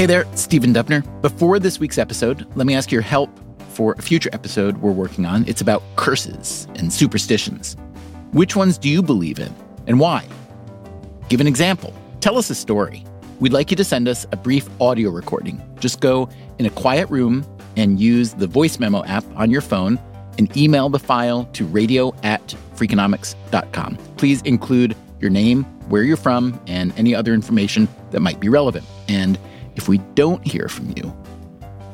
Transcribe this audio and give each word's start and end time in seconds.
Hey 0.00 0.06
there, 0.06 0.24
Stephen 0.34 0.72
Dubner. 0.72 1.04
Before 1.20 1.58
this 1.58 1.78
week's 1.78 1.98
episode, 1.98 2.46
let 2.56 2.66
me 2.66 2.74
ask 2.74 2.90
your 2.90 3.02
help 3.02 3.28
for 3.68 3.92
a 3.98 4.00
future 4.00 4.30
episode 4.32 4.78
we're 4.78 4.92
working 4.92 5.26
on. 5.26 5.46
It's 5.46 5.60
about 5.60 5.82
curses 5.96 6.66
and 6.76 6.90
superstitions. 6.90 7.76
Which 8.32 8.56
ones 8.56 8.78
do 8.78 8.88
you 8.88 9.02
believe 9.02 9.38
in 9.38 9.54
and 9.86 10.00
why? 10.00 10.26
Give 11.28 11.38
an 11.42 11.46
example. 11.46 11.92
Tell 12.20 12.38
us 12.38 12.48
a 12.48 12.54
story. 12.54 13.04
We'd 13.40 13.52
like 13.52 13.70
you 13.70 13.76
to 13.76 13.84
send 13.84 14.08
us 14.08 14.26
a 14.32 14.38
brief 14.38 14.70
audio 14.80 15.10
recording. 15.10 15.60
Just 15.80 16.00
go 16.00 16.30
in 16.58 16.64
a 16.64 16.70
quiet 16.70 17.10
room 17.10 17.44
and 17.76 18.00
use 18.00 18.32
the 18.32 18.46
voice 18.46 18.78
memo 18.78 19.04
app 19.04 19.24
on 19.36 19.50
your 19.50 19.60
phone 19.60 20.00
and 20.38 20.56
email 20.56 20.88
the 20.88 20.98
file 20.98 21.44
to 21.52 21.66
radio 21.66 22.14
at 22.22 22.56
freakonomics.com. 22.74 23.98
Please 24.16 24.40
include 24.46 24.96
your 25.20 25.30
name, 25.30 25.64
where 25.90 26.04
you're 26.04 26.16
from, 26.16 26.58
and 26.66 26.94
any 26.96 27.14
other 27.14 27.34
information 27.34 27.86
that 28.12 28.20
might 28.20 28.40
be 28.40 28.48
relevant. 28.48 28.86
And 29.06 29.38
if 29.80 29.88
we 29.88 29.96
don't 30.14 30.46
hear 30.46 30.68
from 30.68 30.92
you, 30.94 31.16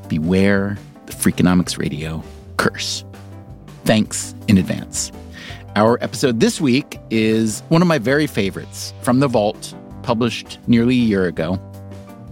beware 0.09 0.77
the 1.06 1.12
Freakonomics 1.12 1.79
Radio 1.79 2.20
curse. 2.56 3.05
Thanks 3.84 4.34
in 4.48 4.59
advance. 4.59 5.12
Our 5.77 5.97
episode 6.03 6.41
this 6.41 6.61
week 6.61 6.98
is 7.11 7.60
one 7.69 7.83
of 7.83 7.87
my 7.87 7.99
very 7.99 8.27
favorites 8.27 8.93
from 9.03 9.21
the 9.21 9.28
vault, 9.28 9.72
published 10.03 10.59
nearly 10.66 10.97
a 10.97 11.05
year 11.05 11.27
ago. 11.27 11.60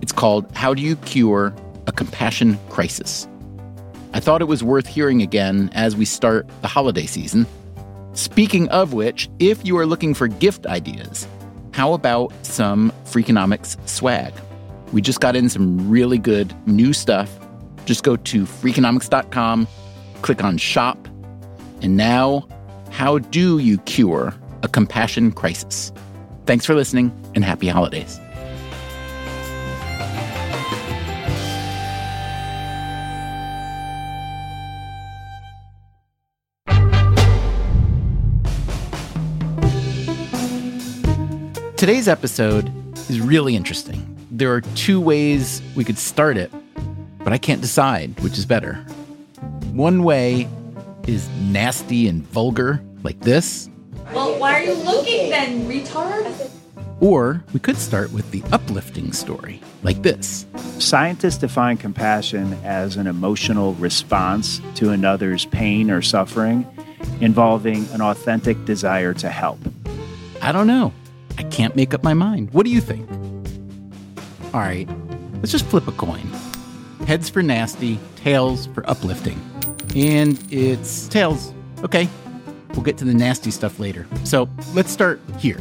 It's 0.03 0.11
called 0.11 0.51
How 0.56 0.75
Do 0.75 0.83
You 0.83 0.97
Cure 0.97 1.55
a 1.87 1.93
Compassion 1.93 2.59
Crisis? 2.69 3.28
I 4.12 4.19
thought 4.19 4.41
it 4.41 4.47
was 4.47 4.65
worth 4.65 4.89
hearing 4.89 5.23
again 5.23 5.71
as 5.73 5.95
we 5.95 6.05
start 6.05 6.49
the 6.62 6.69
holiday 6.69 7.07
season. 7.07 7.47
Speaking 8.15 8.69
of 8.71 8.93
which, 8.93 9.28
if 9.39 9.65
you 9.65 9.78
are 9.78 9.87
looking 9.87 10.15
for 10.15 10.27
gift 10.27 10.67
ideas, 10.67 11.28
how 11.71 11.93
about 11.93 12.33
some 12.45 12.93
Freakonomics 13.05 13.77
swag? 13.89 14.33
We 14.94 15.03
just 15.03 15.19
got 15.19 15.34
in 15.34 15.49
some 15.49 15.91
really 15.91 16.19
good 16.19 16.55
new 16.69 16.93
stuff. 16.93 17.28
Just 17.84 18.05
go 18.05 18.15
to 18.15 18.44
freakonomics.com, 18.44 19.66
click 20.22 20.44
on 20.44 20.56
shop, 20.56 21.09
and 21.82 21.97
now, 21.97 22.47
how 22.93 23.19
do 23.19 23.59
you 23.59 23.78
cure 23.78 24.33
a 24.62 24.69
compassion 24.69 25.33
crisis? 25.33 25.91
Thanks 26.47 26.65
for 26.65 26.77
listening 26.77 27.10
and 27.34 27.44
happy 27.44 27.66
holidays. 27.66 28.21
Today's 41.77 42.06
episode 42.06 42.72
is 43.10 43.21
really 43.21 43.56
interesting 43.56 44.14
there 44.39 44.53
are 44.53 44.62
two 44.75 45.00
ways 45.00 45.62
we 45.77 45.84
could 45.84 45.97
start 45.97 46.37
it, 46.37 46.50
but 47.19 47.33
I 47.33 47.39
can't 47.39 47.61
decide 47.61 48.19
which 48.21 48.37
is 48.37 48.45
better. 48.45 48.75
One 49.72 50.03
way 50.03 50.49
is 51.06 51.28
nasty 51.41 52.09
and 52.09 52.22
vulgar, 52.25 52.83
like 53.05 53.21
this. 53.21 53.71
Well, 54.12 54.37
why 54.41 54.61
are 54.61 54.65
you 54.65 54.75
looking 54.75 55.31
then, 55.31 55.69
retard? 55.69 56.50
Or 57.00 57.45
we 57.53 57.61
could 57.61 57.77
start 57.77 58.12
with 58.12 58.28
the 58.33 58.43
uplifting 58.50 59.12
story, 59.12 59.61
like 59.84 60.03
this. 60.03 60.47
Scientists 60.78 61.39
define 61.39 61.77
compassion 61.77 62.55
as 62.65 62.97
an 62.97 63.06
emotional 63.06 63.75
response 63.75 64.61
to 64.77 64.91
another's 64.91 65.47
pain 65.47 65.93
or 65.93 66.03
suffering 66.03 66.66
involving 67.21 67.87
an 67.93 68.01
authentic 68.01 68.65
desire 68.65 69.15
to 69.15 69.28
help. 69.28 69.61
I 70.43 70.51
don't 70.51 70.66
know. 70.66 70.93
I 71.39 71.45
can't 71.45 71.77
make 71.77 71.95
up 71.95 72.03
my 72.03 72.15
mind. 72.15 72.53
What 72.53 72.65
do 72.65 72.72
you 72.72 72.81
think? 72.81 73.09
All 74.54 74.60
right, 74.60 74.88
let's 75.41 75.50
just 75.50 75.66
flip 75.66 75.88
a 75.88 75.92
coin. 75.92 76.31
Heads 77.09 77.28
for 77.28 77.42
nasty, 77.42 77.98
tails 78.15 78.66
for 78.66 78.88
uplifting. 78.88 79.37
And 79.97 80.38
it's 80.48 81.09
tails. 81.09 81.53
Okay, 81.82 82.09
we'll 82.70 82.84
get 82.84 82.97
to 82.98 83.04
the 83.04 83.15
nasty 83.15 83.50
stuff 83.50 83.81
later. 83.81 84.06
So 84.22 84.48
let's 84.72 84.92
start 84.92 85.20
here. 85.41 85.59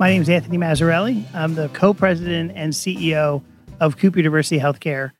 My 0.00 0.10
name 0.10 0.20
is 0.20 0.28
Anthony 0.28 0.58
Mazzarelli. 0.58 1.24
I'm 1.32 1.54
the 1.54 1.68
co 1.68 1.94
president 1.94 2.50
and 2.56 2.72
CEO 2.72 3.40
of 3.78 3.98
Cooper 3.98 4.18
University 4.18 4.58
Healthcare. 4.58 5.12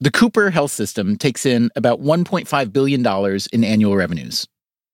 The 0.00 0.10
Cooper 0.10 0.48
Health 0.48 0.70
System 0.70 1.18
takes 1.18 1.44
in 1.44 1.68
about 1.76 2.00
$1.5 2.00 2.72
billion 2.72 3.06
in 3.52 3.64
annual 3.64 3.96
revenues. 3.96 4.48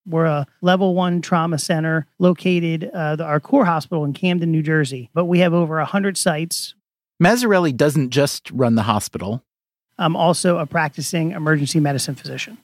We're 0.05 0.25
a 0.25 0.47
level 0.63 0.97
one 0.97 1.23
trauma 1.23 1.59
center 1.59 2.09
located 2.19 2.91
uh, 2.93 3.15
the, 3.15 3.25
our 3.25 3.39
core 3.39 3.67
hospital 3.67 4.05
in 4.05 4.15
Camden, 4.15 4.51
New 4.51 4.65
Jersey, 4.65 5.11
but 5.15 5.27
we 5.27 5.39
have 5.39 5.55
over 5.55 5.77
100 5.77 6.17
sites 6.19 6.75
Mazzarelli 7.23 7.77
doesn't 7.77 8.11
just 8.11 8.49
run 8.53 8.77
the 8.77 8.83
hospital. 8.83 9.43
I'm 9.99 10.15
also 10.15 10.59
a 10.59 10.67
practicing 10.67 11.33
emergency 11.33 11.81
medicine 11.81 12.15
physician. 12.15 12.59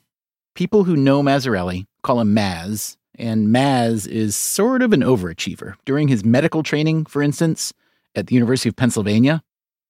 People 0.55 0.85
who 0.85 0.95
know 0.95 1.23
Mazzarelli 1.23 1.87
call 2.03 2.21
him 2.21 2.37
Maz, 2.37 2.97
and 3.19 3.49
Maz 3.49 4.07
is 4.07 4.37
sort 4.37 4.83
of 4.83 4.93
an 4.93 5.01
overachiever. 5.01 5.75
During 5.85 6.07
his 6.07 6.25
medical 6.25 6.63
training, 6.63 7.07
for 7.07 7.21
instance, 7.21 7.73
at 8.15 8.29
the 8.29 8.35
University 8.35 8.69
of 8.69 8.77
Pennsylvania, 8.77 9.43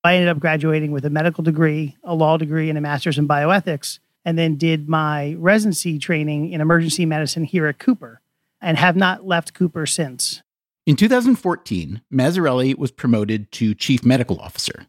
I 0.03 0.15
ended 0.15 0.31
up 0.31 0.39
graduating 0.39 0.93
with 0.93 1.05
a 1.05 1.11
medical 1.11 1.45
degree, 1.45 1.97
a 2.03 2.15
law 2.15 2.39
degree, 2.39 2.71
and 2.71 2.79
a 2.79 2.81
master's 2.81 3.19
in 3.19 3.29
bioethics, 3.29 3.99
and 4.25 4.39
then 4.39 4.57
did 4.57 4.89
my 4.89 5.35
residency 5.35 5.99
training 5.99 6.53
in 6.53 6.63
emergency 6.63 7.05
medicine 7.05 7.45
here 7.45 7.67
at 7.67 7.79
Cooper 7.79 8.23
and 8.63 8.79
have 8.79 8.97
not 8.97 9.27
left 9.27 9.53
Cooper 9.53 9.85
since. 9.85 10.43
In 10.87 10.97
2014, 10.97 12.03
Mazzarelli 12.13 12.77
was 12.77 12.91
promoted 12.91 13.51
to 13.53 13.75
chief 13.75 14.05
medical 14.05 14.39
officer. 14.39 14.87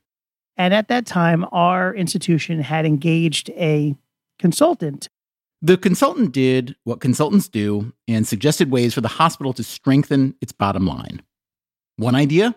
And 0.57 0.73
at 0.73 0.89
that 0.89 1.05
time, 1.05 1.45
our 1.53 1.95
institution 1.95 2.59
had 2.61 2.85
engaged 2.85 3.49
a 3.51 3.95
consultant. 4.37 5.07
The 5.61 5.77
consultant 5.77 6.33
did 6.33 6.75
what 6.83 6.99
consultants 6.99 7.47
do 7.47 7.93
and 8.09 8.27
suggested 8.27 8.71
ways 8.71 8.93
for 8.93 9.01
the 9.01 9.07
hospital 9.07 9.53
to 9.53 9.63
strengthen 9.63 10.35
its 10.41 10.51
bottom 10.51 10.85
line. 10.85 11.21
One 11.95 12.15
idea 12.15 12.55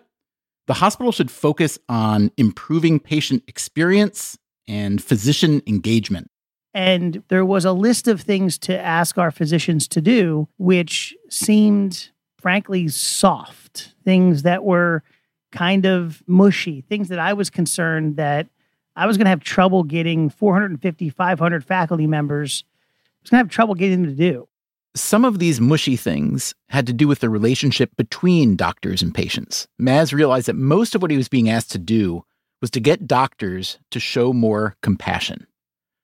the 0.67 0.73
hospital 0.75 1.11
should 1.11 1.31
focus 1.31 1.79
on 1.89 2.31
improving 2.37 2.99
patient 2.99 3.43
experience 3.47 4.37
and 4.67 5.01
physician 5.01 5.63
engagement. 5.65 6.29
And 6.75 7.23
there 7.29 7.43
was 7.43 7.65
a 7.65 7.73
list 7.73 8.07
of 8.07 8.21
things 8.21 8.59
to 8.59 8.79
ask 8.79 9.17
our 9.17 9.31
physicians 9.31 9.87
to 9.87 10.01
do, 10.01 10.47
which 10.57 11.15
seemed 11.27 12.11
frankly 12.41 12.87
soft, 12.87 13.93
things 14.03 14.43
that 14.43 14.63
were 14.63 15.03
kind 15.51 15.85
of 15.85 16.23
mushy, 16.27 16.81
things 16.81 17.09
that 17.09 17.19
I 17.19 17.33
was 17.33 17.49
concerned 17.49 18.15
that 18.17 18.47
I 18.95 19.05
was 19.05 19.17
going 19.17 19.25
to 19.25 19.29
have 19.29 19.41
trouble 19.41 19.83
getting 19.83 20.29
450, 20.29 21.09
500 21.09 21.63
faculty 21.63 22.07
members. 22.07 22.63
I 22.67 23.17
was 23.23 23.29
going 23.29 23.39
to 23.39 23.45
have 23.45 23.51
trouble 23.51 23.75
getting 23.75 24.03
them 24.03 24.11
to 24.11 24.15
do. 24.15 24.47
Some 24.95 25.23
of 25.23 25.39
these 25.39 25.61
mushy 25.61 25.95
things 25.95 26.55
had 26.67 26.87
to 26.87 26.93
do 26.93 27.07
with 27.07 27.19
the 27.19 27.29
relationship 27.29 27.95
between 27.95 28.55
doctors 28.55 29.01
and 29.01 29.13
patients. 29.13 29.67
Maz 29.79 30.13
realized 30.13 30.47
that 30.47 30.55
most 30.55 30.95
of 30.95 31.01
what 31.01 31.11
he 31.11 31.17
was 31.17 31.29
being 31.29 31.49
asked 31.49 31.71
to 31.71 31.77
do 31.77 32.25
was 32.59 32.71
to 32.71 32.79
get 32.79 33.07
doctors 33.07 33.77
to 33.91 33.99
show 33.99 34.33
more 34.33 34.75
compassion. 34.81 35.45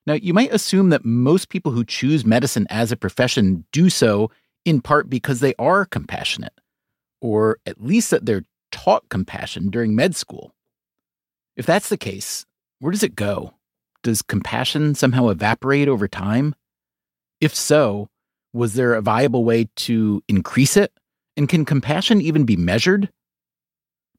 Now, 0.07 0.13
you 0.13 0.33
might 0.33 0.53
assume 0.53 0.89
that 0.89 1.03
most 1.03 1.49
people 1.49 1.71
who 1.71 1.83
choose 1.83 2.25
medicine 2.25 2.67
as 2.69 2.91
a 2.91 2.97
profession 2.97 3.65
do 3.71 3.89
so 3.89 4.29
in 4.65 4.81
part 4.81 5.09
because 5.09 5.39
they 5.39 5.53
are 5.57 5.85
compassionate, 5.85 6.59
or 7.21 7.59
at 7.65 7.81
least 7.81 8.09
that 8.09 8.25
they're 8.25 8.43
taught 8.71 9.07
compassion 9.09 9.69
during 9.69 9.95
med 9.95 10.15
school. 10.15 10.53
If 11.55 11.65
that's 11.65 11.89
the 11.89 11.97
case, 11.97 12.45
where 12.79 12.91
does 12.91 13.03
it 13.03 13.15
go? 13.15 13.53
Does 14.03 14.21
compassion 14.21 14.95
somehow 14.95 15.29
evaporate 15.29 15.87
over 15.87 16.07
time? 16.07 16.55
If 17.39 17.55
so, 17.55 18.09
was 18.53 18.73
there 18.73 18.93
a 18.93 19.01
viable 19.01 19.43
way 19.43 19.69
to 19.75 20.21
increase 20.27 20.75
it? 20.75 20.91
And 21.37 21.49
can 21.49 21.65
compassion 21.65 22.21
even 22.21 22.45
be 22.45 22.55
measured? 22.55 23.09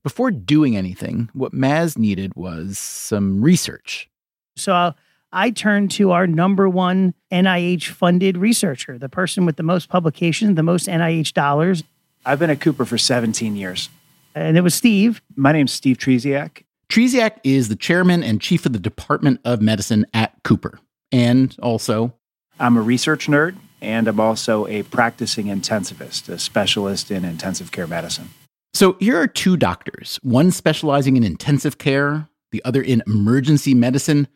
Before 0.02 0.30
doing 0.30 0.76
anything, 0.76 1.30
what 1.32 1.52
Maz 1.52 1.98
needed 1.98 2.34
was 2.36 2.78
some 2.78 3.42
research. 3.42 4.08
So 4.56 4.94
I 5.32 5.50
turned 5.50 5.90
to 5.92 6.12
our 6.12 6.26
number 6.26 6.68
one 6.68 7.14
NIH 7.32 7.88
funded 7.88 8.36
researcher, 8.36 8.98
the 8.98 9.08
person 9.08 9.44
with 9.44 9.56
the 9.56 9.62
most 9.62 9.88
publications, 9.88 10.56
the 10.56 10.62
most 10.62 10.86
NIH 10.86 11.32
dollars. 11.32 11.82
I've 12.24 12.38
been 12.38 12.50
at 12.50 12.60
Cooper 12.60 12.84
for 12.84 12.98
17 12.98 13.56
years. 13.56 13.88
And 14.34 14.56
it 14.56 14.60
was 14.60 14.74
Steve. 14.74 15.22
My 15.34 15.52
name's 15.52 15.72
Steve 15.72 15.98
Trzeciak. 15.98 16.62
Trzeciak 16.88 17.38
is 17.42 17.68
the 17.68 17.76
chairman 17.76 18.22
and 18.22 18.40
chief 18.40 18.66
of 18.66 18.72
the 18.72 18.78
Department 18.78 19.40
of 19.44 19.60
Medicine 19.60 20.06
at 20.14 20.32
Cooper. 20.44 20.78
And 21.10 21.56
also, 21.60 22.14
I'm 22.60 22.76
a 22.76 22.82
research 22.82 23.26
nerd 23.26 23.56
and 23.80 24.08
I'm 24.08 24.20
also 24.20 24.66
a 24.66 24.84
practicing 24.84 25.46
intensivist, 25.46 26.28
a 26.28 26.38
specialist 26.38 27.10
in 27.10 27.24
intensive 27.24 27.72
care 27.72 27.86
medicine. 27.86 28.30
So 28.74 28.96
here 29.00 29.18
are 29.18 29.26
two 29.26 29.56
doctors, 29.56 30.18
one 30.22 30.50
specializing 30.50 31.16
in 31.16 31.24
intensive 31.24 31.78
care, 31.78 32.28
the 32.52 32.64
other 32.64 32.82
in 32.82 33.02
emergency 33.06 33.74
medicine, 33.74 34.28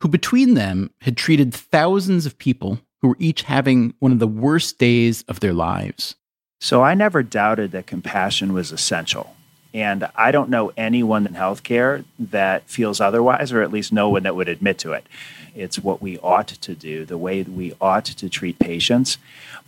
who 0.00 0.08
between 0.08 0.54
them 0.54 0.90
had 1.02 1.16
treated 1.16 1.54
thousands 1.54 2.26
of 2.26 2.38
people 2.38 2.80
who 3.00 3.08
were 3.08 3.16
each 3.18 3.42
having 3.42 3.94
one 3.98 4.12
of 4.12 4.18
the 4.18 4.26
worst 4.26 4.78
days 4.78 5.24
of 5.28 5.40
their 5.40 5.52
lives. 5.52 6.16
So 6.60 6.82
I 6.82 6.94
never 6.94 7.22
doubted 7.22 7.72
that 7.72 7.86
compassion 7.86 8.52
was 8.52 8.72
essential. 8.72 9.36
And 9.74 10.08
I 10.16 10.30
don't 10.30 10.48
know 10.48 10.72
anyone 10.76 11.26
in 11.26 11.34
healthcare 11.34 12.04
that 12.18 12.68
feels 12.68 13.00
otherwise, 13.00 13.52
or 13.52 13.60
at 13.60 13.70
least 13.70 13.92
no 13.92 14.08
one 14.08 14.22
that 14.22 14.34
would 14.34 14.48
admit 14.48 14.78
to 14.78 14.92
it. 14.92 15.06
It's 15.54 15.78
what 15.78 16.00
we 16.00 16.18
ought 16.18 16.48
to 16.48 16.74
do, 16.74 17.04
the 17.04 17.18
way 17.18 17.42
we 17.42 17.74
ought 17.80 18.06
to 18.06 18.28
treat 18.30 18.58
patients. 18.58 19.18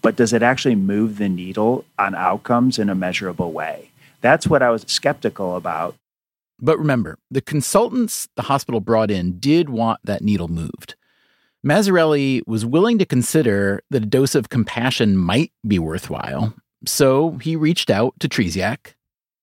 But 0.01 0.17
does 0.17 0.33
it 0.33 0.43
actually 0.43 0.77
move 0.77 1.19
the 1.19 1.29
needle 1.29 1.85
on 1.99 2.15
outcomes 2.15 2.79
in 2.79 2.89
a 2.89 2.95
measurable 2.95 3.53
way? 3.53 3.91
That's 4.21 4.47
what 4.47 4.63
I 4.63 4.71
was 4.71 4.85
skeptical 4.87 5.57
about. 5.57 5.95
But 6.61 6.79
remember, 6.79 7.19
the 7.31 7.41
consultants 7.41 8.29
the 8.37 8.43
hospital 8.43 8.81
brought 8.81 9.11
in 9.11 9.39
did 9.39 9.71
want 9.71 10.01
that 10.05 10.23
needle 10.23 10.49
moved. 10.49 10.97
Mazzarelli 11.65 12.43
was 12.47 12.65
willing 12.65 12.99
to 12.99 13.05
consider 13.05 13.83
that 13.91 14.03
a 14.03 14.07
dose 14.07 14.35
of 14.35 14.49
compassion 14.49 15.17
might 15.17 15.53
be 15.67 15.79
worthwhile. 15.79 16.55
So 16.87 17.33
he 17.43 17.57
reached 17.57 17.91
out 17.91 18.15
to 18.21 18.29
Trzeciak 18.29 18.95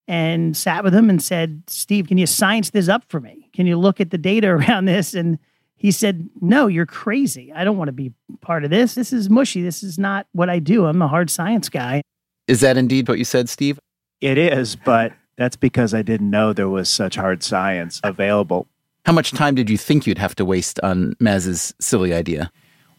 and 0.07 0.55
sat 0.55 0.83
with 0.83 0.93
him 0.93 1.09
and 1.09 1.21
said, 1.21 1.63
Steve, 1.67 2.07
can 2.07 2.17
you 2.17 2.25
science 2.25 2.69
this 2.69 2.87
up 2.87 3.03
for 3.09 3.19
me? 3.19 3.49
Can 3.53 3.67
you 3.67 3.77
look 3.77 3.99
at 3.99 4.11
the 4.11 4.17
data 4.17 4.47
around 4.51 4.85
this? 4.85 5.13
And 5.13 5.39
he 5.75 5.91
said, 5.91 6.29
No, 6.41 6.67
you're 6.67 6.85
crazy. 6.85 7.51
I 7.53 7.63
don't 7.63 7.77
want 7.77 7.89
to 7.89 7.93
be 7.93 8.13
part 8.41 8.63
of 8.63 8.69
this. 8.69 8.95
This 8.95 9.11
is 9.11 9.29
mushy. 9.29 9.61
This 9.61 9.83
is 9.83 9.99
not 9.99 10.27
what 10.31 10.49
I 10.49 10.59
do. 10.59 10.85
I'm 10.85 11.01
a 11.01 11.07
hard 11.07 11.29
science 11.29 11.69
guy. 11.69 12.01
Is 12.47 12.61
that 12.61 12.77
indeed 12.77 13.07
what 13.07 13.17
you 13.17 13.25
said, 13.25 13.49
Steve? 13.49 13.79
It 14.21 14.37
is, 14.37 14.75
but 14.75 15.13
that's 15.37 15.55
because 15.55 15.93
I 15.93 16.01
didn't 16.01 16.29
know 16.29 16.53
there 16.53 16.69
was 16.69 16.89
such 16.89 17.15
hard 17.15 17.43
science 17.43 17.99
available. 18.03 18.67
How 19.05 19.13
much 19.13 19.31
time 19.31 19.55
did 19.55 19.69
you 19.69 19.77
think 19.77 20.07
you'd 20.07 20.17
have 20.17 20.35
to 20.35 20.45
waste 20.45 20.79
on 20.81 21.15
Maz's 21.19 21.73
silly 21.79 22.13
idea? 22.13 22.51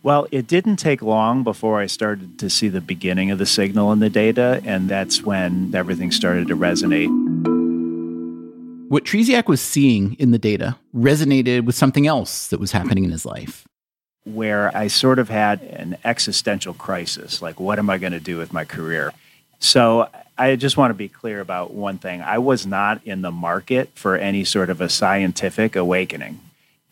Well, 0.02 0.28
it 0.30 0.46
didn't 0.46 0.76
take 0.76 1.02
long 1.02 1.42
before 1.42 1.80
I 1.80 1.86
started 1.86 2.38
to 2.38 2.48
see 2.48 2.68
the 2.68 2.80
beginning 2.80 3.32
of 3.32 3.38
the 3.38 3.46
signal 3.46 3.90
in 3.90 3.98
the 3.98 4.08
data, 4.08 4.62
and 4.64 4.88
that's 4.88 5.22
when 5.22 5.74
everything 5.74 6.12
started 6.12 6.46
to 6.46 6.56
resonate. 6.56 7.08
What 8.88 9.04
Trzeciak 9.04 9.48
was 9.48 9.60
seeing 9.60 10.14
in 10.14 10.30
the 10.30 10.38
data 10.38 10.76
resonated 10.94 11.64
with 11.64 11.74
something 11.74 12.06
else 12.06 12.46
that 12.48 12.60
was 12.60 12.70
happening 12.70 13.02
in 13.02 13.10
his 13.10 13.26
life. 13.26 13.66
Where 14.22 14.76
I 14.76 14.86
sort 14.86 15.18
of 15.18 15.28
had 15.28 15.60
an 15.62 15.96
existential 16.04 16.72
crisis 16.72 17.42
like, 17.42 17.58
what 17.58 17.80
am 17.80 17.90
I 17.90 17.98
going 17.98 18.12
to 18.12 18.20
do 18.20 18.38
with 18.38 18.52
my 18.52 18.64
career? 18.64 19.12
So 19.58 20.08
I 20.38 20.56
just 20.56 20.76
want 20.76 20.90
to 20.90 20.94
be 20.94 21.08
clear 21.08 21.40
about 21.40 21.72
one 21.72 21.98
thing. 21.98 22.20
I 22.20 22.38
was 22.38 22.66
not 22.66 23.00
in 23.04 23.22
the 23.22 23.30
market 23.30 23.90
for 23.94 24.16
any 24.16 24.44
sort 24.44 24.70
of 24.70 24.80
a 24.80 24.88
scientific 24.88 25.76
awakening 25.76 26.40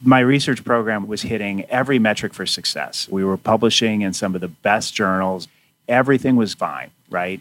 my 0.04 0.20
research 0.20 0.64
program 0.64 1.06
was 1.06 1.22
hitting 1.22 1.64
every 1.64 1.98
metric 1.98 2.34
for 2.34 2.46
success. 2.46 3.08
We 3.08 3.24
were 3.24 3.36
publishing 3.36 4.02
in 4.02 4.12
some 4.12 4.34
of 4.34 4.40
the 4.40 4.48
best 4.48 4.94
journals. 4.94 5.48
Everything 5.88 6.36
was 6.36 6.54
fine, 6.54 6.90
right? 7.10 7.40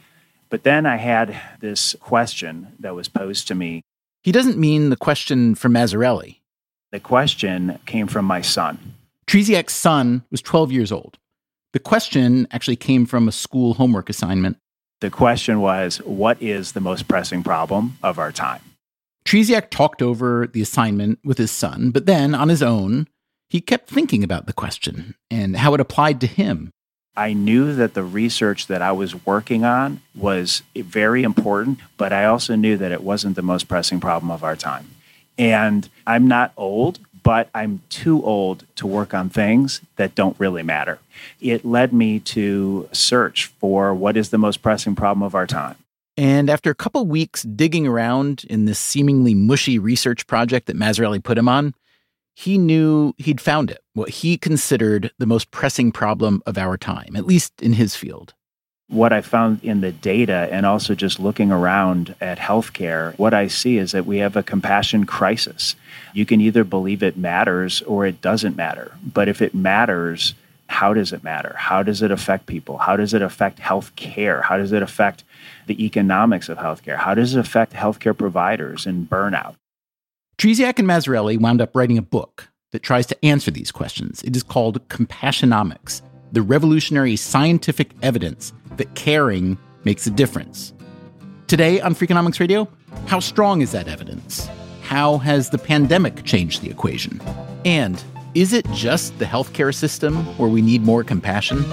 But 0.50 0.64
then 0.64 0.86
I 0.86 0.98
had 0.98 1.40
this 1.60 1.96
question 2.00 2.68
that 2.80 2.96
was 2.96 3.10
posed 3.10 3.48
to 3.50 3.56
me. 3.56 3.82
He 4.22 4.32
doesn't 4.32 4.58
mean 4.58 4.90
the 4.90 4.96
question 4.96 5.56
from 5.56 5.74
Mazzarelli. 5.74 6.38
The 6.92 7.00
question 7.00 7.80
came 7.86 8.08
from 8.08 8.26
my 8.26 8.42
son. 8.42 8.96
Trzeciak's 9.28 9.74
son 9.74 10.24
was 10.32 10.42
12 10.42 10.72
years 10.72 10.92
old. 10.92 11.18
The 11.74 11.80
question 11.80 12.48
actually 12.52 12.76
came 12.76 13.06
from 13.06 13.28
a 13.28 13.32
school 13.32 13.74
homework 13.74 14.10
assignment. 14.10 14.58
The 15.04 15.10
question 15.10 15.60
was, 15.60 15.98
What 15.98 16.42
is 16.42 16.72
the 16.72 16.80
most 16.80 17.10
pressing 17.10 17.44
problem 17.44 17.98
of 18.02 18.18
our 18.18 18.32
time? 18.32 18.62
Trzeciak 19.26 19.70
talked 19.70 20.02
over 20.02 20.48
the 20.48 20.62
assignment 20.62 21.20
with 21.26 21.38
his 21.38 21.52
son, 21.52 21.92
but 21.92 22.06
then 22.06 22.34
on 22.34 22.48
his 22.48 22.64
own, 22.64 23.10
he 23.50 23.60
kept 23.60 23.90
thinking 23.90 24.24
about 24.24 24.46
the 24.46 24.54
question 24.54 25.16
and 25.30 25.58
how 25.58 25.74
it 25.74 25.82
applied 25.82 26.22
to 26.22 26.28
him. 26.28 26.72
I 27.18 27.34
knew 27.34 27.76
that 27.76 27.96
the 27.96 28.04
research 28.04 28.68
that 28.68 28.82
I 28.82 28.94
was 28.94 29.26
working 29.26 29.66
on 29.66 30.00
was 30.16 30.64
very 30.74 31.24
important, 31.24 31.80
but 31.98 32.14
I 32.14 32.24
also 32.24 32.56
knew 32.56 32.78
that 32.78 32.94
it 32.94 33.04
wasn't 33.04 33.36
the 33.36 33.42
most 33.42 33.68
pressing 33.68 34.00
problem 34.00 34.32
of 34.32 34.42
our 34.42 34.56
time. 34.56 34.90
And 35.38 35.90
I'm 36.08 36.30
not 36.30 36.54
old, 36.56 37.00
but 37.24 37.50
I'm 37.56 37.82
too 37.90 38.24
old 38.24 38.66
to 38.76 38.86
work 38.86 39.14
on 39.14 39.30
things 39.30 39.82
that 39.96 40.14
don't 40.14 40.40
really 40.40 40.64
matter. 40.64 41.00
It 41.42 41.66
led 41.66 41.94
me 41.94 42.20
to 42.20 42.90
search 42.92 43.46
for 43.60 43.94
what 43.94 44.18
is 44.18 44.30
the 44.30 44.38
most 44.38 44.62
pressing 44.62 44.96
problem 44.96 45.24
of 45.24 45.34
our 45.34 45.48
time. 45.48 45.78
And 46.16 46.50
after 46.50 46.70
a 46.70 46.76
couple 46.76 47.06
weeks 47.08 47.42
digging 47.42 47.88
around 47.88 48.46
in 48.50 48.66
this 48.66 48.78
seemingly 48.78 49.34
mushy 49.34 49.80
research 49.80 50.28
project 50.28 50.68
that 50.68 50.78
Mazzarelli 50.78 51.24
put 51.24 51.38
him 51.38 51.50
on, 51.50 51.74
he 52.36 52.58
knew 52.58 53.14
he'd 53.18 53.42
found 53.42 53.72
it, 53.72 53.82
what 53.94 54.10
he 54.10 54.38
considered 54.38 55.12
the 55.18 55.26
most 55.26 55.52
pressing 55.52 55.92
problem 55.92 56.44
of 56.46 56.58
our 56.58 56.78
time, 56.78 57.16
at 57.16 57.26
least 57.26 57.54
in 57.62 57.74
his 57.74 57.96
field. 57.96 58.34
What 58.90 59.14
I 59.14 59.22
found 59.22 59.64
in 59.64 59.82
the 59.82 59.92
data 59.92 60.48
and 60.52 60.66
also 60.66 60.94
just 60.94 61.20
looking 61.20 61.52
around 61.52 62.16
at 62.22 62.38
healthcare, 62.38 63.18
what 63.18 63.34
I 63.34 63.48
see 63.48 63.78
is 63.78 63.94
that 63.94 64.06
we 64.06 64.18
have 64.18 64.36
a 64.36 64.44
compassion 64.44 65.06
crisis. 65.06 65.76
You 66.14 66.26
can 66.26 66.42
either 66.42 66.64
believe 66.64 67.02
it 67.02 67.18
matters 67.18 67.82
or 67.84 68.06
it 68.06 68.22
doesn't 68.22 68.56
matter. 68.56 68.92
But 69.02 69.30
if 69.30 69.42
it 69.42 69.56
matters, 69.56 70.36
how 70.68 70.94
does 70.94 71.14
it 71.14 71.24
matter? 71.24 71.56
How 71.58 71.82
does 71.82 72.02
it 72.02 72.12
affect 72.12 72.46
people? 72.46 72.78
How 72.78 72.98
does 72.98 73.14
it 73.14 73.22
affect 73.22 73.60
healthcare? 73.60 74.44
How 74.44 74.58
does 74.58 74.72
it 74.72 74.82
affect 74.82 75.24
the 75.68 75.84
economics 75.84 76.50
of 76.50 76.58
healthcare? 76.58 76.98
How 76.98 77.16
does 77.16 77.36
it 77.36 77.40
affect 77.40 77.74
healthcare 77.74 78.18
providers 78.18 78.86
and 78.86 79.10
burnout? 79.10 79.56
Trzeciak 80.38 80.80
and 80.80 80.88
Mazzarelli 80.88 81.40
wound 81.40 81.62
up 81.62 81.76
writing 81.76 81.98
a 81.98 82.02
book 82.02 82.50
that 82.72 82.84
tries 82.84 83.06
to 83.06 83.26
answer 83.26 83.52
these 83.52 83.72
questions. 83.72 84.24
It 84.24 84.36
is 84.36 84.44
called 84.44 84.88
Compassionomics 84.90 86.02
The 86.34 86.42
Revolutionary 86.42 87.16
Scientific 87.16 87.92
Evidence 88.02 88.54
That 88.78 88.96
Caring 88.96 89.56
Makes 89.84 90.08
a 90.08 90.10
Difference. 90.10 90.74
Today 91.46 91.80
on 91.80 91.94
Freakonomics 91.94 92.40
Radio, 92.40 92.68
how 93.06 93.20
strong 93.20 93.62
is 93.62 93.72
that 93.74 93.88
evidence? 93.88 94.50
How 94.82 95.20
has 95.20 95.52
the 95.52 95.60
pandemic 95.60 96.24
changed 96.24 96.64
the 96.64 96.72
equation? 96.72 97.22
And 97.66 98.04
is 98.34 98.52
it 98.52 98.66
just 98.72 99.16
the 99.20 99.26
healthcare 99.26 99.72
system 99.76 100.26
where 100.40 100.50
we 100.50 100.64
need 100.64 100.82
more 100.82 101.04
compassion? 101.04 101.64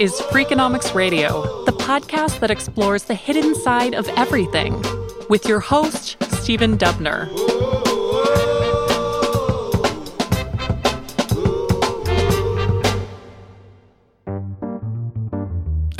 Is 0.00 0.14
Freakonomics 0.14 0.94
Radio, 0.94 1.62
the 1.66 1.72
podcast 1.72 2.40
that 2.40 2.50
explores 2.50 3.02
the 3.02 3.14
hidden 3.14 3.54
side 3.54 3.92
of 3.92 4.08
everything, 4.16 4.82
with 5.28 5.46
your 5.46 5.60
host, 5.60 6.16
Stephen 6.40 6.78
Dubner. 6.78 7.28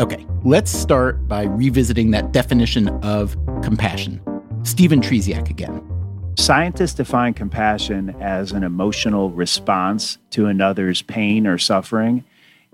Okay, 0.00 0.26
let's 0.44 0.70
start 0.70 1.28
by 1.28 1.42
revisiting 1.42 2.10
that 2.12 2.32
definition 2.32 2.88
of 3.04 3.36
compassion. 3.62 4.18
Stephen 4.62 5.02
Trzeciak 5.02 5.50
again. 5.50 5.86
Scientists 6.38 6.94
define 6.94 7.34
compassion 7.34 8.16
as 8.18 8.52
an 8.52 8.64
emotional 8.64 9.28
response 9.28 10.16
to 10.30 10.46
another's 10.46 11.02
pain 11.02 11.46
or 11.46 11.58
suffering 11.58 12.24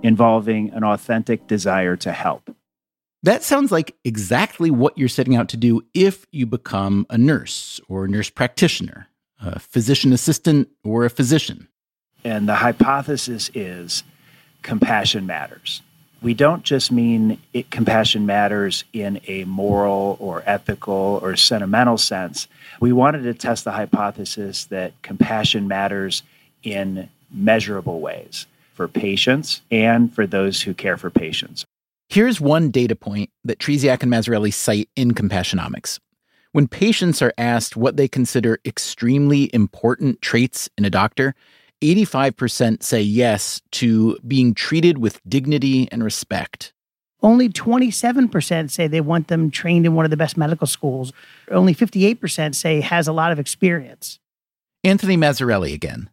involving 0.02 0.70
an 0.70 0.84
authentic 0.84 1.46
desire 1.46 1.96
to 1.96 2.12
help. 2.12 2.54
That 3.22 3.42
sounds 3.42 3.72
like 3.72 3.96
exactly 4.04 4.70
what 4.70 4.96
you're 4.96 5.08
setting 5.08 5.34
out 5.34 5.48
to 5.48 5.56
do 5.56 5.82
if 5.94 6.26
you 6.30 6.46
become 6.46 7.06
a 7.10 7.18
nurse 7.18 7.80
or 7.88 8.04
a 8.04 8.08
nurse 8.08 8.30
practitioner, 8.30 9.08
a 9.40 9.58
physician 9.58 10.12
assistant, 10.12 10.68
or 10.84 11.04
a 11.04 11.10
physician. 11.10 11.68
And 12.24 12.48
the 12.48 12.54
hypothesis 12.54 13.50
is 13.54 14.04
compassion 14.62 15.26
matters. 15.26 15.82
We 16.22 16.34
don't 16.34 16.62
just 16.62 16.90
mean 16.90 17.38
it, 17.52 17.70
compassion 17.70 18.26
matters 18.26 18.84
in 18.92 19.20
a 19.26 19.44
moral 19.44 20.16
or 20.20 20.42
ethical 20.46 21.20
or 21.22 21.36
sentimental 21.36 21.98
sense. 21.98 22.48
We 22.80 22.92
wanted 22.92 23.22
to 23.22 23.34
test 23.34 23.64
the 23.64 23.72
hypothesis 23.72 24.64
that 24.66 25.00
compassion 25.02 25.68
matters 25.68 26.22
in 26.62 27.08
measurable 27.30 28.00
ways 28.00 28.46
for 28.76 28.86
patients 28.86 29.62
and 29.70 30.14
for 30.14 30.26
those 30.26 30.62
who 30.62 30.74
care 30.74 30.96
for 30.96 31.10
patients. 31.10 31.64
Here's 32.08 32.40
one 32.40 32.70
data 32.70 32.94
point 32.94 33.30
that 33.44 33.58
Trzeciak 33.58 34.02
and 34.02 34.12
Mazzarelli 34.12 34.52
cite 34.52 34.88
in 34.94 35.12
Compassionomics. 35.12 35.98
When 36.52 36.68
patients 36.68 37.20
are 37.20 37.34
asked 37.36 37.76
what 37.76 37.96
they 37.96 38.06
consider 38.06 38.58
extremely 38.64 39.50
important 39.52 40.22
traits 40.22 40.68
in 40.78 40.84
a 40.84 40.90
doctor, 40.90 41.34
85% 41.82 42.82
say 42.82 43.00
yes 43.00 43.60
to 43.72 44.16
being 44.26 44.54
treated 44.54 44.98
with 44.98 45.20
dignity 45.28 45.88
and 45.90 46.04
respect. 46.04 46.72
Only 47.22 47.48
27% 47.48 48.70
say 48.70 48.86
they 48.86 49.00
want 49.00 49.28
them 49.28 49.50
trained 49.50 49.84
in 49.84 49.94
one 49.94 50.04
of 50.04 50.10
the 50.10 50.16
best 50.16 50.36
medical 50.36 50.66
schools. 50.66 51.12
Only 51.50 51.74
58% 51.74 52.54
say 52.54 52.80
has 52.80 53.08
a 53.08 53.12
lot 53.12 53.32
of 53.32 53.38
experience. 53.38 54.20
Anthony 54.84 55.16
Mazzarelli 55.16 55.74
again. 55.74 56.08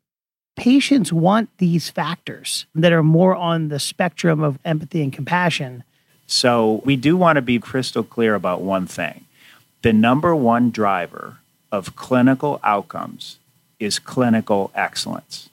Patients 0.55 1.11
want 1.11 1.49
these 1.57 1.89
factors 1.89 2.67
that 2.75 2.93
are 2.93 3.03
more 3.03 3.35
on 3.35 3.69
the 3.69 3.79
spectrum 3.79 4.43
of 4.43 4.59
empathy 4.63 5.01
and 5.01 5.11
compassion. 5.11 5.83
So, 6.27 6.81
we 6.85 6.95
do 6.95 7.17
want 7.17 7.37
to 7.37 7.41
be 7.41 7.59
crystal 7.59 8.03
clear 8.03 8.35
about 8.35 8.61
one 8.61 8.87
thing. 8.87 9.25
The 9.81 9.93
number 9.93 10.35
one 10.35 10.69
driver 10.69 11.37
of 11.71 11.95
clinical 11.95 12.59
outcomes 12.63 13.39
is 13.79 13.99
clinical 13.99 14.71
excellence. 14.73 15.49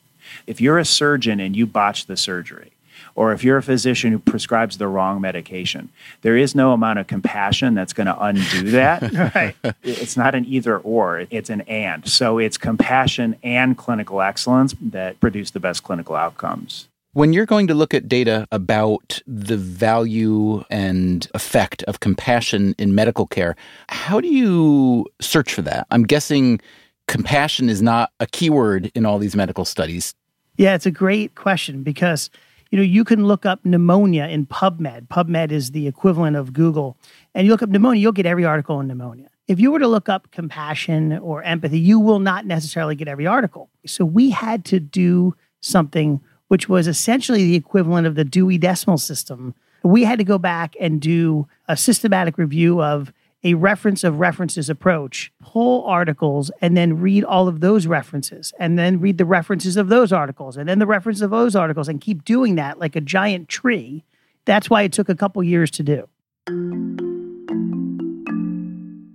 If 0.47 0.61
you're 0.61 0.79
a 0.79 0.85
surgeon 0.85 1.41
and 1.41 1.57
you 1.57 1.67
botch 1.67 2.07
the 2.07 2.17
surgery, 2.17 2.73
or 3.15 3.33
if 3.33 3.45
you're 3.45 3.59
a 3.59 3.63
physician 3.63 4.13
who 4.13 4.19
prescribes 4.19 4.79
the 4.79 4.89
wrong 4.89 5.21
medication, 5.21 5.89
there 6.23 6.37
is 6.37 6.55
no 6.55 6.73
amount 6.73 6.99
of 6.99 7.07
compassion 7.07 7.75
that's 7.75 7.93
going 7.93 8.07
to 8.07 8.19
undo 8.21 8.63
that. 8.71 9.35
Right. 9.35 9.55
It's 9.83 10.17
not 10.17 10.35
an 10.35 10.45
either 10.47 10.79
or, 10.79 11.27
it's 11.31 11.51
an 11.51 11.63
and. 11.63 12.07
So 12.09 12.39
it's 12.39 12.59
compassion 12.59 13.37
and 13.43 13.77
clinical 13.77 14.21
excellence 14.21 14.75
that 14.81 15.21
produce 15.21 15.51
the 15.51 15.61
best 15.61 15.83
clinical 15.83 16.17
outcomes. 16.17 16.89
When 17.13 17.33
you're 17.33 17.47
going 17.47 17.67
to 17.67 17.75
look 17.75 17.93
at 17.93 18.09
data 18.09 18.47
about 18.53 19.21
the 19.27 19.57
value 19.57 20.63
and 20.71 21.27
effect 21.35 21.83
of 21.85 21.99
compassion 21.99 22.77
in 22.79 22.95
medical 22.95 23.27
care, 23.27 23.57
how 23.89 24.21
do 24.21 24.29
you 24.29 25.07
search 25.21 25.53
for 25.53 25.63
that? 25.63 25.89
I'm 25.91 26.05
guessing 26.05 26.61
compassion 27.09 27.69
is 27.69 27.83
not 27.83 28.13
a 28.21 28.27
keyword 28.29 28.93
in 28.95 29.05
all 29.05 29.19
these 29.19 29.35
medical 29.35 29.65
studies. 29.65 30.15
Yeah, 30.57 30.75
it's 30.77 30.87
a 30.87 30.93
great 30.93 31.35
question 31.35 31.83
because 31.83 32.31
you 32.71 32.77
know 32.77 32.83
you 32.83 33.05
can 33.05 33.27
look 33.27 33.45
up 33.45 33.65
pneumonia 33.65 34.27
in 34.27 34.47
PubMed. 34.47 35.09
PubMed 35.09 35.51
is 35.51 35.73
the 35.73 35.87
equivalent 35.87 36.37
of 36.37 36.53
Google, 36.53 36.97
and 37.35 37.47
you 37.47 37.53
look 37.53 37.63
up 37.63 37.69
pneumonia, 37.69 38.01
you'll 38.01 38.13
get 38.13 38.27
every 38.27 38.45
article 38.45 38.77
on 38.77 38.87
pneumonia. 38.87 39.29
If 39.49 39.59
you 39.59 39.73
were 39.73 39.81
to 39.81 39.89
look 39.89 40.09
up 40.09 40.31
compassion 40.31 41.19
or 41.19 41.43
empathy, 41.43 41.81
you 41.81 41.99
will 41.99 42.21
not 42.21 42.47
necessarily 42.47 42.95
get 42.95 43.09
every 43.09 43.27
article. 43.27 43.69
So 43.85 44.05
we 44.05 44.31
had 44.31 44.65
to 44.67 44.79
do 44.79 45.35
something 45.61 46.21
which 46.47 46.69
was 46.69 46.87
essentially 46.87 47.45
the 47.45 47.57
equivalent 47.57 48.07
of 48.07 48.15
the 48.15 48.25
Dewey 48.25 48.59
Decimal 48.59 48.99
System. 48.99 49.55
We 49.83 50.05
had 50.05 50.19
to 50.19 50.25
go 50.25 50.39
back 50.39 50.75
and 50.81 51.01
do 51.01 51.49
a 51.69 51.77
systematic 51.77 52.39
review 52.39 52.83
of 52.83 53.13
a 53.43 53.55
reference 53.55 54.05
of 54.05 54.21
references 54.21 54.69
approach, 54.69 55.33
pull 55.43 55.85
articles, 55.85 56.51
and 56.61 56.77
then 56.77 57.01
read 57.01 57.25
all 57.25 57.49
of 57.49 57.61
those 57.61 57.87
references, 57.87 58.53
and 58.59 58.79
then 58.79 59.01
read 59.01 59.19
the 59.19 59.25
references 59.25 59.77
of 59.77 59.89
those 59.89 60.13
articles, 60.13 60.57
and 60.57 60.69
then 60.69 60.79
the 60.79 60.87
reference 60.87 61.21
of 61.21 61.31
those 61.31 61.57
articles, 61.57 61.89
and 61.89 62.01
keep 62.01 62.25
doing 62.25 62.57
that 62.57 62.79
like 62.79 62.97
a 62.97 63.01
giant 63.01 63.49
tree. 63.49 64.05
That's 64.45 64.69
why 64.69 64.83
it 64.83 64.93
took 64.93 65.09
a 65.09 65.15
couple 65.15 65.43
years 65.43 65.71
to 65.73 65.83
do. 65.83 66.09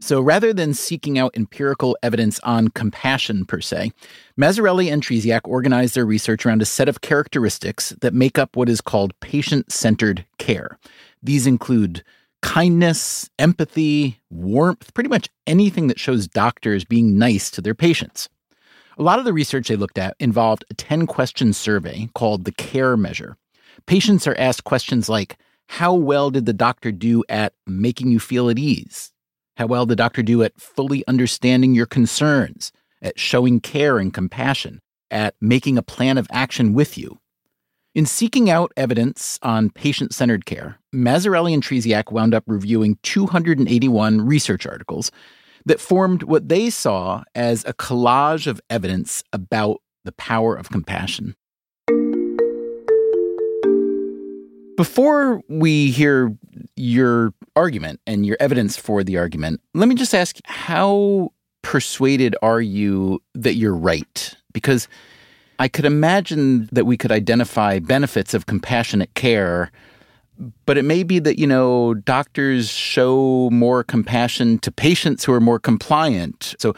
So 0.06 0.22
rather 0.22 0.54
than 0.54 0.76
seeking 0.76 1.18
out 1.18 1.36
empirical 1.36 1.98
evidence 2.04 2.40
on 2.42 2.68
compassion 2.68 3.44
per 3.44 3.60
se, 3.60 3.92
Mazzarelli 4.40 4.94
and 4.94 5.02
Trzeciak 5.02 5.42
organized 5.46 5.96
their 5.96 6.06
research 6.06 6.46
around 6.46 6.62
a 6.62 6.66
set 6.66 6.88
of 6.88 7.02
characteristics 7.02 7.90
that 8.02 8.14
make 8.14 8.38
up 8.38 8.56
what 8.56 8.70
is 8.70 8.82
called 8.82 9.20
patient 9.20 9.72
centered 9.72 10.24
care. 10.38 10.78
These 11.24 11.48
include 11.48 12.04
kindness, 12.46 13.28
empathy, 13.40 14.22
warmth, 14.30 14.94
pretty 14.94 15.10
much 15.10 15.28
anything 15.48 15.88
that 15.88 16.00
shows 16.00 16.28
doctors 16.28 16.86
being 16.86 17.18
nice 17.18 17.50
to 17.50 17.60
their 17.60 17.74
patients. 17.74 18.30
A 19.00 19.04
lot 19.04 19.18
of 19.18 19.26
the 19.26 19.34
research 19.34 19.68
they 19.68 19.76
looked 19.76 19.98
at 19.98 20.16
involved 20.20 20.64
a 20.70 20.76
10 20.76 21.08
question 21.08 21.54
survey 21.54 22.08
called 22.14 22.46
the 22.46 22.52
CARE 22.52 22.98
measure. 22.98 23.36
Patients 23.88 24.28
are 24.28 24.38
asked 24.38 24.64
questions 24.64 25.10
like 25.10 25.38
How 25.68 25.96
well 25.96 26.30
did 26.30 26.46
the 26.46 26.54
doctor 26.54 26.92
do 26.92 27.24
at 27.30 27.54
making 27.66 28.12
you 28.12 28.20
feel 28.20 28.48
at 28.50 28.60
ease? 28.60 29.12
How 29.58 29.66
well 29.66 29.88
did 29.88 29.94
the 29.94 30.04
doctor 30.04 30.22
do 30.22 30.44
at 30.44 30.62
fully 30.62 31.06
understanding 31.08 31.74
your 31.74 31.88
concerns, 31.88 32.72
at 33.02 33.20
showing 33.20 33.60
care 33.60 33.98
and 33.98 34.14
compassion, 34.14 34.82
at 35.10 35.34
making 35.42 35.80
a 35.80 35.84
plan 35.84 36.20
of 36.20 36.28
action 36.32 36.74
with 36.74 36.96
you. 36.96 37.18
In 37.96 38.06
seeking 38.06 38.50
out 38.50 38.74
evidence 38.76 39.40
on 39.42 39.70
patient 39.70 40.14
centered 40.14 40.46
care, 40.46 40.78
Mazzarelli 40.94 41.54
and 41.54 41.64
Trzeciak 41.64 42.12
wound 42.12 42.34
up 42.34 42.44
reviewing 42.46 42.98
281 43.04 44.20
research 44.20 44.68
articles 44.68 45.14
that 45.66 45.80
formed 45.80 46.24
what 46.24 46.50
they 46.50 46.70
saw 46.70 47.24
as 47.36 47.64
a 47.64 47.74
collage 47.74 48.48
of 48.48 48.60
evidence 48.70 49.24
about 49.32 49.78
the 50.04 50.12
power 50.12 50.58
of 50.58 50.70
compassion. 50.72 51.38
Before 54.76 55.42
we 55.48 55.90
hear 55.90 56.36
your 56.76 57.34
argument 57.56 58.02
and 58.06 58.26
your 58.26 58.36
evidence 58.42 58.76
for 58.76 59.06
the 59.06 59.18
argument, 59.18 59.62
let 59.74 59.88
me 59.88 59.96
just 59.96 60.14
ask 60.14 60.36
how 60.44 61.32
persuaded 61.62 62.36
are 62.42 62.60
you 62.60 63.24
that 63.36 63.56
you're 63.56 63.74
right? 63.74 64.36
Because 64.52 64.90
I 65.60 65.68
could 65.68 65.86
imagine 65.86 66.68
that 66.72 66.86
we 66.86 66.98
could 66.98 67.12
identify 67.12 67.80
benefits 67.80 68.34
of 68.34 68.46
compassionate 68.46 69.14
care, 69.14 69.72
but 70.66 70.78
it 70.78 70.84
may 70.84 71.04
be 71.04 71.20
that, 71.20 71.40
you 71.40 71.48
know, 71.48 71.94
doctors 71.94 72.70
show 72.70 73.50
more 73.52 73.84
compassion 73.84 74.60
to 74.60 74.72
patients 74.72 75.24
who 75.24 75.34
are 75.34 75.40
more 75.40 75.60
compliant. 75.60 76.56
So, 76.60 76.76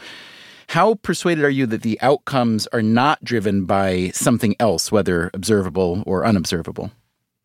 how 0.68 0.96
persuaded 0.96 1.44
are 1.44 1.50
you 1.50 1.64
that 1.66 1.80
the 1.80 1.98
outcomes 2.02 2.66
are 2.68 2.82
not 2.82 3.24
driven 3.24 3.64
by 3.64 4.10
something 4.12 4.54
else, 4.60 4.92
whether 4.92 5.30
observable 5.32 6.04
or 6.06 6.26
unobservable? 6.26 6.92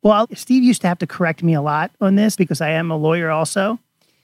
Well, 0.02 0.28
Steve 0.34 0.64
used 0.64 0.82
to 0.82 0.90
have 0.90 1.00
to 1.00 1.08
correct 1.08 1.42
me 1.42 1.54
a 1.54 1.62
lot 1.62 1.92
on 2.02 2.16
this 2.16 2.36
because 2.36 2.60
I 2.60 2.72
am 2.72 2.92
a 2.92 2.98
lawyer 2.98 3.32
also. 3.32 3.80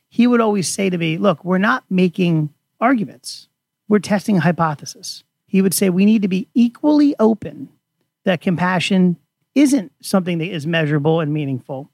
He 0.10 0.28
would 0.28 0.42
always 0.42 0.68
say 0.68 0.90
to 0.90 0.98
me, 0.98 1.18
Look, 1.18 1.46
we're 1.46 1.58
not 1.58 1.86
making 1.90 2.54
arguments, 2.82 3.48
we're 3.88 4.00
testing 4.00 4.38
a 4.38 4.42
hypothesis. 4.42 5.24
He 5.50 5.62
would 5.62 5.74
say 5.74 5.90
we 5.90 6.06
need 6.06 6.22
to 6.22 6.28
be 6.28 6.48
equally 6.54 7.16
open 7.20 7.70
that 8.24 8.40
compassion 8.40 9.18
isn't 9.56 9.92
something 10.02 10.38
that 10.38 10.50
is 10.50 10.68
measurable 10.68 11.20
and 11.20 11.34
meaningful. 11.34 11.90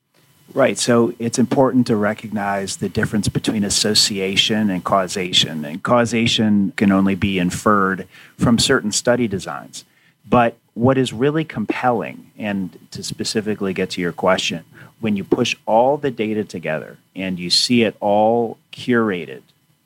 Right. 0.54 0.78
So 0.78 1.14
it's 1.18 1.40
important 1.40 1.88
to 1.88 1.96
recognize 1.96 2.78
the 2.78 2.90
difference 2.90 3.30
between 3.30 3.64
association 3.64 4.70
and 4.70 4.84
causation. 4.84 5.66
And 5.66 5.82
causation 5.82 6.74
can 6.76 6.92
only 6.92 7.16
be 7.16 7.40
inferred 7.40 8.08
from 8.38 8.60
certain 8.60 8.92
study 8.92 9.28
designs. 9.28 9.86
But 10.28 10.58
what 10.74 10.98
is 10.98 11.14
really 11.14 11.46
compelling, 11.46 12.32
and 12.38 12.78
to 12.92 13.04
specifically 13.04 13.74
get 13.74 13.90
to 13.92 14.02
your 14.02 14.12
question, 14.12 14.66
when 15.00 15.16
you 15.16 15.24
push 15.24 15.56
all 15.66 15.98
the 15.98 16.12
data 16.12 16.44
together 16.44 16.98
and 17.16 17.40
you 17.40 17.50
see 17.50 17.84
it 17.84 17.96
all 18.00 18.58
curated, 18.72 19.42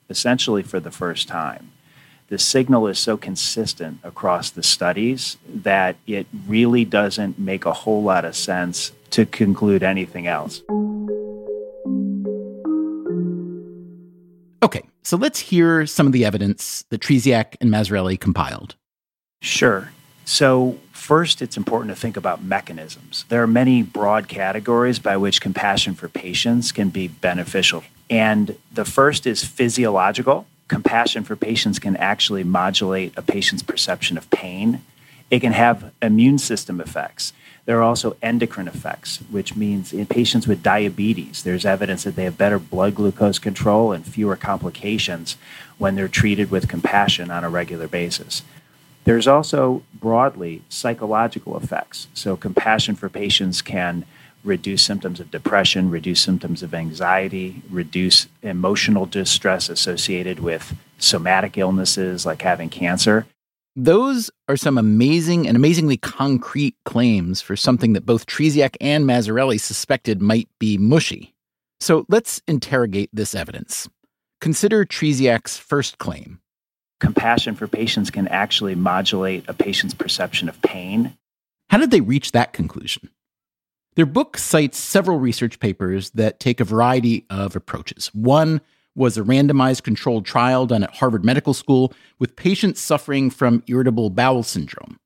essentially 0.10 0.64
for 0.64 0.80
the 0.80 0.92
first 0.92 1.28
time, 1.28 1.72
the 2.30 2.38
signal 2.38 2.88
is 2.88 3.00
so 3.00 3.18
consistent 3.18 4.00
across 4.04 4.52
the 4.52 4.64
studies 4.64 5.38
that 5.48 5.96
it 6.06 6.28
really 6.48 6.86
doesn't 6.86 7.40
make 7.40 7.66
a 7.66 7.74
whole 7.74 8.04
lot 8.04 8.24
of 8.24 8.36
sense 8.36 8.92
to 9.10 9.26
conclude 9.26 9.82
anything 9.82 10.28
else. 10.28 10.62
Okay, 14.62 14.84
So 15.04 15.18
let's 15.18 15.40
hear 15.40 15.88
some 15.88 16.06
of 16.06 16.14
the 16.14 16.24
evidence 16.24 16.86
that 16.90 17.02
Trzeciak 17.02 17.56
and 17.60 17.72
Mazzarelli 17.72 18.20
compiled. 18.20 18.76
Sure. 19.42 19.92
So, 20.26 20.78
first, 20.92 21.42
it's 21.42 21.58
important 21.58 21.96
to 21.96 22.00
think 22.00 22.16
about 22.16 22.44
mechanisms. 22.44 23.26
There 23.30 23.42
are 23.42 23.48
many 23.48 23.82
broad 23.82 24.28
categories 24.28 25.00
by 25.00 25.18
which 25.18 25.42
compassion 25.42 25.96
for 25.96 26.08
patients 26.08 26.72
can 26.72 26.90
be 26.90 27.08
beneficial. 27.08 27.84
And 28.12 28.56
the 28.72 28.86
first 28.86 29.26
is 29.26 29.44
physiological. 29.44 30.46
Compassion 30.70 31.26
for 31.26 31.36
patients 31.36 31.80
can 31.80 31.98
actually 31.98 32.46
modulate 32.46 33.12
a 33.18 33.22
patient's 33.22 33.64
perception 33.64 34.18
of 34.18 34.30
pain. 34.30 34.82
It 35.30 35.42
can 35.42 35.52
have 35.52 35.92
immune 36.02 36.38
system 36.38 36.80
effects. 36.80 37.34
There 37.66 37.78
are 37.80 37.84
also 37.84 38.16
endocrine 38.22 38.68
effects, 38.68 39.18
which 39.30 39.56
means 39.56 39.92
in 39.94 40.06
patients 40.06 40.48
with 40.48 40.64
diabetes, 40.64 41.44
there's 41.44 41.66
evidence 41.66 42.04
that 42.04 42.16
they 42.16 42.24
have 42.24 42.38
better 42.38 42.58
blood 42.58 42.96
glucose 42.96 43.38
control 43.40 43.92
and 43.92 44.06
fewer 44.06 44.36
complications 44.36 45.38
when 45.78 45.96
they're 45.96 46.08
treated 46.08 46.50
with 46.50 46.68
compassion 46.68 47.30
on 47.30 47.44
a 47.44 47.50
regular 47.50 47.88
basis. 47.88 48.44
There's 49.06 49.28
also 49.28 49.84
broadly 49.94 50.62
psychological 50.70 51.58
effects. 51.58 52.08
So, 52.14 52.36
compassion 52.36 52.96
for 52.96 53.10
patients 53.10 53.62
can 53.62 54.06
reduce 54.44 54.84
symptoms 54.84 55.20
of 55.20 55.32
depression, 55.32 55.90
reduce 55.90 56.22
symptoms 56.22 56.64
of 56.64 56.74
anxiety, 56.74 57.62
reduce 57.70 58.28
emotional 58.42 59.06
distress 59.06 59.70
associated 59.70 60.40
with 60.40 60.76
somatic 60.98 61.58
illnesses 61.58 62.26
like 62.26 62.42
having 62.42 62.70
cancer. 62.70 63.26
Those 63.76 64.30
are 64.48 64.58
some 64.58 64.78
amazing 64.78 65.48
and 65.48 65.56
amazingly 65.56 65.98
concrete 65.98 66.76
claims 66.86 67.42
for 67.42 67.56
something 67.56 67.94
that 67.94 68.06
both 68.06 68.26
Trzeciak 68.26 68.76
and 68.82 69.06
Mazzarelli 69.06 69.60
suspected 69.60 70.22
might 70.22 70.50
be 70.60 70.78
mushy. 70.78 71.34
So 71.80 72.06
let's 72.10 72.42
interrogate 72.48 73.10
this 73.14 73.34
evidence. 73.34 73.88
Consider 74.42 74.86
Trzeciak's 74.86 75.58
first 75.58 75.98
claim. 75.98 76.40
Compassion 77.00 77.56
for 77.56 77.68
patients 77.68 78.10
can 78.10 78.28
actually 78.28 78.76
modulate 78.76 79.46
a 79.48 79.54
patient's 79.54 79.94
perception 79.94 80.50
of 80.50 80.62
pain. 80.62 81.18
How 81.70 81.78
did 81.78 81.92
they 81.92 82.02
reach 82.02 82.34
that 82.34 82.52
conclusion? 82.52 83.10
Their 83.96 84.06
book 84.06 84.38
cites 84.38 84.78
several 84.78 85.20
research 85.20 85.60
papers 85.60 86.12
that 86.12 86.40
take 86.40 86.60
a 86.60 86.66
variety 86.66 87.26
of 87.30 87.56
approaches. 87.56 88.08
One 88.14 88.62
was 88.96 89.18
a 89.18 89.24
randomized 89.24 89.84
controlled 89.84 90.26
trial 90.26 90.66
done 90.66 90.84
at 90.84 90.96
Harvard 90.96 91.26
Medical 91.26 91.54
School 91.54 91.94
with 92.18 92.36
patients 92.36 92.82
suffering 92.82 93.30
from 93.30 93.64
irritable 93.68 94.10
bowel 94.10 94.44
syndrome. 94.44 95.00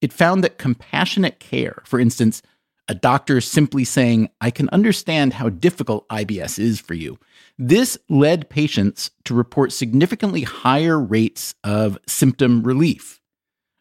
It 0.00 0.12
found 0.12 0.44
that 0.44 0.58
compassionate 0.58 1.40
care, 1.40 1.82
for 1.84 1.98
instance, 1.98 2.42
a 2.88 2.94
doctor 2.94 3.40
simply 3.40 3.84
saying, 3.84 4.28
I 4.40 4.50
can 4.50 4.68
understand 4.70 5.34
how 5.34 5.48
difficult 5.48 6.08
IBS 6.08 6.58
is 6.58 6.80
for 6.80 6.94
you, 6.94 7.18
this 7.58 7.96
led 8.08 8.50
patients 8.50 9.10
to 9.24 9.34
report 9.34 9.72
significantly 9.72 10.42
higher 10.42 11.00
rates 11.00 11.54
of 11.64 11.98
symptom 12.06 12.62
relief. 12.62 13.20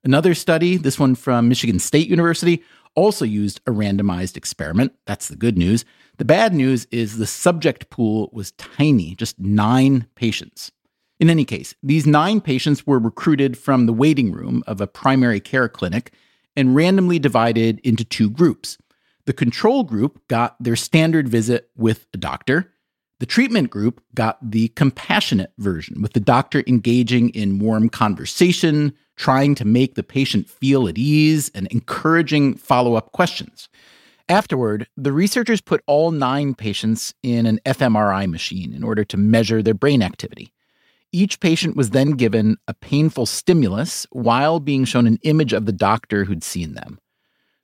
Another 0.05 0.33
study, 0.33 0.77
this 0.77 0.99
one 0.99 1.15
from 1.15 1.49
Michigan 1.49 1.79
State 1.79 2.07
University, 2.07 2.63
also 2.95 3.25
used 3.25 3.61
a 3.67 3.71
randomized 3.71 4.37
experiment. 4.37 4.93
That's 5.05 5.27
the 5.27 5.35
good 5.35 5.57
news. 5.57 5.85
The 6.17 6.25
bad 6.25 6.53
news 6.53 6.85
is 6.91 7.17
the 7.17 7.25
subject 7.25 7.89
pool 7.89 8.29
was 8.31 8.51
tiny, 8.53 9.15
just 9.15 9.39
nine 9.39 10.07
patients. 10.15 10.71
In 11.19 11.29
any 11.29 11.45
case, 11.45 11.73
these 11.81 12.05
nine 12.05 12.41
patients 12.41 12.85
were 12.85 12.99
recruited 12.99 13.57
from 13.57 13.85
the 13.85 13.93
waiting 13.93 14.31
room 14.31 14.63
of 14.67 14.81
a 14.81 14.87
primary 14.87 15.39
care 15.39 15.69
clinic 15.69 16.13
and 16.55 16.75
randomly 16.75 17.17
divided 17.17 17.79
into 17.83 18.03
two 18.03 18.29
groups. 18.29 18.77
The 19.25 19.33
control 19.33 19.83
group 19.83 20.27
got 20.27 20.61
their 20.61 20.75
standard 20.75 21.29
visit 21.29 21.69
with 21.75 22.07
a 22.13 22.17
doctor. 22.17 22.72
The 23.23 23.27
treatment 23.27 23.69
group 23.69 24.03
got 24.13 24.37
the 24.41 24.67
compassionate 24.75 25.53
version, 25.57 26.01
with 26.01 26.11
the 26.11 26.19
doctor 26.19 26.61
engaging 26.67 27.29
in 27.29 27.57
warm 27.57 27.87
conversation, 27.87 28.91
trying 29.15 29.55
to 29.55 29.63
make 29.63 29.95
the 29.95 30.03
patient 30.03 30.49
feel 30.49 30.89
at 30.89 30.97
ease, 30.97 31.49
and 31.55 31.67
encouraging 31.67 32.55
follow 32.55 32.95
up 32.95 33.13
questions. 33.13 33.69
Afterward, 34.27 34.89
the 34.97 35.13
researchers 35.13 35.61
put 35.61 35.85
all 35.87 36.11
nine 36.11 36.53
patients 36.53 37.13
in 37.23 37.45
an 37.45 37.61
fMRI 37.65 38.29
machine 38.29 38.73
in 38.73 38.83
order 38.83 39.05
to 39.05 39.15
measure 39.15 39.63
their 39.63 39.73
brain 39.73 40.03
activity. 40.03 40.51
Each 41.13 41.39
patient 41.39 41.77
was 41.77 41.91
then 41.91 42.17
given 42.17 42.57
a 42.67 42.73
painful 42.73 43.25
stimulus 43.25 44.05
while 44.11 44.59
being 44.59 44.83
shown 44.83 45.07
an 45.07 45.19
image 45.23 45.53
of 45.53 45.65
the 45.65 45.71
doctor 45.71 46.25
who'd 46.25 46.43
seen 46.43 46.73
them. 46.73 46.99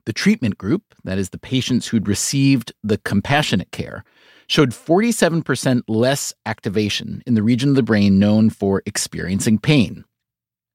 The 0.05 0.13
treatment 0.13 0.57
group, 0.57 0.95
that 1.03 1.17
is, 1.17 1.31
the 1.31 1.38
patients 1.38 1.88
who'd 1.88 2.07
received 2.07 2.71
the 2.81 2.97
compassionate 2.97 3.71
care, 3.71 4.05
showed 4.49 4.71
47% 4.71 5.83
less 5.88 6.33
activation 6.45 7.23
in 7.25 7.35
the 7.35 7.43
region 7.43 7.69
of 7.69 7.75
the 7.75 7.83
brain 7.83 8.19
known 8.19 8.49
for 8.49 8.81
experiencing 8.85 9.59
pain. 9.59 10.03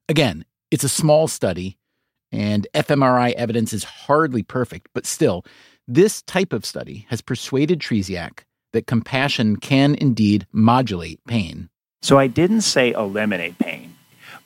Again, 0.09 0.45
it's 0.71 0.85
a 0.85 0.89
small 0.89 1.29
study, 1.29 1.77
and 2.31 2.67
fMRI 2.73 3.33
evidence 3.33 3.73
is 3.73 3.85
hardly 3.85 4.43
perfect, 4.43 4.89
but 4.95 5.05
still, 5.05 5.45
this 5.87 6.23
type 6.23 6.53
of 6.53 6.65
study 6.65 7.07
has 7.11 7.21
persuaded 7.21 7.81
Trzeciak 7.81 8.45
that 8.73 8.87
compassion 8.87 9.57
can 9.57 9.95
indeed 9.97 10.47
modulate 10.53 11.21
pain. 11.27 11.69
So 12.01 12.19
I 12.19 12.27
didn't 12.27 12.63
say 12.63 12.93
eliminate 12.93 13.59
pain, 13.59 13.97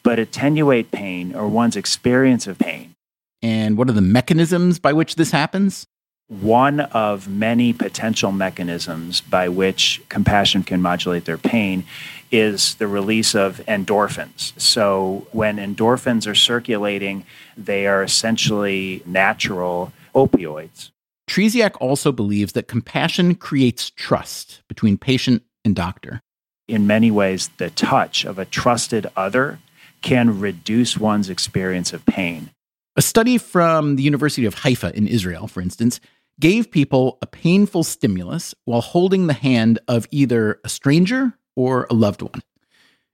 but 0.03 0.19
attenuate 0.19 0.91
pain 0.91 1.35
or 1.35 1.49
one's 1.49 1.77
experience 1.77 2.47
of 2.47 2.59
pain. 2.59 2.95
And 3.43 3.77
what 3.77 3.89
are 3.89 3.95
the 3.95 4.01
mechanisms 4.01 4.79
by 4.79 4.93
which 4.93 5.17
this 5.17 5.31
happens? 5.31 5.87
One 6.29 6.81
of 6.81 7.27
many 7.27 7.73
potential 7.73 8.33
mechanisms 8.33 9.23
by 9.23 9.49
which 9.49 10.03
compassion 10.11 10.63
can 10.63 10.83
modulate 10.83 11.25
their 11.25 11.39
pain 11.39 11.85
is 12.31 12.75
the 12.75 12.87
release 12.87 13.35
of 13.35 13.63
endorphins. 13.67 14.53
So, 14.61 15.27
when 15.33 15.57
endorphins 15.57 16.27
are 16.27 16.35
circulating, 16.35 17.25
they 17.57 17.87
are 17.87 18.03
essentially 18.03 19.03
natural 19.07 19.91
opioids. 20.15 20.91
Trzeciak 21.31 21.77
also 21.81 22.13
believes 22.13 22.53
that 22.53 22.69
compassion 22.69 23.35
creates 23.35 23.89
trust 23.89 24.61
between 24.69 24.99
patient 24.99 25.43
and 25.65 25.75
doctor. 25.75 26.21
In 26.67 26.87
many 26.87 27.11
ways, 27.11 27.49
the 27.57 27.71
touch 27.71 28.27
of 28.27 28.39
a 28.39 28.45
trusted 28.45 29.07
other 29.17 29.61
can 30.03 30.39
reduce 30.39 30.99
one's 30.99 31.31
experience 31.31 31.95
of 31.95 32.05
pain. 32.05 32.51
A 32.97 33.03
study 33.03 33.39
from 33.39 33.97
the 33.97 34.03
University 34.03 34.45
of 34.45 34.57
Haifa 34.57 34.95
in 34.95 35.07
Israel, 35.07 35.47
for 35.47 35.63
instance, 35.63 36.01
gave 36.41 36.71
people 36.71 37.19
a 37.21 37.27
painful 37.27 37.85
stimulus 37.85 38.55
while 38.65 38.81
holding 38.81 39.27
the 39.27 39.33
hand 39.33 39.79
of 39.89 40.07
either 40.11 40.61
a 40.65 40.69
stranger 40.69 41.35
or 41.57 41.87
a 41.91 41.95
loved 41.95 42.23
one. 42.23 42.43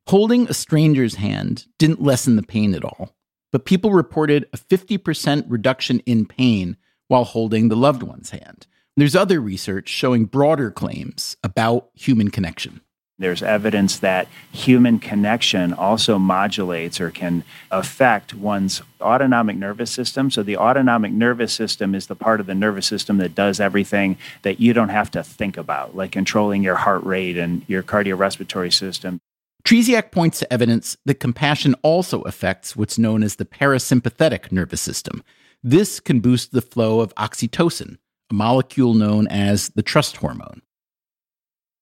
Holding 0.08 0.48
a 0.48 0.54
stranger's 0.54 1.14
hand 1.14 1.66
didn't 1.78 2.02
lessen 2.02 2.36
the 2.36 2.42
pain 2.42 2.74
at 2.74 2.84
all, 2.84 3.16
but 3.50 3.64
people 3.64 3.92
reported 3.92 4.46
a 4.52 4.58
50% 4.58 5.44
reduction 5.48 6.00
in 6.00 6.26
pain 6.26 6.76
while 7.08 7.24
holding 7.24 7.68
the 7.68 7.76
loved 7.76 8.02
one's 8.02 8.30
hand. 8.30 8.66
There's 8.96 9.16
other 9.16 9.40
research 9.40 9.88
showing 9.88 10.26
broader 10.26 10.70
claims 10.70 11.36
about 11.42 11.88
human 11.94 12.30
connection. 12.30 12.80
There's 13.16 13.44
evidence 13.44 13.98
that 13.98 14.26
human 14.50 14.98
connection 14.98 15.72
also 15.72 16.18
modulates 16.18 17.00
or 17.00 17.10
can 17.10 17.44
affect 17.70 18.34
one's 18.34 18.82
autonomic 19.00 19.56
nervous 19.56 19.92
system. 19.92 20.32
So, 20.32 20.42
the 20.42 20.56
autonomic 20.56 21.12
nervous 21.12 21.52
system 21.52 21.94
is 21.94 22.08
the 22.08 22.16
part 22.16 22.40
of 22.40 22.46
the 22.46 22.56
nervous 22.56 22.86
system 22.86 23.18
that 23.18 23.36
does 23.36 23.60
everything 23.60 24.16
that 24.42 24.58
you 24.58 24.72
don't 24.72 24.88
have 24.88 25.12
to 25.12 25.22
think 25.22 25.56
about, 25.56 25.94
like 25.94 26.10
controlling 26.10 26.64
your 26.64 26.74
heart 26.74 27.04
rate 27.04 27.36
and 27.36 27.62
your 27.68 27.84
cardiorespiratory 27.84 28.72
system. 28.72 29.20
Trzeciak 29.64 30.10
points 30.10 30.40
to 30.40 30.52
evidence 30.52 30.96
that 31.06 31.20
compassion 31.20 31.74
also 31.82 32.20
affects 32.22 32.76
what's 32.76 32.98
known 32.98 33.22
as 33.22 33.36
the 33.36 33.46
parasympathetic 33.46 34.50
nervous 34.50 34.80
system. 34.80 35.22
This 35.62 36.00
can 36.00 36.20
boost 36.20 36.52
the 36.52 36.60
flow 36.60 37.00
of 37.00 37.14
oxytocin, 37.14 37.96
a 38.30 38.34
molecule 38.34 38.92
known 38.92 39.28
as 39.28 39.70
the 39.70 39.82
trust 39.82 40.16
hormone. 40.16 40.60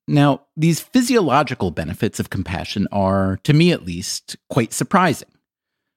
Now, 0.09 0.43
these 0.57 0.81
physiological 0.81 1.71
benefits 1.71 2.19
of 2.19 2.31
compassion 2.31 2.89
are, 2.91 3.39
to 3.45 3.53
me 3.53 3.71
at 3.71 3.85
least, 3.85 4.37
quite 4.51 4.73
surprising. 4.73 5.29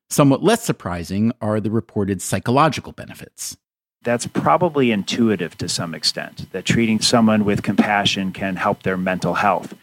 Somewhat 0.09 0.43
less 0.43 0.63
surprising 0.63 1.31
are 1.41 1.59
the 1.59 1.71
reported 1.71 2.21
psychological 2.21 2.91
benefits. 2.91 3.57
That's 4.03 4.27
probably 4.27 4.91
intuitive 4.91 5.57
to 5.57 5.67
some 5.67 5.95
extent, 5.95 6.51
that 6.51 6.65
treating 6.65 6.99
someone 6.99 7.43
with 7.43 7.63
compassion 7.63 8.31
can 8.31 8.55
help 8.55 8.83
their 8.83 8.97
mental 8.97 9.33
health. 9.33 9.73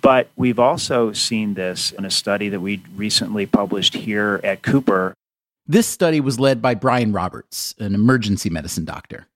But 0.00 0.30
we've 0.36 0.60
also 0.60 1.12
seen 1.12 1.54
this 1.54 1.90
in 1.90 2.04
a 2.04 2.10
study 2.10 2.48
that 2.50 2.60
we 2.60 2.84
recently 2.94 3.46
published 3.46 3.94
here 3.94 4.40
at 4.44 4.62
Cooper. 4.62 5.14
This 5.66 5.88
study 5.88 6.20
was 6.20 6.38
led 6.38 6.62
by 6.62 6.76
Brian 6.76 7.12
Roberts, 7.12 7.74
an 7.80 7.96
emergency 7.96 8.48
medicine 8.48 8.84
doctor. 8.84 9.26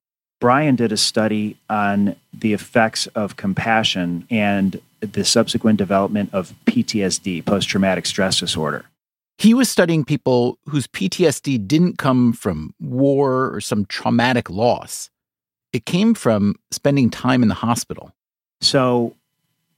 Brian 0.40 0.76
did 0.76 0.92
a 0.92 0.96
study 0.96 1.56
on 1.70 2.16
the 2.32 2.52
effects 2.52 3.06
of 3.08 3.36
compassion 3.36 4.26
and 4.30 4.80
the 5.00 5.24
subsequent 5.24 5.78
development 5.78 6.30
of 6.32 6.54
PTSD, 6.66 7.44
post 7.44 7.68
traumatic 7.68 8.06
stress 8.06 8.40
disorder. 8.40 8.84
He 9.38 9.52
was 9.52 9.68
studying 9.68 10.04
people 10.04 10.58
whose 10.68 10.86
PTSD 10.86 11.66
didn't 11.66 11.98
come 11.98 12.32
from 12.32 12.74
war 12.80 13.52
or 13.52 13.60
some 13.60 13.84
traumatic 13.86 14.48
loss. 14.48 15.10
It 15.72 15.84
came 15.84 16.14
from 16.14 16.56
spending 16.70 17.10
time 17.10 17.42
in 17.42 17.48
the 17.48 17.54
hospital. 17.54 18.12
So, 18.62 19.14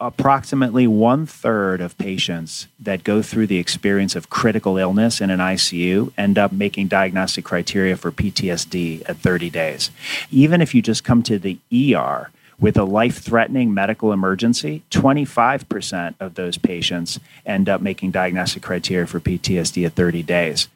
approximately 0.00 0.86
one 0.86 1.26
third 1.26 1.80
of 1.80 1.98
patients 1.98 2.68
that 2.78 3.02
go 3.02 3.20
through 3.20 3.48
the 3.48 3.58
experience 3.58 4.14
of 4.14 4.30
critical 4.30 4.78
illness 4.78 5.20
in 5.20 5.28
an 5.28 5.40
ICU 5.40 6.12
end 6.16 6.38
up 6.38 6.52
making 6.52 6.86
diagnostic 6.86 7.44
criteria 7.44 7.96
for 7.96 8.12
PTSD 8.12 9.02
at 9.08 9.16
30 9.16 9.50
days. 9.50 9.90
Even 10.30 10.60
if 10.60 10.74
you 10.74 10.82
just 10.82 11.02
come 11.02 11.22
to 11.24 11.38
the 11.38 11.58
ER 11.72 12.30
with 12.60 12.76
a 12.76 12.84
life 12.84 13.18
threatening 13.18 13.74
medical 13.74 14.12
emergency, 14.12 14.82
25% 14.90 16.14
of 16.20 16.34
those 16.34 16.58
patients 16.58 17.18
end 17.44 17.68
up 17.68 17.80
making 17.80 18.12
diagnostic 18.12 18.62
criteria 18.62 19.06
for 19.06 19.20
PTSD 19.20 19.84
at 19.84 19.94
30 19.94 20.22
days. 20.22 20.68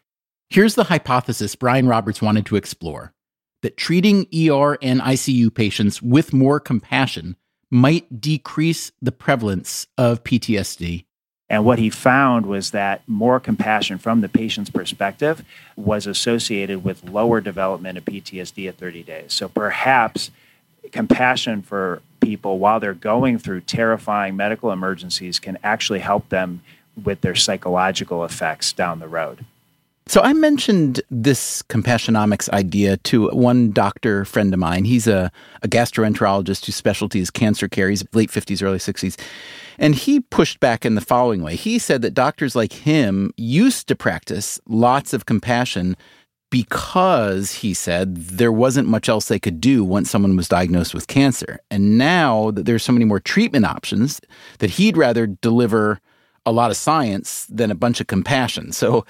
Here's 0.51 0.75
the 0.75 0.85
hypothesis 0.85 1.55
Brian 1.55 1.87
Roberts 1.87 2.21
wanted 2.21 2.47
to 2.47 2.57
explore 2.57 3.13
that 3.63 3.77
treating 3.77 4.27
ER 4.35 4.77
and 4.83 5.01
ICU 5.01 5.55
patients 5.55 6.03
with 6.03 6.33
more 6.33 6.59
compassion 6.59 7.37
might 7.73 8.21
decrease 8.21 8.93
the 9.01 9.11
prevalence 9.11 9.87
of 9.97 10.23
PTSD. 10.23 11.07
And 11.49 11.65
what 11.65 11.79
he 11.79 11.89
found 11.89 12.45
was 12.45 12.71
that 12.73 13.01
more 13.07 13.41
compassion 13.41 13.97
from 13.97 14.21
the 14.21 14.29
patient's 14.29 14.69
perspective 14.69 15.43
was 15.75 16.07
associated 16.07 16.85
with 16.85 17.03
lower 17.09 17.41
development 17.41 17.97
of 17.97 18.05
PTSD 18.05 18.69
at 18.69 18.77
30 18.77 19.03
days. 19.03 19.33
So 19.33 19.49
perhaps 19.49 20.31
compassion 20.93 21.63
for 21.63 22.03
people 22.21 22.59
while 22.59 22.79
they're 22.79 22.93
going 22.93 23.39
through 23.39 23.63
terrifying 23.63 24.37
medical 24.37 24.71
emergencies 24.71 25.39
can 25.39 25.57
actually 25.65 26.01
help 26.01 26.29
them 26.29 26.63
with 27.03 27.23
their 27.23 27.35
psychological 27.35 28.23
effects 28.23 28.73
down 28.75 28.99
the 28.99 29.09
road. 29.09 29.47
So 30.07 30.21
I 30.21 30.33
mentioned 30.33 31.01
this 31.11 31.63
compassionomics 31.63 32.49
idea 32.51 32.97
to 32.99 33.29
one 33.29 33.71
doctor 33.71 34.25
friend 34.25 34.53
of 34.53 34.59
mine. 34.59 34.85
He's 34.85 35.07
a, 35.07 35.31
a 35.63 35.69
gastroenterologist 35.69 36.67
whose 36.67 36.77
specialty 36.77 37.21
is 37.21 37.31
cancer 37.31 37.69
care. 37.69 37.89
He's 37.89 38.05
late 38.13 38.31
50s, 38.31 38.63
early 38.63 38.79
60s. 38.79 39.19
And 39.79 39.95
he 39.95 40.21
pushed 40.21 40.61
back 40.61 40.85
in 40.85 40.97
the 40.97 41.01
following 41.01 41.43
way. 41.43 41.57
He 41.57 41.79
said 41.79 42.03
that 42.03 42.15
doctors 42.15 42.57
like 42.57 42.73
him 42.73 43.33
used 43.37 43.87
to 43.89 43.97
practice 43.97 44.61
lots 44.67 45.13
of 45.13 45.27
compassion 45.27 45.97
because 46.51 47.53
he 47.53 47.73
said 47.73 48.15
there 48.15 48.53
wasn't 48.53 48.87
much 48.87 49.09
else 49.09 49.29
they 49.29 49.39
could 49.39 49.61
do 49.61 49.83
once 49.83 50.11
someone 50.11 50.37
was 50.37 50.49
diagnosed 50.49 50.93
with 50.93 51.07
cancer. 51.07 51.61
And 51.71 51.97
now 51.97 52.51
that 52.51 52.67
there's 52.67 52.83
so 52.83 52.93
many 52.93 53.07
more 53.07 53.21
treatment 53.21 53.65
options, 53.65 54.21
that 54.59 54.71
he'd 54.71 54.99
rather 54.99 55.27
deliver 55.27 56.01
a 56.45 56.53
lot 56.53 56.71
of 56.71 56.77
science 56.77 57.47
than 57.47 57.71
a 57.71 57.75
bunch 57.75 58.01
of 58.03 58.09
compassion. 58.09 58.73
So 58.73 59.07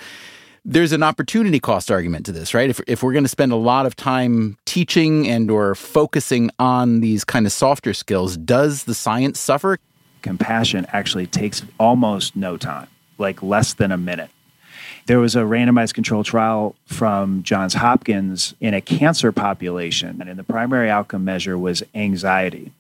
there's 0.65 0.93
an 0.93 1.03
opportunity 1.03 1.59
cost 1.59 1.91
argument 1.91 2.27
to 2.27 2.33
this, 2.33 2.55
right? 2.55 2.71
If, 2.71 2.81
if 2.87 3.03
we're 3.03 3.13
going 3.13 3.25
to 3.25 3.29
spend 3.29 3.53
a 3.53 3.57
lot 3.57 3.85
of 3.85 3.97
time 3.97 4.57
teaching 4.65 5.27
and 5.29 5.51
or 5.51 5.75
focusing 5.75 6.51
on 6.59 7.01
these 7.01 7.25
kind 7.25 7.47
of 7.47 7.53
softer 7.53 7.93
skills, 7.93 8.37
does 8.37 8.85
the 8.85 8.95
science 8.95 9.41
suffer? 9.41 9.79
Compassion 10.23 10.87
actually 10.93 11.27
takes 11.27 11.63
almost 11.81 12.37
no 12.37 12.57
time, 12.57 12.87
like 13.19 13.43
less 13.43 13.75
than 13.75 13.91
a 13.91 13.99
minute. 13.99 14.31
There 15.07 15.19
was 15.19 15.35
a 15.35 15.41
randomized 15.41 15.95
control 15.95 16.23
trial 16.23 16.77
from 16.87 17.43
Johns 17.43 17.75
Hopkins 17.75 18.55
in 18.61 18.73
a 18.73 18.81
cancer 18.81 19.33
population, 19.33 20.23
and 20.23 20.39
the 20.39 20.45
primary 20.45 20.89
outcome 20.89 21.25
measure 21.25 21.59
was 21.59 21.83
anxiety. 21.93 22.71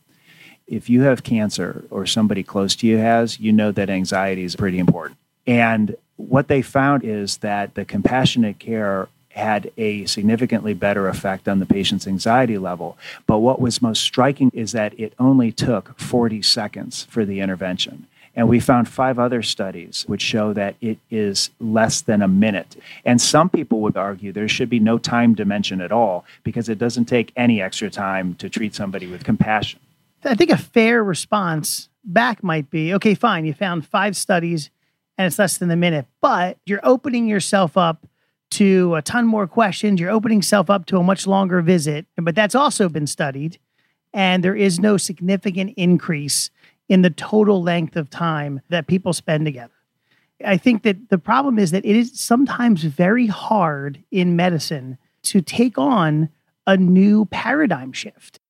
If 0.69 0.89
you 0.89 1.03
have 1.03 1.25
cancer 1.25 1.85
or 1.91 2.07
somebody 2.07 2.45
close 2.45 2.77
to 2.77 2.87
you 2.87 2.99
has, 2.99 3.41
you 3.41 3.53
know 3.53 3.73
that 3.73 3.91
anxiety 3.91 4.45
is 4.45 4.55
pretty 4.55 4.79
important. 4.79 5.19
And 5.49 5.97
what 6.29 6.49
they 6.49 6.63
found 6.63 7.05
is 7.05 7.39
that 7.39 7.75
the 7.75 7.85
compassionate 7.85 8.59
care 8.59 9.09
had 9.31 9.71
a 9.79 10.05
significantly 10.05 10.75
better 10.75 11.09
effect 11.09 11.49
on 11.49 11.59
the 11.59 11.67
patient's 11.67 12.07
anxiety 12.07 12.59
level. 12.59 12.99
But 13.27 13.39
what 13.39 13.61
was 13.61 13.81
most 13.81 14.03
striking 14.03 14.51
is 14.53 14.73
that 14.73 14.99
it 14.99 15.15
only 15.19 15.51
took 15.53 15.99
40 15.99 16.43
seconds 16.43 17.07
for 17.11 17.25
the 17.25 17.41
intervention. 17.41 18.07
And 18.35 18.49
we 18.49 18.61
found 18.61 18.89
five 18.89 19.19
other 19.19 19.43
studies 19.43 20.05
which 20.07 20.23
show 20.23 20.53
that 20.55 20.77
it 20.81 20.99
is 21.11 21.51
less 21.61 22.01
than 22.01 22.23
a 22.23 22.29
minute. 22.29 22.77
And 23.05 23.21
some 23.21 23.51
people 23.51 23.81
would 23.81 23.97
argue 23.97 24.33
there 24.33 24.49
should 24.49 24.71
be 24.71 24.81
no 24.81 24.97
time 24.97 25.35
dimension 25.35 25.81
at 25.81 25.93
all 25.93 26.25
because 26.43 26.69
it 26.69 26.79
doesn't 26.79 27.07
take 27.07 27.33
any 27.37 27.61
extra 27.61 27.91
time 27.91 28.35
to 28.37 28.49
treat 28.49 28.75
somebody 28.75 29.07
with 29.07 29.25
compassion. 29.25 29.81
I 30.25 30.35
think 30.35 30.51
a 30.51 30.57
fair 30.57 31.03
response 31.05 31.89
back 32.05 32.43
might 32.43 32.71
be 32.71 32.95
okay, 32.95 33.15
fine, 33.15 33.45
you 33.45 33.53
found 33.53 33.87
five 33.87 34.17
studies 34.17 34.71
and 35.23 35.29
it's 35.29 35.39
less 35.39 35.59
than 35.59 35.71
a 35.71 35.77
minute, 35.77 36.07
but 36.21 36.59
you're 36.67 36.81
opening 36.83 37.29
yourself 37.29 37.77
up 37.77 38.09
to 38.51 38.97
a 38.97 39.03
ton 39.03 39.25
more 39.25 39.47
questions. 39.47 40.01
You're 40.01 40.11
opening 40.11 40.39
yourself 40.39 40.69
up 40.69 40.85
to 40.87 40.99
a 40.99 41.03
much 41.05 41.29
longer 41.29 41.63
visit, 41.63 42.07
but 42.17 42.35
that's 42.35 42.57
also 42.57 42.89
been 42.89 43.07
studied. 43.07 43.59
And 44.13 44.43
there 44.43 44.57
is 44.57 44.81
no 44.81 44.97
significant 44.97 45.75
increase 45.77 46.51
in 46.89 47.03
the 47.03 47.11
total 47.11 47.63
length 47.63 47.95
of 47.95 48.11
time 48.11 48.63
that 48.69 48.89
people 48.89 49.13
spend 49.13 49.45
together. 49.45 49.73
I 50.45 50.57
think 50.57 50.83
that 50.83 51.09
the 51.09 51.19
problem 51.19 51.57
is 51.57 51.71
that 51.71 51.85
it 51.85 51.95
is 51.95 52.19
sometimes 52.19 52.83
very 52.83 53.29
hard 53.29 54.03
in 54.11 54.35
medicine 54.35 54.99
to 55.23 55.41
take 55.41 55.79
on 55.79 56.31
a 56.67 56.77
new 56.77 57.27
paradigm 57.27 57.93
shift. 57.93 58.41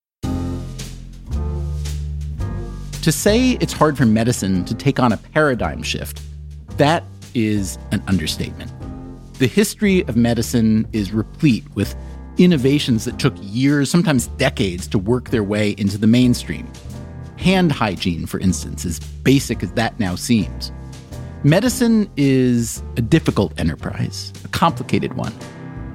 To 3.02 3.12
say 3.12 3.58
it's 3.60 3.74
hard 3.74 3.98
for 3.98 4.06
medicine 4.06 4.64
to 4.64 4.74
take 4.74 4.98
on 4.98 5.12
a 5.12 5.18
paradigm 5.18 5.82
shift 5.82 6.22
that 6.76 7.04
is 7.34 7.78
an 7.90 8.02
understatement. 8.06 8.70
The 9.38 9.46
history 9.46 10.02
of 10.02 10.16
medicine 10.16 10.86
is 10.92 11.12
replete 11.12 11.64
with 11.74 11.96
innovations 12.38 13.04
that 13.04 13.18
took 13.18 13.34
years, 13.40 13.90
sometimes 13.90 14.28
decades, 14.28 14.86
to 14.88 14.98
work 14.98 15.30
their 15.30 15.42
way 15.42 15.70
into 15.78 15.98
the 15.98 16.06
mainstream. 16.06 16.70
Hand 17.36 17.72
hygiene, 17.72 18.26
for 18.26 18.38
instance, 18.40 18.84
as 18.84 19.00
basic 19.00 19.62
as 19.62 19.72
that 19.72 19.98
now 19.98 20.14
seems. 20.14 20.72
Medicine 21.44 22.08
is 22.16 22.82
a 22.96 23.02
difficult 23.02 23.58
enterprise, 23.58 24.32
a 24.44 24.48
complicated 24.48 25.14
one, 25.14 25.32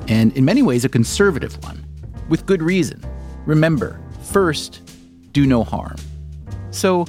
and 0.09 0.35
in 0.35 0.43
many 0.43 0.61
ways 0.61 0.83
a 0.83 0.89
conservative 0.89 1.61
one, 1.63 1.85
with 2.27 2.45
good 2.45 2.61
reason. 2.61 3.01
Remember, 3.45 3.99
first, 4.23 4.81
do 5.31 5.45
no 5.45 5.63
harm. 5.63 5.95
So, 6.71 7.05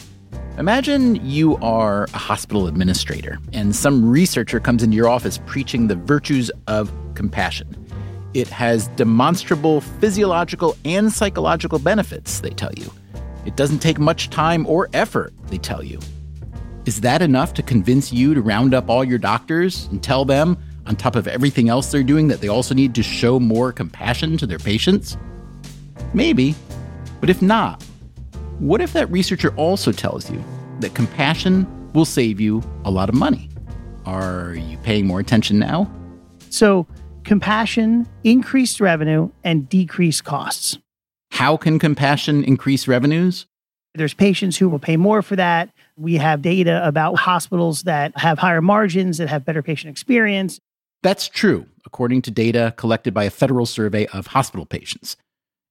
Imagine 0.59 1.25
you 1.25 1.57
are 1.59 2.05
a 2.14 2.19
hospital 2.19 2.67
administrator 2.67 3.38
and 3.53 3.77
some 3.77 4.09
researcher 4.09 4.59
comes 4.59 4.83
into 4.83 4.97
your 4.97 5.09
office 5.09 5.38
preaching 5.47 5.87
the 5.87 5.95
virtues 5.95 6.51
of 6.67 6.93
compassion. 7.14 7.87
It 8.35 8.49
has 8.49 8.88
demonstrable 8.88 9.81
physiological 9.81 10.77
and 10.85 11.12
psychological 11.12 11.79
benefits, 11.79 12.41
they 12.41 12.51
tell 12.51 12.73
you. 12.77 12.91
It 13.47 13.57
doesn't 13.57 13.79
take 13.79 13.99
much 13.99 14.31
time 14.31 14.67
or 14.67 14.88
effort, 14.93 15.33
they 15.47 15.59
tell 15.59 15.83
you. 15.83 16.01
Is 16.85 17.01
that 17.03 17.23
enough 17.23 17.55
to 17.55 17.62
convince 17.62 18.12
you 18.12 18.35
to 18.35 18.41
round 18.41 18.75
up 18.75 18.91
all 18.91 19.05
your 19.05 19.19
doctors 19.19 19.87
and 19.87 20.03
tell 20.03 20.25
them, 20.25 20.59
on 20.87 20.97
top 20.97 21.17
of 21.17 21.29
everything 21.29 21.69
else 21.69 21.93
they're 21.93 22.03
doing, 22.03 22.29
that 22.29 22.41
they 22.41 22.49
also 22.49 22.75
need 22.75 22.95
to 22.95 23.03
show 23.03 23.38
more 23.38 23.73
compassion 23.73 24.37
to 24.38 24.47
their 24.47 24.59
patients? 24.59 25.17
Maybe. 26.14 26.55
But 27.21 27.31
if 27.31 27.43
not, 27.43 27.85
what 28.59 28.81
if 28.81 28.92
that 28.92 29.11
researcher 29.11 29.55
also 29.55 29.92
tells 29.92 30.31
you 30.31 30.42
that 30.81 30.94
compassion 30.94 31.66
will 31.92 32.05
save 32.05 32.40
you 32.40 32.62
a 32.85 32.90
lot 32.90 33.09
of 33.09 33.14
money? 33.14 33.49
Are 34.05 34.55
you 34.55 34.77
paying 34.79 35.07
more 35.07 35.21
attention 35.21 35.59
now? 35.59 35.90
So, 36.51 36.87
compassion, 37.25 38.09
increased 38.25 38.81
revenue, 38.81 39.31
and 39.44 39.68
decreased 39.68 40.25
costs. 40.25 40.79
How 41.31 41.57
can 41.57 41.79
compassion 41.79 42.42
increase 42.42 42.88
revenues? 42.88 43.47
There's 43.94 44.14
patients 44.14 44.57
who 44.57 44.68
will 44.68 44.79
pay 44.79 44.97
more 44.97 45.23
for 45.23 45.37
that. 45.37 45.71
We 45.97 46.14
have 46.14 46.42
data 46.42 46.87
about 46.87 47.16
hospitals 47.16 47.83
that 47.83 48.16
have 48.18 48.38
higher 48.38 48.62
margins, 48.62 49.18
that 49.18 49.29
have 49.29 49.44
better 49.44 49.62
patient 49.62 49.90
experience. 49.90 50.59
That's 51.03 51.29
true, 51.29 51.66
according 51.87 52.23
to 52.23 52.31
data 52.31 52.75
collected 52.77 53.14
by 53.14 53.25
a 53.25 53.31
federal 53.31 53.66
survey 53.66 54.07
of 54.07 54.29
hospital 54.29 54.66
patients. 54.66 55.16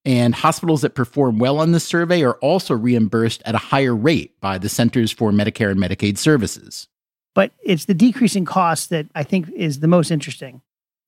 And 0.08 0.34
hospitals 0.34 0.84
that 0.84 0.96
perform 0.96 1.38
well 1.38 1.60
on 1.60 1.74
this 1.74 1.84
survey 1.84 2.24
are 2.24 2.36
also 2.36 2.74
reimbursed 2.74 3.42
at 3.44 3.56
a 3.56 3.58
higher 3.58 3.94
rate 3.94 4.40
by 4.40 4.58
the 4.58 4.70
Centers 4.70 5.12
for 5.12 5.34
Medicare 5.34 5.70
and 5.70 5.78
Medicaid 5.78 6.18
Services. 6.18 6.88
But 7.36 7.52
it's 7.62 7.84
the 7.86 7.94
decreasing 7.94 8.46
cost 8.46 8.90
that 8.90 9.08
I 9.16 9.24
think 9.24 9.50
is 9.50 9.82
the 9.82 9.88
most 9.88 10.10
interesting. 10.10 10.62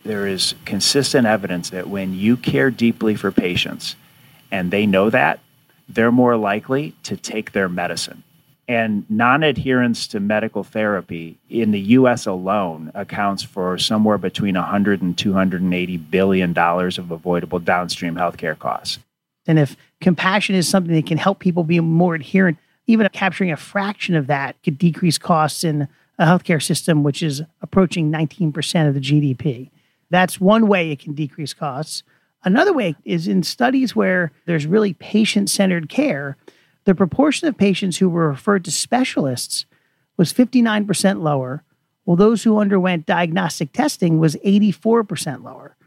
There 0.03 0.27
is 0.27 0.53
consistent 0.65 1.25
evidence 1.25 1.69
that 1.69 1.87
when 1.87 2.13
you 2.13 2.35
care 2.35 2.69
deeply 2.69 3.15
for 3.15 3.31
patients 3.31 3.95
and 4.51 4.69
they 4.69 4.85
know 4.85 5.09
that, 5.09 5.39
they're 5.87 6.11
more 6.11 6.35
likely 6.35 6.93
to 7.03 7.15
take 7.15 7.53
their 7.53 7.69
medicine. 7.69 8.25
And 8.69 9.03
non 9.09 9.41
adherence 9.41 10.05
to 10.09 10.19
medical 10.19 10.63
therapy 10.63 11.39
in 11.49 11.71
the 11.71 11.79
US 11.79 12.27
alone 12.27 12.91
accounts 12.93 13.41
for 13.41 13.79
somewhere 13.79 14.19
between 14.19 14.53
100 14.53 15.01
and 15.01 15.17
280 15.17 15.97
billion 15.97 16.53
dollars 16.53 16.99
of 16.99 17.09
avoidable 17.09 17.57
downstream 17.57 18.13
healthcare 18.13 18.57
costs. 18.57 18.99
And 19.47 19.57
if 19.57 19.75
compassion 20.01 20.53
is 20.53 20.69
something 20.69 20.93
that 20.93 21.07
can 21.07 21.17
help 21.17 21.39
people 21.39 21.63
be 21.63 21.79
more 21.79 22.13
adherent, 22.13 22.59
even 22.85 23.09
capturing 23.09 23.51
a 23.51 23.57
fraction 23.57 24.15
of 24.15 24.27
that 24.27 24.55
could 24.61 24.77
decrease 24.77 25.17
costs 25.17 25.63
in 25.63 25.87
a 26.19 26.25
healthcare 26.25 26.61
system 26.61 27.01
which 27.01 27.23
is 27.23 27.41
approaching 27.63 28.11
19% 28.11 28.87
of 28.87 28.93
the 28.93 28.99
GDP. 28.99 29.71
That's 30.11 30.39
one 30.39 30.67
way 30.67 30.91
it 30.91 30.99
can 30.99 31.13
decrease 31.15 31.55
costs. 31.55 32.03
Another 32.43 32.71
way 32.73 32.95
is 33.03 33.27
in 33.27 33.41
studies 33.41 33.95
where 33.95 34.31
there's 34.45 34.67
really 34.67 34.93
patient 34.93 35.49
centered 35.49 35.89
care 35.89 36.37
the 36.89 36.95
proportion 36.95 37.47
of 37.47 37.55
patients 37.55 37.97
who 37.97 38.09
were 38.09 38.29
referred 38.29 38.65
to 38.65 38.71
specialists 38.71 39.67
was 40.17 40.33
59% 40.33 41.21
lower, 41.21 41.63
while 42.03 42.17
those 42.17 42.41
who 42.41 42.57
underwent 42.57 43.05
diagnostic 43.05 43.71
testing 43.73 44.17
was 44.17 44.35
84% 44.37 45.43
lower. 45.43 45.77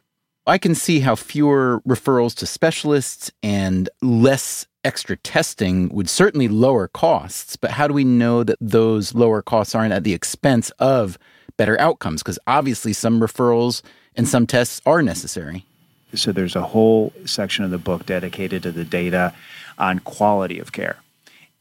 I 0.46 0.58
can 0.58 0.76
see 0.76 1.00
how 1.00 1.16
fewer 1.16 1.82
referrals 1.84 2.36
to 2.36 2.46
specialists 2.46 3.32
and 3.42 3.90
less 4.00 4.68
extra 4.84 5.16
testing 5.16 5.88
would 5.88 6.08
certainly 6.08 6.46
lower 6.46 6.86
costs, 6.86 7.56
but 7.56 7.72
how 7.72 7.88
do 7.88 7.94
we 7.94 8.04
know 8.04 8.44
that 8.44 8.58
those 8.60 9.12
lower 9.12 9.42
costs 9.42 9.74
aren't 9.74 9.92
at 9.92 10.04
the 10.04 10.14
expense 10.14 10.70
of 10.78 11.18
better 11.56 11.80
outcomes? 11.80 12.22
Because 12.22 12.38
obviously, 12.46 12.92
some 12.92 13.18
referrals 13.18 13.82
and 14.14 14.28
some 14.28 14.46
tests 14.46 14.80
are 14.86 15.02
necessary. 15.02 15.66
So, 16.14 16.30
there's 16.30 16.54
a 16.54 16.62
whole 16.62 17.12
section 17.24 17.64
of 17.64 17.72
the 17.72 17.78
book 17.78 18.06
dedicated 18.06 18.62
to 18.62 18.70
the 18.70 18.84
data 18.84 19.34
on 19.82 19.98
quality 19.98 20.58
of 20.60 20.72
care. 20.72 20.96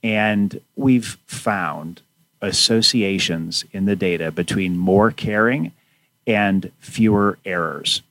And 0.03 0.61
we've 0.75 1.17
found 1.25 2.01
associations 2.41 3.65
in 3.71 3.85
the 3.85 3.95
data 3.95 4.31
between 4.31 4.77
more 4.77 5.11
caring 5.11 5.73
and 6.25 6.71
fewer 6.79 7.39
errors. 7.45 8.03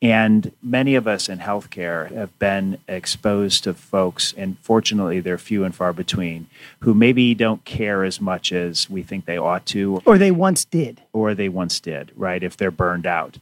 And 0.00 0.52
many 0.62 0.94
of 0.94 1.08
us 1.08 1.28
in 1.28 1.38
healthcare 1.38 2.12
have 2.12 2.36
been 2.38 2.78
exposed 2.86 3.64
to 3.64 3.74
folks, 3.74 4.32
and 4.36 4.56
fortunately, 4.60 5.18
they're 5.18 5.38
few 5.38 5.64
and 5.64 5.74
far 5.74 5.92
between, 5.92 6.46
who 6.80 6.94
maybe 6.94 7.34
don't 7.34 7.64
care 7.64 8.04
as 8.04 8.20
much 8.20 8.52
as 8.52 8.88
we 8.88 9.02
think 9.02 9.24
they 9.24 9.36
ought 9.36 9.66
to. 9.66 10.00
Or 10.06 10.16
they 10.16 10.30
once 10.30 10.64
did. 10.64 11.02
Or 11.12 11.34
they 11.34 11.48
once 11.48 11.80
did, 11.80 12.12
right? 12.14 12.42
If 12.42 12.56
they're 12.56 12.70
burned 12.70 13.06
out. 13.06 13.38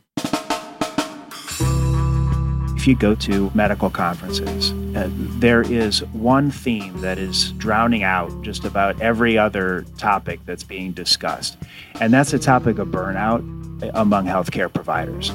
You 2.86 2.94
go 2.94 3.16
to 3.16 3.50
medical 3.52 3.90
conferences, 3.90 4.70
uh, 4.96 5.08
there 5.40 5.62
is 5.62 6.04
one 6.12 6.52
theme 6.52 7.00
that 7.00 7.18
is 7.18 7.50
drowning 7.52 8.04
out 8.04 8.30
just 8.42 8.64
about 8.64 9.00
every 9.00 9.36
other 9.36 9.84
topic 9.98 10.38
that's 10.46 10.62
being 10.62 10.92
discussed, 10.92 11.56
and 12.00 12.14
that's 12.14 12.30
the 12.30 12.38
topic 12.38 12.78
of 12.78 12.88
burnout 12.88 13.40
among 13.94 14.26
healthcare 14.26 14.72
providers. 14.72 15.30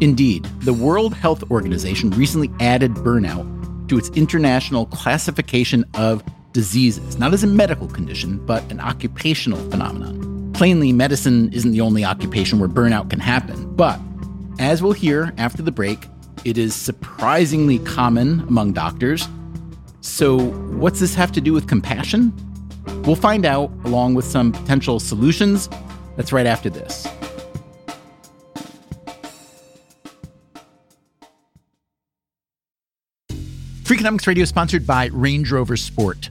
Indeed, 0.00 0.44
the 0.60 0.74
World 0.74 1.14
Health 1.14 1.42
Organization 1.50 2.10
recently 2.10 2.50
added 2.60 2.92
burnout 2.92 3.88
to 3.88 3.96
its 3.96 4.10
international 4.10 4.84
classification 4.86 5.86
of 5.94 6.22
diseases, 6.52 7.18
not 7.18 7.32
as 7.32 7.42
a 7.42 7.46
medical 7.46 7.88
condition, 7.88 8.44
but 8.44 8.62
an 8.70 8.78
occupational 8.78 9.58
phenomenon. 9.70 10.52
Plainly, 10.52 10.92
medicine 10.92 11.50
isn't 11.52 11.72
the 11.72 11.80
only 11.80 12.04
occupation 12.04 12.58
where 12.58 12.68
burnout 12.68 13.08
can 13.08 13.20
happen, 13.20 13.74
but 13.74 13.98
as 14.58 14.82
we'll 14.82 14.92
hear 14.92 15.32
after 15.38 15.62
the 15.62 15.72
break, 15.72 16.06
it 16.44 16.58
is 16.58 16.74
surprisingly 16.74 17.78
common 17.80 18.40
among 18.40 18.72
doctors. 18.72 19.28
So, 20.00 20.38
what's 20.76 21.00
this 21.00 21.14
have 21.14 21.32
to 21.32 21.40
do 21.40 21.52
with 21.52 21.66
compassion? 21.66 22.32
We'll 23.04 23.16
find 23.16 23.46
out 23.46 23.70
along 23.84 24.14
with 24.14 24.24
some 24.24 24.52
potential 24.52 25.00
solutions. 25.00 25.68
That's 26.16 26.32
right 26.32 26.46
after 26.46 26.70
this. 26.70 27.06
Freakonomics 33.84 34.26
Radio 34.26 34.42
is 34.42 34.48
sponsored 34.48 34.86
by 34.86 35.06
Range 35.12 35.50
Rover 35.52 35.76
Sport. 35.76 36.30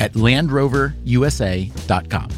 at 0.00 0.14
LandRoverUSA.com. 0.14 2.30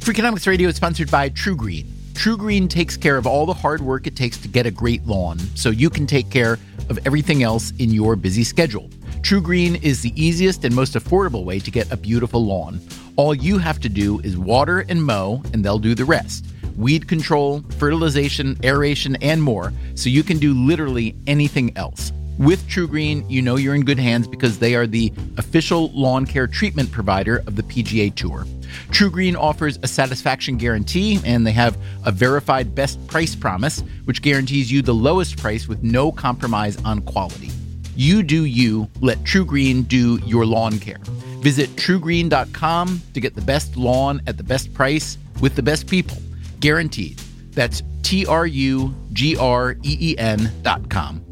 Freakonomics 0.00 0.48
Radio 0.48 0.68
is 0.68 0.76
sponsored 0.76 1.10
by 1.10 1.30
TruGreen. 1.30 1.86
TruGreen 2.14 2.68
takes 2.68 2.96
care 2.96 3.16
of 3.16 3.26
all 3.26 3.46
the 3.46 3.54
hard 3.54 3.80
work 3.80 4.06
it 4.06 4.16
takes 4.16 4.36
to 4.38 4.48
get 4.48 4.66
a 4.66 4.70
great 4.70 5.06
lawn 5.06 5.38
so 5.54 5.70
you 5.70 5.88
can 5.88 6.06
take 6.06 6.28
care 6.28 6.58
of 6.88 6.98
everything 7.06 7.42
else 7.42 7.72
in 7.78 7.90
your 7.90 8.16
busy 8.16 8.44
schedule. 8.44 8.88
TruGreen 9.22 9.82
is 9.82 10.02
the 10.02 10.12
easiest 10.20 10.64
and 10.64 10.74
most 10.74 10.94
affordable 10.94 11.44
way 11.44 11.58
to 11.60 11.70
get 11.70 11.90
a 11.92 11.96
beautiful 11.96 12.44
lawn. 12.44 12.80
All 13.16 13.34
you 13.34 13.58
have 13.58 13.78
to 13.80 13.88
do 13.88 14.20
is 14.20 14.36
water 14.36 14.80
and 14.88 15.02
mow, 15.02 15.42
and 15.52 15.64
they'll 15.64 15.78
do 15.78 15.94
the 15.94 16.04
rest. 16.04 16.46
Weed 16.76 17.06
control, 17.06 17.62
fertilization, 17.78 18.58
aeration, 18.64 19.16
and 19.22 19.42
more, 19.42 19.72
so 19.94 20.08
you 20.08 20.22
can 20.22 20.38
do 20.38 20.54
literally 20.54 21.14
anything 21.26 21.76
else. 21.76 22.12
With 22.42 22.66
TruGreen, 22.66 23.30
you 23.30 23.40
know 23.40 23.54
you're 23.54 23.76
in 23.76 23.84
good 23.84 24.00
hands 24.00 24.26
because 24.26 24.58
they 24.58 24.74
are 24.74 24.88
the 24.88 25.12
official 25.36 25.92
lawn 25.92 26.26
care 26.26 26.48
treatment 26.48 26.90
provider 26.90 27.36
of 27.46 27.54
the 27.54 27.62
PGA 27.62 28.12
Tour. 28.12 28.46
TruGreen 28.88 29.36
offers 29.36 29.78
a 29.84 29.86
satisfaction 29.86 30.56
guarantee 30.56 31.20
and 31.24 31.46
they 31.46 31.52
have 31.52 31.78
a 32.04 32.10
verified 32.10 32.74
best 32.74 33.06
price 33.06 33.36
promise, 33.36 33.84
which 34.06 34.22
guarantees 34.22 34.72
you 34.72 34.82
the 34.82 34.92
lowest 34.92 35.38
price 35.38 35.68
with 35.68 35.84
no 35.84 36.10
compromise 36.10 36.76
on 36.84 37.02
quality. 37.02 37.50
You 37.94 38.24
do 38.24 38.44
you, 38.44 38.88
let 39.00 39.18
TruGreen 39.18 39.86
do 39.86 40.18
your 40.26 40.44
lawn 40.44 40.80
care. 40.80 40.98
Visit 41.42 41.70
trugreen.com 41.76 43.02
to 43.14 43.20
get 43.20 43.36
the 43.36 43.42
best 43.42 43.76
lawn 43.76 44.20
at 44.26 44.36
the 44.36 44.42
best 44.42 44.74
price 44.74 45.16
with 45.40 45.54
the 45.54 45.62
best 45.62 45.86
people. 45.86 46.16
Guaranteed. 46.58 47.20
That's 47.52 47.84
T 48.02 48.26
R 48.26 48.48
U 48.48 48.92
G 49.12 49.36
R 49.36 49.76
E 49.84 49.96
E 50.00 50.18
N.com. 50.18 51.31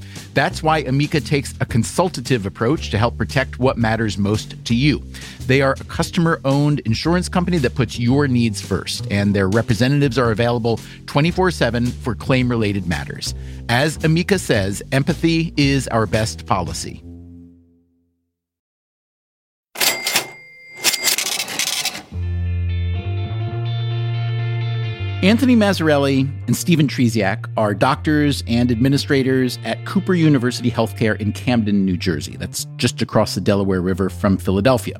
That's 0.33 0.63
why 0.63 0.79
Amica 0.79 1.19
takes 1.19 1.53
a 1.59 1.65
consultative 1.65 2.45
approach 2.45 2.89
to 2.91 2.97
help 2.97 3.17
protect 3.17 3.59
what 3.59 3.77
matters 3.77 4.17
most 4.17 4.63
to 4.65 4.75
you. 4.75 5.03
They 5.47 5.61
are 5.61 5.75
a 5.79 5.83
customer 5.85 6.39
owned 6.45 6.79
insurance 6.81 7.27
company 7.27 7.57
that 7.59 7.75
puts 7.75 7.99
your 7.99 8.27
needs 8.27 8.61
first, 8.61 9.05
and 9.11 9.35
their 9.35 9.49
representatives 9.49 10.17
are 10.17 10.31
available 10.31 10.79
24 11.07 11.51
7 11.51 11.87
for 11.87 12.15
claim 12.15 12.49
related 12.49 12.87
matters. 12.87 13.35
As 13.69 14.03
Amica 14.03 14.39
says, 14.39 14.81
empathy 14.91 15.53
is 15.57 15.87
our 15.89 16.05
best 16.05 16.45
policy. 16.45 17.03
Anthony 25.23 25.55
Mazzarelli 25.55 26.21
and 26.47 26.57
Stephen 26.57 26.87
Trzeciak 26.87 27.47
are 27.55 27.75
doctors 27.75 28.43
and 28.47 28.71
administrators 28.71 29.59
at 29.63 29.85
Cooper 29.85 30.15
University 30.15 30.71
Healthcare 30.71 31.15
in 31.21 31.31
Camden, 31.31 31.85
New 31.85 31.95
Jersey. 31.95 32.37
That's 32.37 32.65
just 32.77 33.03
across 33.03 33.35
the 33.35 33.41
Delaware 33.41 33.81
River 33.81 34.09
from 34.09 34.39
Philadelphia. 34.39 34.99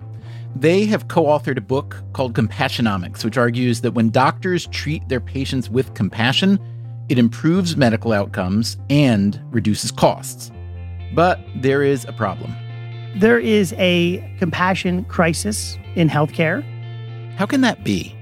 They 0.56 0.86
have 0.86 1.08
co 1.08 1.24
authored 1.24 1.58
a 1.58 1.62
book 1.62 2.04
called 2.14 2.36
Compassionomics, 2.36 3.26
which 3.26 3.36
argues 3.36 3.82
that 3.82 3.94
when 3.94 4.12
doctors 4.12 4.68
treat 4.68 5.10
their 5.10 5.20
patients 5.20 5.72
with 5.72 5.92
compassion, 5.96 6.60
it 7.10 7.18
improves 7.18 7.76
medical 7.76 8.14
outcomes 8.14 8.78
and 8.92 9.42
reduces 9.50 9.90
costs. 9.90 10.52
But 11.16 11.40
there 11.56 11.82
is 11.82 12.06
a 12.06 12.14
problem. 12.14 12.56
There 13.16 13.40
is 13.40 13.74
a 13.80 14.20
compassion 14.38 15.04
crisis 15.06 15.80
in 15.96 16.10
healthcare. 16.10 16.64
How 17.38 17.48
can 17.48 17.62
that 17.62 17.84
be? 17.84 18.16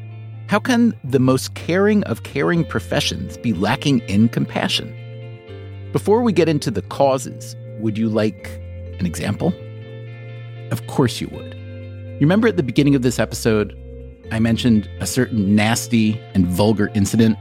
How 0.50 0.58
can 0.58 0.96
the 1.04 1.20
most 1.20 1.54
caring 1.54 2.04
of 2.06 2.24
caring 2.24 2.66
professions 2.66 3.38
be 3.38 3.54
lacking 3.54 4.00
in 4.10 4.30
compassion? 4.30 4.92
Before 5.92 6.24
we 6.24 6.34
get 6.34 6.50
into 6.50 6.72
the 6.72 6.82
causes, 6.82 7.56
would 7.78 8.00
you 8.00 8.10
like 8.10 8.60
an 8.98 9.06
example? 9.06 9.54
Of 10.72 10.88
course 10.88 11.22
you 11.22 11.28
would. 11.34 11.54
You 11.54 12.22
remember 12.22 12.48
at 12.48 12.58
the 12.58 12.64
beginning 12.64 12.96
of 12.96 13.04
this 13.04 13.20
episode, 13.20 13.78
I 14.32 14.40
mentioned 14.40 14.90
a 15.00 15.06
certain 15.06 15.56
nasty 15.56 16.20
and 16.34 16.48
vulgar 16.48 16.90
incident? 16.96 17.38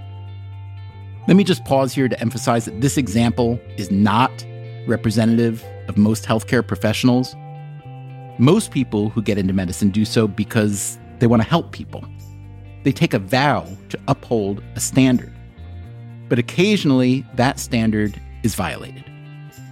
Let 1.26 1.38
me 1.38 1.44
just 1.44 1.64
pause 1.64 1.94
here 1.94 2.10
to 2.10 2.20
emphasize 2.20 2.66
that 2.66 2.82
this 2.82 2.98
example 2.98 3.58
is 3.78 3.90
not 3.90 4.44
representative 4.86 5.64
of 5.88 5.96
most 5.96 6.24
healthcare 6.24 6.66
professionals. 6.66 7.34
Most 8.38 8.70
people 8.70 9.08
who 9.08 9.22
get 9.22 9.38
into 9.38 9.54
medicine 9.54 9.88
do 9.88 10.04
so 10.04 10.28
because 10.28 10.98
they 11.20 11.26
want 11.26 11.40
to 11.40 11.48
help 11.48 11.72
people. 11.72 12.04
They 12.84 12.92
take 12.92 13.14
a 13.14 13.18
vow 13.18 13.66
to 13.88 13.98
uphold 14.08 14.62
a 14.76 14.80
standard. 14.80 15.32
But 16.28 16.38
occasionally, 16.38 17.24
that 17.34 17.58
standard 17.58 18.20
is 18.42 18.54
violated. 18.54 19.04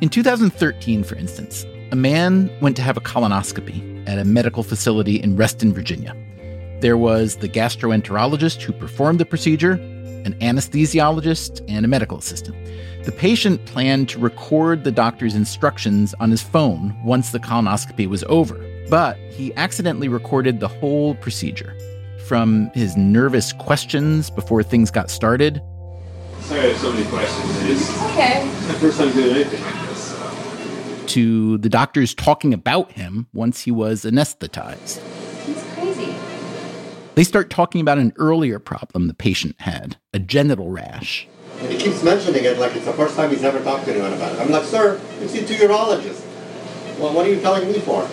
In 0.01 0.09
2013, 0.09 1.05
for 1.05 1.15
instance, 1.17 1.65
a 1.93 1.97
man 1.97 2.51
went 2.61 2.77
to 2.77 2.83
have 2.83 2.97
a 2.97 3.01
colonoscopy 3.01 4.07
at 4.09 4.19
a 4.19 4.25
medical 4.25 4.63
facility 4.63 5.23
in 5.23 5.37
Reston, 5.37 5.73
Virginia. 5.73 6.15
There 6.81 6.97
was 6.97 7.37
the 7.37 7.49
gastroenterologist 7.49 8.61
who 8.61 8.73
performed 8.73 9.21
the 9.21 9.25
procedure, 9.25 9.73
an 9.73 10.35
anesthesiologist, 10.41 11.65
and 11.69 11.85
a 11.85 11.89
medical 11.89 12.19
assistant. 12.19 12.57
The 13.05 13.13
patient 13.13 13.65
planned 13.67 14.09
to 14.11 14.19
record 14.19 14.85
the 14.85 14.91
doctor's 14.91 15.35
instructions 15.35 16.13
on 16.19 16.31
his 16.31 16.43
phone 16.43 16.95
once 17.05 17.31
the 17.31 17.39
colonoscopy 17.39 18.09
was 18.09 18.25
over, 18.25 18.59
but 18.91 19.17
he 19.31 19.55
accidentally 19.55 20.09
recorded 20.09 20.59
the 20.59 20.69
whole 20.69 21.15
procedure. 21.15 21.75
From 22.27 22.71
his 22.75 22.97
nervous 22.97 23.53
questions 23.53 24.31
before 24.31 24.63
things 24.65 24.91
got 24.91 25.11
started. 25.11 25.63
Sorry, 26.41 26.61
I 26.61 26.65
have 26.65 26.79
so 26.79 26.93
many 26.93 27.07
questions. 27.07 27.71
It's 27.71 28.03
Okay. 28.13 28.45
my 28.45 28.75
first 28.75 28.99
time 28.99 29.13
doing 29.13 29.31
anything 29.37 29.63
like 29.63 29.89
this. 29.89 29.99
So. 30.11 31.07
to 31.07 31.59
the 31.59 31.69
doctors 31.69 32.15
talking 32.15 32.53
about 32.53 32.91
him 32.93 33.29
once 33.33 33.63
he 33.63 33.71
was 33.71 34.03
anesthetized. 34.05 35.01
He's 35.45 35.63
crazy. 35.75 36.15
They 37.15 37.23
start 37.23 37.49
talking 37.49 37.81
about 37.81 37.99
an 37.99 38.13
earlier 38.17 38.59
problem 38.59 39.07
the 39.07 39.15
patient 39.15 39.55
had 39.61 39.97
a 40.13 40.19
genital 40.19 40.71
rash. 40.71 41.29
And 41.61 41.71
he 41.73 41.79
keeps 41.79 42.03
mentioning 42.03 42.45
it 42.45 42.59
like 42.59 42.75
it's 42.75 42.87
the 42.87 42.93
first 42.93 43.15
time 43.17 43.31
he's 43.31 43.45
ever 43.45 43.61
talked 43.63 43.85
to 43.85 43.93
anyone 43.93 44.13
about 44.13 44.33
it. 44.35 44.41
I'm 44.41 44.51
like, 44.51 44.65
sir, 44.65 45.01
you 45.21 45.29
see 45.29 45.47
two 45.47 45.55
urologists. 45.55 46.25
Well, 46.99 47.15
what 47.15 47.25
are 47.27 47.31
you 47.31 47.41
telling 47.41 47.71
me 47.71 47.79
for? 47.79 48.09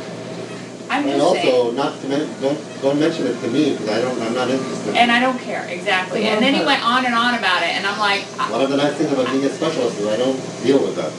I'm 0.89 1.03
And 1.03 1.11
just 1.13 1.21
also, 1.25 1.41
saying. 1.41 1.75
not 1.75 2.01
to 2.01 2.07
men- 2.09 2.29
don't 2.41 2.59
don't 2.81 2.99
mention 2.99 3.25
it 3.27 3.39
to 3.41 3.47
me 3.47 3.71
because 3.71 3.89
I 3.89 4.01
don't. 4.01 4.21
I'm 4.21 4.33
not 4.33 4.49
interested. 4.49 4.95
And 4.95 5.11
I 5.11 5.19
don't 5.19 5.39
care, 5.39 5.65
exactly. 5.67 6.23
And 6.25 6.41
then 6.43 6.53
he 6.53 6.63
went 6.65 6.83
on 6.85 7.05
and 7.05 7.15
on 7.15 7.35
about 7.35 7.63
it, 7.63 7.69
and 7.75 7.85
I'm 7.87 7.97
like, 7.99 8.21
One 8.51 8.61
of 8.61 8.69
the 8.69 8.77
nice 8.77 8.95
things 8.95 9.11
about 9.11 9.27
being 9.31 9.43
a 9.45 9.49
specialist 9.49 9.97
is 9.99 10.07
I 10.07 10.17
don't 10.17 10.37
deal 10.63 10.79
with 10.83 10.95
that. 10.95 11.11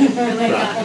really 0.00 0.48
not. 0.50 0.76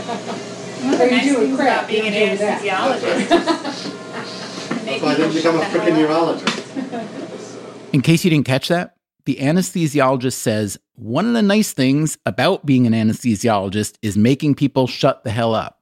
One 0.86 0.94
of 0.94 1.00
the 1.00 1.06
you 1.06 1.12
nice 1.12 1.36
things 1.36 1.56
crap, 1.58 1.78
about 1.78 1.88
being 1.90 2.06
an 2.08 2.14
don't 2.14 2.30
do 2.32 2.38
that. 2.38 2.62
anesthesiologist. 2.62 3.92
That's 4.86 5.02
why 5.02 5.12
I 5.12 5.16
didn't 5.16 5.34
become 5.34 5.56
a 5.56 5.62
freaking 5.64 5.98
urologist. 6.06 7.94
In 7.94 8.02
case 8.02 8.24
you 8.24 8.30
didn't 8.30 8.46
catch 8.46 8.68
that, 8.68 8.96
the 9.26 9.38
anesthesiologist 9.38 10.34
says 10.34 10.78
one 10.96 11.26
of 11.26 11.34
the 11.34 11.42
nice 11.42 11.74
things 11.74 12.18
about 12.26 12.66
being 12.66 12.86
an 12.86 12.94
anesthesiologist 12.94 13.96
is 14.04 14.16
making 14.18 14.54
people 14.56 14.86
shut 14.88 15.24
the 15.24 15.32
hell 15.32 15.56
up. 15.56 15.75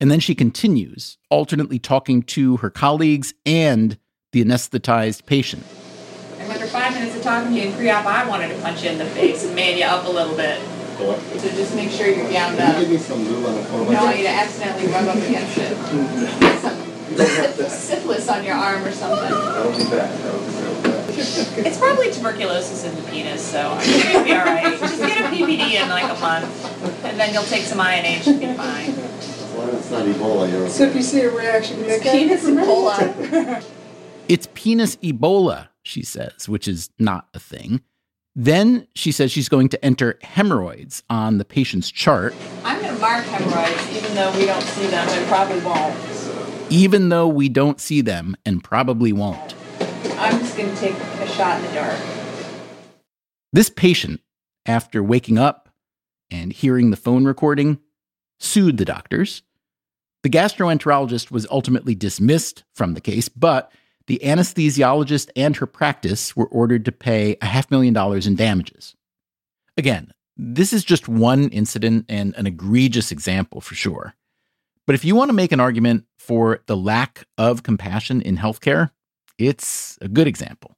And 0.00 0.10
then 0.10 0.20
she 0.20 0.34
continues, 0.34 1.18
alternately 1.30 1.78
talking 1.78 2.22
to 2.24 2.56
her 2.58 2.70
colleagues 2.70 3.32
and 3.46 3.98
the 4.32 4.44
anesthetized 4.44 5.24
patient. 5.26 5.64
And 6.38 6.50
after 6.50 6.66
five 6.66 6.92
minutes 6.92 7.16
of 7.16 7.22
talking 7.22 7.54
to 7.54 7.56
you 7.60 7.68
in 7.68 7.72
pre-op, 7.74 8.04
I 8.04 8.28
wanted 8.28 8.48
to 8.48 8.60
punch 8.60 8.82
you 8.82 8.90
in 8.90 8.98
the 8.98 9.06
face 9.06 9.44
and 9.44 9.54
man 9.54 9.78
you 9.78 9.84
up 9.84 10.04
a 10.06 10.10
little 10.10 10.36
bit. 10.36 10.60
So 10.98 11.16
just 11.38 11.74
make 11.74 11.90
sure 11.90 12.06
you're 12.06 12.30
gowned 12.30 12.56
Can 12.56 12.68
you 12.68 12.74
up. 12.74 12.80
give 12.80 12.90
me 12.90 12.98
some 12.98 13.24
lube 13.24 13.46
on 13.46 13.54
the 13.54 13.62
phone? 13.64 13.88
I 13.88 13.92
don't 13.94 14.04
want 14.04 14.16
you 14.18 14.24
to 14.24 14.30
accidentally 14.30 14.86
rub 14.88 15.08
up 15.08 15.16
against 15.16 15.58
it. 15.58 16.58
Some 16.60 16.80
syphilis 17.68 18.28
on 18.28 18.44
your 18.44 18.54
arm 18.54 18.84
or 18.84 18.92
something. 18.92 19.30
That 19.30 19.66
would 19.66 19.76
be 19.76 19.84
bad. 19.84 20.18
That 20.18 20.34
would 20.34 20.46
be 20.46 20.52
so 20.52 20.82
bad. 20.82 21.66
It's 21.66 21.78
probably 21.78 22.10
tuberculosis 22.12 22.84
in 22.84 22.94
the 22.96 23.02
penis, 23.10 23.42
so 23.42 23.72
I 23.72 23.80
think 23.82 24.12
you'll 24.12 24.24
be 24.24 24.32
all 24.32 24.44
right. 24.44 24.78
Just 24.78 24.98
get 24.98 25.20
a 25.20 25.24
PPD 25.34 25.80
in 25.80 25.88
like 25.88 26.04
a 26.04 26.20
month, 26.20 27.04
and 27.04 27.18
then 27.18 27.32
you'll 27.32 27.44
take 27.44 27.62
some 27.62 27.78
INH 27.78 28.26
and 28.26 28.40
be 28.40 28.52
fine. 28.54 28.94
As 29.64 29.70
long 29.70 29.78
as 29.78 29.80
it's 29.82 29.90
not 29.90 30.04
Ebola, 30.06 30.50
you're 30.50 30.68
So 30.68 30.84
if 30.84 30.94
you 30.94 31.02
see 31.02 31.20
a 31.22 31.30
reaction, 31.30 31.78
you 31.78 31.86
It's 31.86 32.04
go, 32.04 32.12
penis 32.12 32.44
Ebola. 32.44 33.64
It's 34.28 34.48
penis 34.54 34.96
Ebola, 34.96 35.68
she 35.82 36.02
says, 36.02 36.48
which 36.48 36.66
is 36.66 36.88
not 36.98 37.28
a 37.34 37.38
thing. 37.38 37.82
Then 38.34 38.86
she 38.94 39.12
says 39.12 39.30
she's 39.30 39.48
going 39.50 39.68
to 39.68 39.84
enter 39.84 40.18
hemorrhoids 40.22 41.02
on 41.10 41.36
the 41.38 41.44
patient's 41.44 41.90
chart, 41.90 42.34
I'm 42.64 42.80
gonna 42.80 42.98
mark 42.98 43.24
hemorrhoids, 43.26 43.96
even 43.96 44.14
though 44.14 44.36
we 44.36 44.46
don't 44.46 44.62
see 44.62 44.86
them 44.86 45.08
and 45.08 45.26
probably 45.28 45.60
won't. 45.60 45.96
even 46.70 47.08
though 47.10 47.28
we 47.28 47.48
don't 47.48 47.80
see 47.80 48.00
them 48.00 48.34
and 48.46 48.64
probably 48.64 49.12
won't. 49.12 49.54
I'm 50.18 50.38
just 50.40 50.56
gonna 50.56 50.74
take 50.76 50.94
a 50.94 51.26
shot 51.28 51.60
in 51.60 51.66
the 51.66 51.74
dark. 51.74 51.98
This 53.52 53.68
patient, 53.70 54.20
after 54.66 55.02
waking 55.02 55.38
up 55.38 55.68
and 56.30 56.52
hearing 56.52 56.90
the 56.90 56.96
phone 56.96 57.24
recording, 57.24 57.78
sued 58.40 58.78
the 58.78 58.84
doctors. 58.84 59.42
The 60.24 60.30
gastroenterologist 60.30 61.30
was 61.30 61.46
ultimately 61.50 61.94
dismissed 61.94 62.64
from 62.72 62.94
the 62.94 63.02
case, 63.02 63.28
but 63.28 63.70
the 64.06 64.18
anesthesiologist 64.24 65.28
and 65.36 65.54
her 65.56 65.66
practice 65.66 66.34
were 66.34 66.46
ordered 66.46 66.86
to 66.86 66.92
pay 66.92 67.36
a 67.42 67.46
half 67.46 67.70
million 67.70 67.92
dollars 67.92 68.26
in 68.26 68.34
damages. 68.34 68.96
Again, 69.76 70.12
this 70.34 70.72
is 70.72 70.82
just 70.82 71.08
one 71.08 71.50
incident 71.50 72.06
and 72.08 72.34
an 72.36 72.46
egregious 72.46 73.12
example 73.12 73.60
for 73.60 73.74
sure. 73.74 74.14
But 74.86 74.94
if 74.94 75.04
you 75.04 75.14
want 75.14 75.28
to 75.28 75.34
make 75.34 75.52
an 75.52 75.60
argument 75.60 76.06
for 76.18 76.62
the 76.66 76.76
lack 76.76 77.26
of 77.36 77.62
compassion 77.62 78.22
in 78.22 78.38
healthcare, 78.38 78.92
it's 79.36 79.98
a 80.00 80.08
good 80.08 80.26
example. 80.26 80.74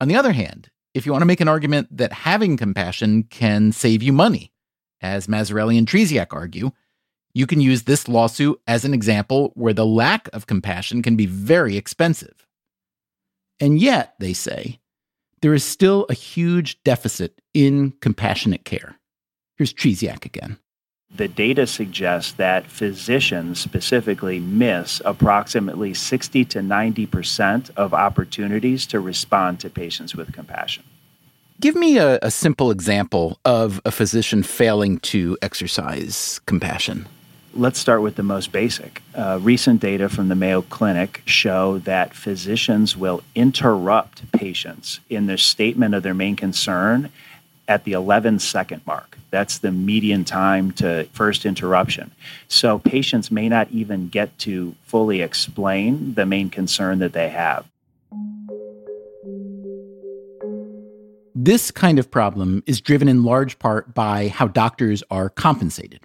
On 0.00 0.06
the 0.06 0.16
other 0.16 0.32
hand, 0.32 0.70
if 0.94 1.06
you 1.06 1.10
want 1.10 1.22
to 1.22 1.26
make 1.26 1.40
an 1.40 1.48
argument 1.48 1.88
that 1.96 2.12
having 2.12 2.56
compassion 2.56 3.24
can 3.24 3.72
save 3.72 4.00
you 4.00 4.12
money, 4.12 4.52
as 5.00 5.26
Mazzarelli 5.26 5.76
and 5.76 5.88
Trzeciak 5.88 6.28
argue, 6.30 6.70
you 7.32 7.46
can 7.46 7.60
use 7.60 7.84
this 7.84 8.08
lawsuit 8.08 8.60
as 8.66 8.84
an 8.84 8.94
example 8.94 9.52
where 9.54 9.72
the 9.72 9.86
lack 9.86 10.28
of 10.32 10.46
compassion 10.46 11.02
can 11.02 11.16
be 11.16 11.26
very 11.26 11.76
expensive. 11.76 12.46
And 13.60 13.78
yet, 13.78 14.14
they 14.18 14.32
say, 14.32 14.80
there 15.42 15.54
is 15.54 15.64
still 15.64 16.06
a 16.08 16.14
huge 16.14 16.82
deficit 16.82 17.40
in 17.54 17.92
compassionate 18.00 18.64
care. 18.64 18.96
Here's 19.56 19.72
Trzeciak 19.72 20.24
again. 20.24 20.58
The 21.14 21.28
data 21.28 21.66
suggests 21.66 22.32
that 22.32 22.66
physicians 22.66 23.58
specifically 23.58 24.38
miss 24.38 25.02
approximately 25.04 25.92
60 25.92 26.44
to 26.46 26.60
90% 26.60 27.70
of 27.76 27.92
opportunities 27.92 28.86
to 28.86 29.00
respond 29.00 29.58
to 29.60 29.70
patients 29.70 30.14
with 30.14 30.32
compassion. 30.32 30.84
Give 31.58 31.74
me 31.74 31.98
a, 31.98 32.18
a 32.22 32.30
simple 32.30 32.70
example 32.70 33.38
of 33.44 33.80
a 33.84 33.90
physician 33.90 34.42
failing 34.42 34.98
to 35.00 35.36
exercise 35.42 36.40
compassion. 36.46 37.08
Let's 37.52 37.80
start 37.80 38.02
with 38.02 38.14
the 38.14 38.22
most 38.22 38.52
basic. 38.52 39.02
Uh, 39.12 39.40
recent 39.42 39.80
data 39.80 40.08
from 40.08 40.28
the 40.28 40.36
Mayo 40.36 40.62
Clinic 40.62 41.22
show 41.24 41.78
that 41.78 42.14
physicians 42.14 42.96
will 42.96 43.22
interrupt 43.34 44.30
patients 44.30 45.00
in 45.10 45.26
their 45.26 45.36
statement 45.36 45.94
of 45.94 46.04
their 46.04 46.14
main 46.14 46.36
concern 46.36 47.10
at 47.66 47.82
the 47.84 47.92
11 47.92 48.38
second 48.38 48.82
mark. 48.86 49.18
That's 49.30 49.58
the 49.58 49.72
median 49.72 50.24
time 50.24 50.70
to 50.72 51.04
first 51.12 51.44
interruption. 51.44 52.12
So 52.46 52.78
patients 52.78 53.32
may 53.32 53.48
not 53.48 53.68
even 53.70 54.08
get 54.08 54.38
to 54.40 54.76
fully 54.84 55.20
explain 55.20 56.14
the 56.14 56.26
main 56.26 56.50
concern 56.50 57.00
that 57.00 57.12
they 57.12 57.30
have. 57.30 57.66
This 61.34 61.70
kind 61.70 61.98
of 61.98 62.10
problem 62.10 62.62
is 62.66 62.80
driven 62.80 63.08
in 63.08 63.24
large 63.24 63.58
part 63.58 63.92
by 63.94 64.28
how 64.28 64.46
doctors 64.46 65.02
are 65.10 65.30
compensated. 65.30 66.00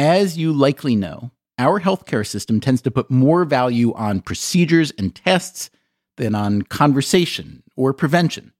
As 0.00 0.38
you 0.38 0.54
likely 0.54 0.96
know, 0.96 1.30
our 1.58 1.78
healthcare 1.78 2.26
system 2.26 2.58
tends 2.58 2.80
to 2.80 2.90
put 2.90 3.10
more 3.10 3.44
value 3.44 3.92
on 3.92 4.22
procedures 4.22 4.92
and 4.92 5.14
tests 5.14 5.68
than 6.16 6.34
on 6.34 6.62
conversation 6.62 7.62
or 7.76 7.92
prevention. 7.92 8.54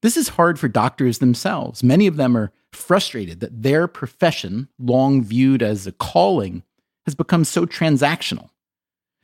This 0.00 0.16
is 0.16 0.30
hard 0.30 0.58
for 0.58 0.68
doctors 0.68 1.18
themselves. 1.18 1.82
Many 1.82 2.06
of 2.06 2.16
them 2.16 2.34
are 2.38 2.52
frustrated 2.72 3.40
that 3.40 3.64
their 3.64 3.86
profession, 3.86 4.70
long 4.78 5.22
viewed 5.22 5.62
as 5.62 5.86
a 5.86 5.92
calling, 5.92 6.62
has 7.04 7.14
become 7.14 7.44
so 7.44 7.66
transactional. 7.66 8.48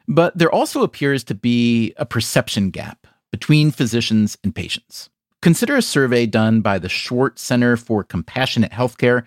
But 0.07 0.37
there 0.37 0.53
also 0.53 0.83
appears 0.83 1.25
to 1.25 1.35
be 1.35 1.95
a 1.97 2.05
perception 2.05 2.69
gap 2.69 3.07
between 3.31 3.71
physicians 3.71 4.37
and 4.45 4.55
patients. 4.55 5.09
Consider 5.41 5.77
a 5.77 5.83
survey 5.83 6.27
done 6.27 6.61
by 6.61 6.79
the 6.79 6.91
Schwartz 6.91 7.41
Center 7.41 7.79
for 7.79 8.05
Compassionate 8.05 8.73
Healthcare, 8.73 9.25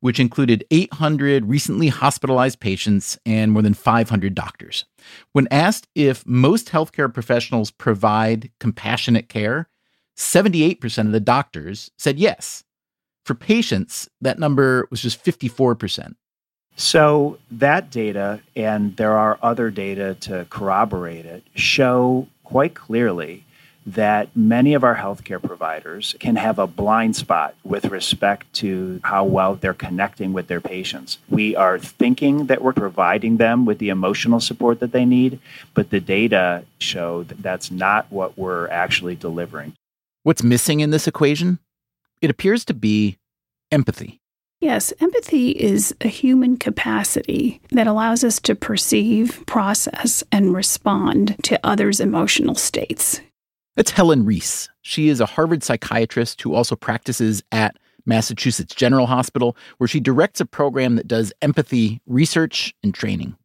which 0.00 0.20
included 0.20 0.64
800 0.70 1.46
recently 1.46 1.88
hospitalized 1.88 2.60
patients 2.60 3.18
and 3.24 3.52
more 3.52 3.62
than 3.62 3.74
500 3.74 4.34
doctors. 4.34 4.84
When 5.32 5.48
asked 5.50 5.88
if 5.94 6.26
most 6.26 6.68
healthcare 6.68 7.12
professionals 7.12 7.70
provide 7.70 8.50
compassionate 8.60 9.28
care, 9.28 9.68
78% 10.16 11.06
of 11.06 11.12
the 11.12 11.20
doctors 11.20 11.90
said 11.98 12.18
yes. 12.18 12.64
For 13.24 13.34
patients, 13.34 14.08
that 14.20 14.38
number 14.38 14.86
was 14.90 15.02
just 15.02 15.24
54%. 15.24 16.14
So, 16.78 17.38
that 17.50 17.90
data, 17.90 18.42
and 18.54 18.94
there 18.98 19.16
are 19.16 19.38
other 19.42 19.70
data 19.70 20.14
to 20.20 20.46
corroborate 20.50 21.24
it, 21.24 21.42
show 21.54 22.28
quite 22.44 22.74
clearly 22.74 23.45
that 23.86 24.36
many 24.36 24.74
of 24.74 24.82
our 24.82 24.96
healthcare 24.96 25.40
providers 25.40 26.16
can 26.18 26.34
have 26.34 26.58
a 26.58 26.66
blind 26.66 27.14
spot 27.14 27.54
with 27.62 27.86
respect 27.86 28.52
to 28.54 29.00
how 29.04 29.24
well 29.24 29.54
they're 29.54 29.72
connecting 29.72 30.32
with 30.32 30.48
their 30.48 30.60
patients. 30.60 31.18
We 31.30 31.54
are 31.54 31.78
thinking 31.78 32.46
that 32.46 32.62
we're 32.62 32.72
providing 32.72 33.36
them 33.36 33.64
with 33.64 33.78
the 33.78 33.90
emotional 33.90 34.40
support 34.40 34.80
that 34.80 34.90
they 34.90 35.04
need, 35.04 35.38
but 35.74 35.90
the 35.90 36.00
data 36.00 36.64
show 36.78 37.22
that 37.24 37.42
that's 37.42 37.70
not 37.70 38.10
what 38.10 38.36
we're 38.36 38.68
actually 38.68 39.14
delivering. 39.14 39.74
What's 40.24 40.42
missing 40.42 40.80
in 40.80 40.90
this 40.90 41.06
equation? 41.06 41.60
It 42.20 42.30
appears 42.30 42.64
to 42.64 42.74
be 42.74 43.18
empathy. 43.70 44.20
Yes, 44.60 44.92
empathy 45.00 45.50
is 45.50 45.94
a 46.00 46.08
human 46.08 46.56
capacity 46.56 47.60
that 47.70 47.86
allows 47.86 48.24
us 48.24 48.40
to 48.40 48.54
perceive, 48.54 49.44
process, 49.46 50.24
and 50.32 50.54
respond 50.54 51.36
to 51.44 51.60
others' 51.62 52.00
emotional 52.00 52.54
states. 52.54 53.20
That's 53.76 53.90
Helen 53.90 54.24
Riess. 54.24 54.68
She 54.82 55.08
is 55.08 55.20
a 55.20 55.26
Harvard 55.26 55.62
psychiatrist 55.62 56.42
who 56.42 56.54
also 56.54 56.74
practices 56.74 57.42
at 57.52 57.76
Massachusetts 58.06 58.74
General 58.74 59.06
Hospital, 59.06 59.56
where 59.78 59.88
she 59.88 60.00
directs 60.00 60.40
a 60.40 60.46
program 60.46 60.96
that 60.96 61.06
does 61.06 61.32
empathy 61.42 62.00
research 62.06 62.74
and 62.82 62.94
training. 62.94 63.36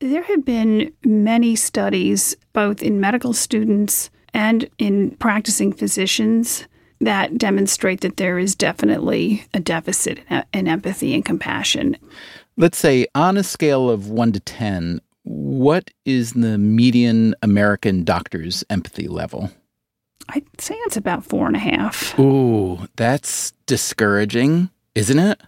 There 0.00 0.22
have 0.22 0.44
been 0.44 0.92
many 1.04 1.56
studies, 1.56 2.36
both 2.52 2.82
in 2.82 3.00
medical 3.00 3.32
students 3.32 4.10
and 4.32 4.68
in 4.78 5.12
practicing 5.16 5.72
physicians, 5.72 6.66
that 7.00 7.38
demonstrate 7.38 8.02
that 8.02 8.18
there 8.18 8.38
is 8.38 8.54
definitely 8.54 9.46
a 9.54 9.60
deficit 9.60 10.20
in 10.52 10.68
empathy 10.68 11.14
and 11.14 11.24
compassion. 11.24 11.96
Let's 12.56 12.78
say 12.78 13.06
on 13.14 13.38
a 13.38 13.42
scale 13.42 13.88
of 13.88 14.10
one 14.10 14.32
to 14.32 14.40
10, 14.40 15.00
what 15.22 15.90
is 16.04 16.32
the 16.32 16.58
median 16.58 17.34
American 17.42 18.04
doctor's 18.04 18.64
empathy 18.68 19.08
level? 19.08 19.50
I'd 20.30 20.60
say 20.60 20.74
it's 20.86 20.96
about 20.96 21.24
four 21.24 21.46
and 21.46 21.56
a 21.56 21.60
half. 21.60 22.18
Ooh, 22.18 22.88
that's 22.96 23.52
discouraging, 23.66 24.70
isn't 24.94 25.18
it? 25.18 25.40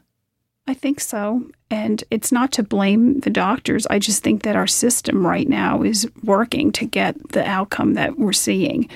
I 0.66 0.74
think 0.74 1.00
so. 1.00 1.48
And 1.70 2.04
it's 2.10 2.30
not 2.30 2.52
to 2.52 2.62
blame 2.62 3.20
the 3.20 3.30
doctors. 3.30 3.86
I 3.88 3.98
just 3.98 4.22
think 4.22 4.42
that 4.42 4.56
our 4.56 4.66
system 4.66 5.26
right 5.26 5.48
now 5.48 5.82
is 5.82 6.08
working 6.22 6.70
to 6.72 6.84
get 6.84 7.30
the 7.30 7.46
outcome 7.48 7.94
that 7.94 8.18
we're 8.18 8.32
seeing. 8.32 8.88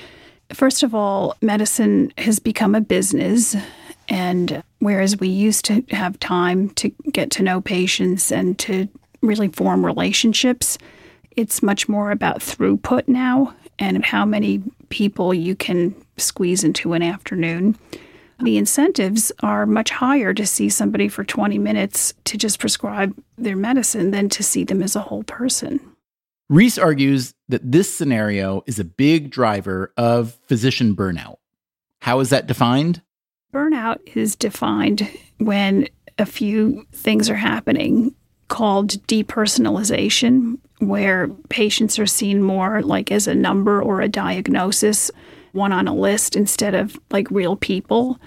First 0.53 0.83
of 0.83 0.95
all, 0.95 1.35
medicine 1.41 2.13
has 2.17 2.39
become 2.39 2.75
a 2.75 2.81
business. 2.81 3.55
And 4.07 4.63
whereas 4.79 5.19
we 5.19 5.27
used 5.27 5.65
to 5.65 5.83
have 5.89 6.19
time 6.19 6.69
to 6.71 6.89
get 7.11 7.31
to 7.31 7.43
know 7.43 7.59
patients 7.59 8.31
and 8.31 8.57
to 8.59 8.87
really 9.21 9.49
form 9.49 9.85
relationships, 9.85 10.77
it's 11.35 11.61
much 11.61 11.89
more 11.89 12.11
about 12.11 12.39
throughput 12.39 13.07
now 13.07 13.53
and 13.79 14.05
how 14.05 14.25
many 14.25 14.63
people 14.89 15.33
you 15.33 15.55
can 15.55 15.95
squeeze 16.17 16.63
into 16.63 16.93
an 16.93 17.03
afternoon. 17.03 17.77
The 18.43 18.57
incentives 18.57 19.31
are 19.41 19.65
much 19.65 19.89
higher 19.89 20.33
to 20.33 20.45
see 20.45 20.69
somebody 20.69 21.07
for 21.07 21.23
20 21.23 21.57
minutes 21.57 22.13
to 22.25 22.37
just 22.37 22.59
prescribe 22.59 23.15
their 23.37 23.55
medicine 23.55 24.11
than 24.11 24.29
to 24.29 24.43
see 24.43 24.63
them 24.63 24.83
as 24.83 24.95
a 24.95 25.01
whole 25.01 25.23
person. 25.23 25.79
Riess 26.49 26.81
argues 26.81 27.33
that 27.49 27.71
this 27.71 27.93
scenario 27.93 28.63
is 28.67 28.79
a 28.79 28.85
big 28.85 29.31
driver 29.31 29.91
of 29.97 30.37
physician 30.47 30.95
burnout. 30.95 31.37
How 32.01 32.19
is 32.19 32.29
that 32.29 32.47
defined? 32.47 33.01
Burnout 33.53 33.99
is 34.15 34.35
defined 34.35 35.09
when 35.39 35.87
a 36.17 36.25
few 36.25 36.85
things 36.91 37.29
are 37.29 37.35
happening 37.35 38.15
called 38.47 38.91
depersonalization, 39.07 40.57
where 40.79 41.27
patients 41.49 41.97
are 41.97 42.05
seen 42.05 42.41
more 42.41 42.81
like 42.81 43.11
as 43.11 43.27
a 43.27 43.35
number 43.35 43.81
or 43.81 44.01
a 44.01 44.07
diagnosis, 44.07 45.09
one 45.53 45.71
on 45.71 45.87
a 45.87 45.95
list 45.95 46.35
instead 46.35 46.75
of 46.75 46.99
like 47.11 47.29
real 47.31 47.55
people. 47.55 48.19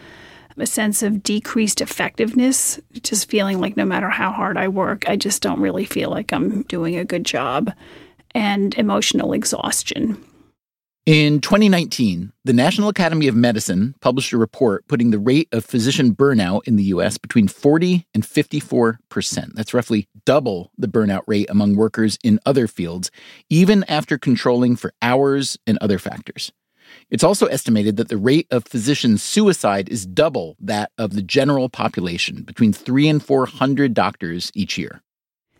A 0.57 0.66
sense 0.66 1.03
of 1.03 1.22
decreased 1.22 1.80
effectiveness, 1.80 2.78
just 3.03 3.30
feeling 3.30 3.61
like 3.61 3.78
no 3.78 3.86
matter 3.86 4.11
how 4.11 4.30
hard 4.30 4.59
I 4.59 4.68
work, 4.68 5.09
I 5.09 5.16
just 5.16 5.40
don't 5.40 5.61
really 5.61 5.86
feel 5.86 6.11
like 6.11 6.34
I'm 6.34 6.64
doing 6.64 6.96
a 6.96 7.05
good 7.05 7.24
job, 7.24 7.72
and 8.34 8.74
emotional 8.74 9.32
exhaustion. 9.32 10.22
In 11.07 11.40
2019, 11.40 12.30
the 12.44 12.53
National 12.53 12.90
Academy 12.90 13.26
of 13.26 13.34
Medicine 13.34 13.94
published 14.01 14.34
a 14.34 14.38
report 14.38 14.86
putting 14.86 15.11
the 15.11 15.18
rate 15.18 15.48
of 15.51 15.64
physician 15.64 16.14
burnout 16.14 16.61
in 16.68 16.76
the 16.76 16.84
US 16.84 17.16
between 17.16 17.48
40 17.48 18.07
and 18.12 18.22
54%. 18.22 19.55
That's 19.55 19.72
roughly 19.72 20.09
double 20.26 20.70
the 20.76 20.88
burnout 20.88 21.22
rate 21.26 21.48
among 21.48 21.74
workers 21.74 22.18
in 22.22 22.38
other 22.44 22.66
fields, 22.66 23.11
even 23.48 23.82
after 23.84 24.18
controlling 24.18 24.76
for 24.76 24.92
hours 25.01 25.59
and 25.66 25.78
other 25.78 25.98
factors. 25.98 26.53
It's 27.09 27.24
also 27.24 27.46
estimated 27.46 27.96
that 27.96 28.09
the 28.09 28.18
rate 28.18 28.46
of 28.51 28.66
physician 28.66 29.16
suicide 29.16 29.88
is 29.88 30.05
double 30.05 30.57
that 30.61 30.92
of 30.98 31.14
the 31.14 31.22
general 31.22 31.70
population, 31.70 32.42
between 32.42 32.74
3 32.74 33.09
and 33.09 33.24
400 33.24 33.94
doctors 33.94 34.53
each 34.55 34.76
year. 34.76 35.01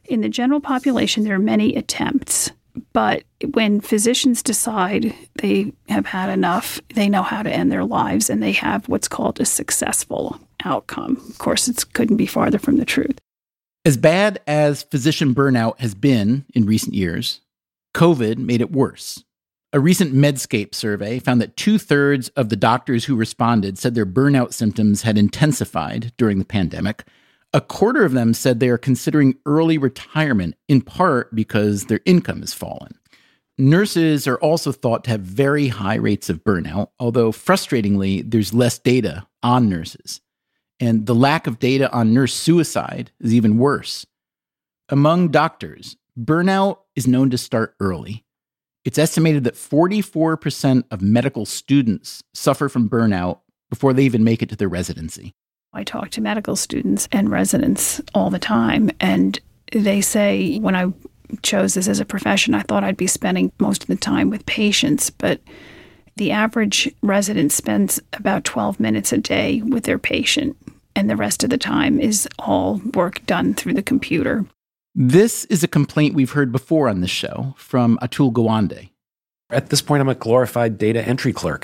In 0.05 0.20
the 0.20 0.28
general 0.28 0.61
population, 0.61 1.24
there 1.24 1.36
are 1.36 1.38
many 1.38 1.76
attempts 1.76 2.51
but 2.93 3.25
when 3.53 3.81
physicians 3.81 4.43
decide 4.43 5.14
they 5.37 5.73
have 5.89 6.07
had 6.07 6.31
enough, 6.31 6.81
they 6.95 7.09
know 7.09 7.23
how 7.23 7.43
to 7.43 7.51
end 7.51 7.71
their 7.71 7.85
lives 7.85 8.31
and 8.31 8.43
they 8.43 8.53
have 8.53 8.89
what's 8.89 9.09
called 9.09 9.41
a 9.41 9.45
successful 9.45 10.41
outcome. 10.64 11.16
Of 11.29 11.39
course, 11.39 11.68
it 11.68 11.85
couldn't 11.93 12.16
be 12.16 12.27
farther 12.27 12.59
from 12.59 12.77
the 12.77 12.85
truth. 12.85 13.18
As 13.85 13.97
bad 13.97 14.41
as 14.47 14.83
physician 14.83 15.35
burnout 15.35 15.81
has 15.81 15.95
been 15.95 16.45
in 16.55 16.66
recent 16.66 16.95
years, 16.95 17.41
COVID 17.95 18.37
made 18.37 18.61
it 18.61 18.71
worse. 18.71 19.25
A 19.73 19.81
recent 19.81 20.12
Medscape 20.12 20.75
survey 20.75 21.21
found 21.21 21.41
that 21.41 21.57
two 21.57 21.79
thirds 21.79 22.29
of 22.31 22.49
the 22.49 22.57
doctors 22.57 23.05
who 23.05 23.14
responded 23.14 23.79
said 23.79 23.95
their 23.95 24.05
burnout 24.05 24.53
symptoms 24.53 25.03
had 25.03 25.16
intensified 25.16 26.12
during 26.16 26.39
the 26.39 26.45
pandemic, 26.45 27.05
a 27.53 27.61
quarter 27.61 28.05
of 28.05 28.12
them 28.12 28.32
said 28.32 28.61
they 28.61 28.68
are 28.68 28.78
considering 28.78 29.34
early 29.44 29.76
retirement, 29.76 30.55
in 30.68 30.80
part 30.80 31.34
because 31.34 31.86
their 31.86 32.01
income 32.05 32.40
has 32.40 32.55
fallen. 32.55 32.92
Nurses 33.59 34.26
are 34.26 34.38
also 34.38 34.72
thought 34.72 35.05
to 35.05 35.11
have 35.11 35.20
very 35.20 35.68
high 35.68 35.96
rates 35.96 36.30
of 36.30 36.44
burnout, 36.44 36.88
although 36.98 37.32
frustratingly, 37.32 38.22
there's 38.28 38.55
less 38.55 38.78
data 38.78 39.26
on 39.42 39.68
nurses. 39.68 40.20
And 40.78 41.05
the 41.05 41.14
lack 41.14 41.46
of 41.46 41.59
data 41.59 41.92
on 41.92 42.14
nurse 42.14 42.32
suicide 42.32 43.11
is 43.20 43.34
even 43.34 43.59
worse. 43.59 44.07
Among 44.88 45.28
doctors, 45.28 45.96
burnout 46.18 46.78
is 46.96 47.07
known 47.07 47.30
to 47.30 47.38
start 47.38 47.74
early. 47.80 48.24
It's 48.84 48.98
estimated 48.98 49.44
that 49.44 49.55
44% 49.55 50.84
of 50.90 51.03
medical 51.03 51.44
students 51.44 52.22
suffer 52.32 52.68
from 52.70 52.88
burnout 52.88 53.40
before 53.68 53.92
they 53.92 54.05
even 54.05 54.24
make 54.24 54.42
it 54.42 54.48
to 54.48 54.57
their 54.57 54.68
residency. 54.68 55.34
I 55.73 55.85
talk 55.85 56.11
to 56.11 56.21
medical 56.21 56.57
students 56.57 57.09
and 57.12 57.31
residents 57.31 58.01
all 58.12 58.31
the 58.31 58.39
time, 58.39 58.91
and 58.99 59.39
they 59.73 60.01
say 60.01 60.59
when 60.59 60.75
I 60.75 60.93
chose 61.43 61.75
this 61.75 61.87
as 61.87 62.01
a 62.01 62.05
profession, 62.05 62.55
I 62.55 62.62
thought 62.62 62.83
I'd 62.83 62.97
be 62.97 63.07
spending 63.07 63.53
most 63.61 63.83
of 63.83 63.89
the 63.89 63.97
time 63.97 64.31
with 64.31 64.45
patients, 64.47 65.11
but 65.11 65.41
the 66.16 66.33
average 66.33 66.93
resident 67.03 67.53
spends 67.53 68.01
about 68.14 68.45
12 68.45 68.81
minutes 68.81 69.12
a 69.12 69.18
day 69.18 69.62
with 69.62 69.85
their 69.85 69.99
patient, 69.99 70.57
and 70.97 71.09
the 71.09 71.16
rest 71.16 71.45
of 71.45 71.51
the 71.51 71.59
time 71.59 72.01
is 72.01 72.29
all 72.39 72.81
work 72.95 73.25
done 73.27 73.55
through 73.55 73.75
the 73.75 73.83
computer. 73.83 74.45
This 74.95 75.45
is 75.45 75.62
a 75.62 75.68
complaint 75.68 76.16
we've 76.16 76.33
heard 76.33 76.51
before 76.51 76.89
on 76.89 77.01
this 77.01 77.11
show 77.11 77.55
from 77.57 77.97
Atul 78.03 78.33
Gawande. 78.33 78.91
At 79.51 79.71
this 79.71 79.83
point, 79.83 80.01
I'm 80.01 80.09
a 80.09 80.16
glorified 80.16 80.79
data 80.79 81.01
entry 81.01 81.33
clerk. 81.33 81.62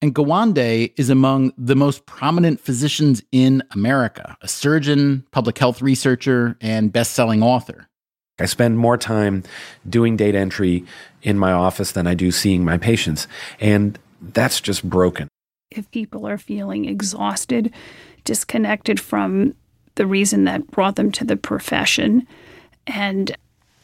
And 0.00 0.14
Gawande 0.14 0.92
is 0.96 1.10
among 1.10 1.52
the 1.58 1.74
most 1.74 2.06
prominent 2.06 2.60
physicians 2.60 3.22
in 3.32 3.64
America, 3.72 4.36
a 4.42 4.48
surgeon, 4.48 5.26
public 5.32 5.58
health 5.58 5.82
researcher, 5.82 6.56
and 6.60 6.92
best 6.92 7.14
selling 7.14 7.42
author. 7.42 7.88
I 8.38 8.46
spend 8.46 8.78
more 8.78 8.96
time 8.96 9.42
doing 9.88 10.16
data 10.16 10.38
entry 10.38 10.84
in 11.22 11.36
my 11.36 11.50
office 11.50 11.92
than 11.92 12.06
I 12.06 12.14
do 12.14 12.30
seeing 12.30 12.64
my 12.64 12.78
patients. 12.78 13.26
And 13.58 13.98
that's 14.20 14.60
just 14.60 14.88
broken. 14.88 15.26
If 15.72 15.90
people 15.90 16.28
are 16.28 16.38
feeling 16.38 16.84
exhausted, 16.84 17.74
disconnected 18.24 19.00
from 19.00 19.54
the 19.96 20.06
reason 20.06 20.44
that 20.44 20.70
brought 20.70 20.94
them 20.94 21.10
to 21.12 21.24
the 21.24 21.36
profession, 21.36 22.24
and 22.86 23.36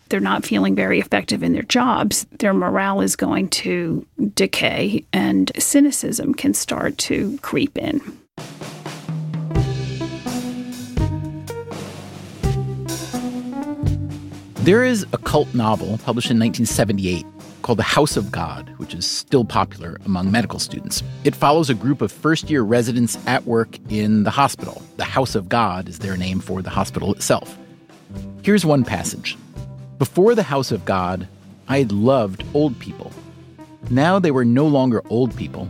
they're 0.09 0.21
not 0.21 0.45
feeling 0.45 0.75
very 0.75 1.01
effective 1.01 1.43
in 1.43 1.53
their 1.53 1.63
jobs, 1.63 2.27
their 2.39 2.55
morale 2.55 3.01
is 3.01 3.17
going 3.17 3.49
to 3.49 4.07
decay 4.35 5.05
and 5.13 5.51
cynicism 5.59 6.35
can 6.35 6.55
start 6.55 6.99
to 6.99 7.39
creep 7.39 7.77
in. 7.79 8.01
There 14.65 14.83
is 14.83 15.05
a 15.13 15.19
cult 15.19 15.53
novel 15.55 15.99
published 15.99 16.31
in 16.31 16.39
1978 16.39 17.27
called 17.61 17.79
The 17.79 17.83
House 17.83 18.17
of 18.17 18.31
God, 18.31 18.73
which 18.79 18.95
is 18.95 19.07
still 19.07 19.45
popular 19.45 19.99
among 20.07 20.31
medical 20.31 20.59
students. 20.59 21.03
It 21.25 21.35
follows 21.35 21.69
a 21.69 21.75
group 21.75 22.01
of 22.01 22.11
first 22.11 22.49
year 22.49 22.63
residents 22.63 23.19
at 23.27 23.45
work 23.45 23.79
in 23.91 24.23
the 24.23 24.31
hospital. 24.31 24.83
The 24.97 25.05
House 25.05 25.35
of 25.35 25.51
God 25.51 25.89
is 25.89 25.99
their 25.99 26.17
name 26.17 26.41
for 26.41 26.63
the 26.63 26.71
hospital 26.71 27.13
itself. 27.13 27.59
Here's 28.43 28.65
one 28.65 28.85
passage 28.85 29.37
Before 30.05 30.35
the 30.35 30.43
house 30.43 30.71
of 30.71 30.85
God, 30.85 31.27
I 31.67 31.79
had 31.79 31.91
loved 31.91 32.45
old 32.53 32.79
people. 32.79 33.11
Now 33.89 34.19
they 34.19 34.33
were 34.33 34.45
no 34.45 34.67
longer 34.67 35.03
old 35.09 35.35
people, 35.35 35.67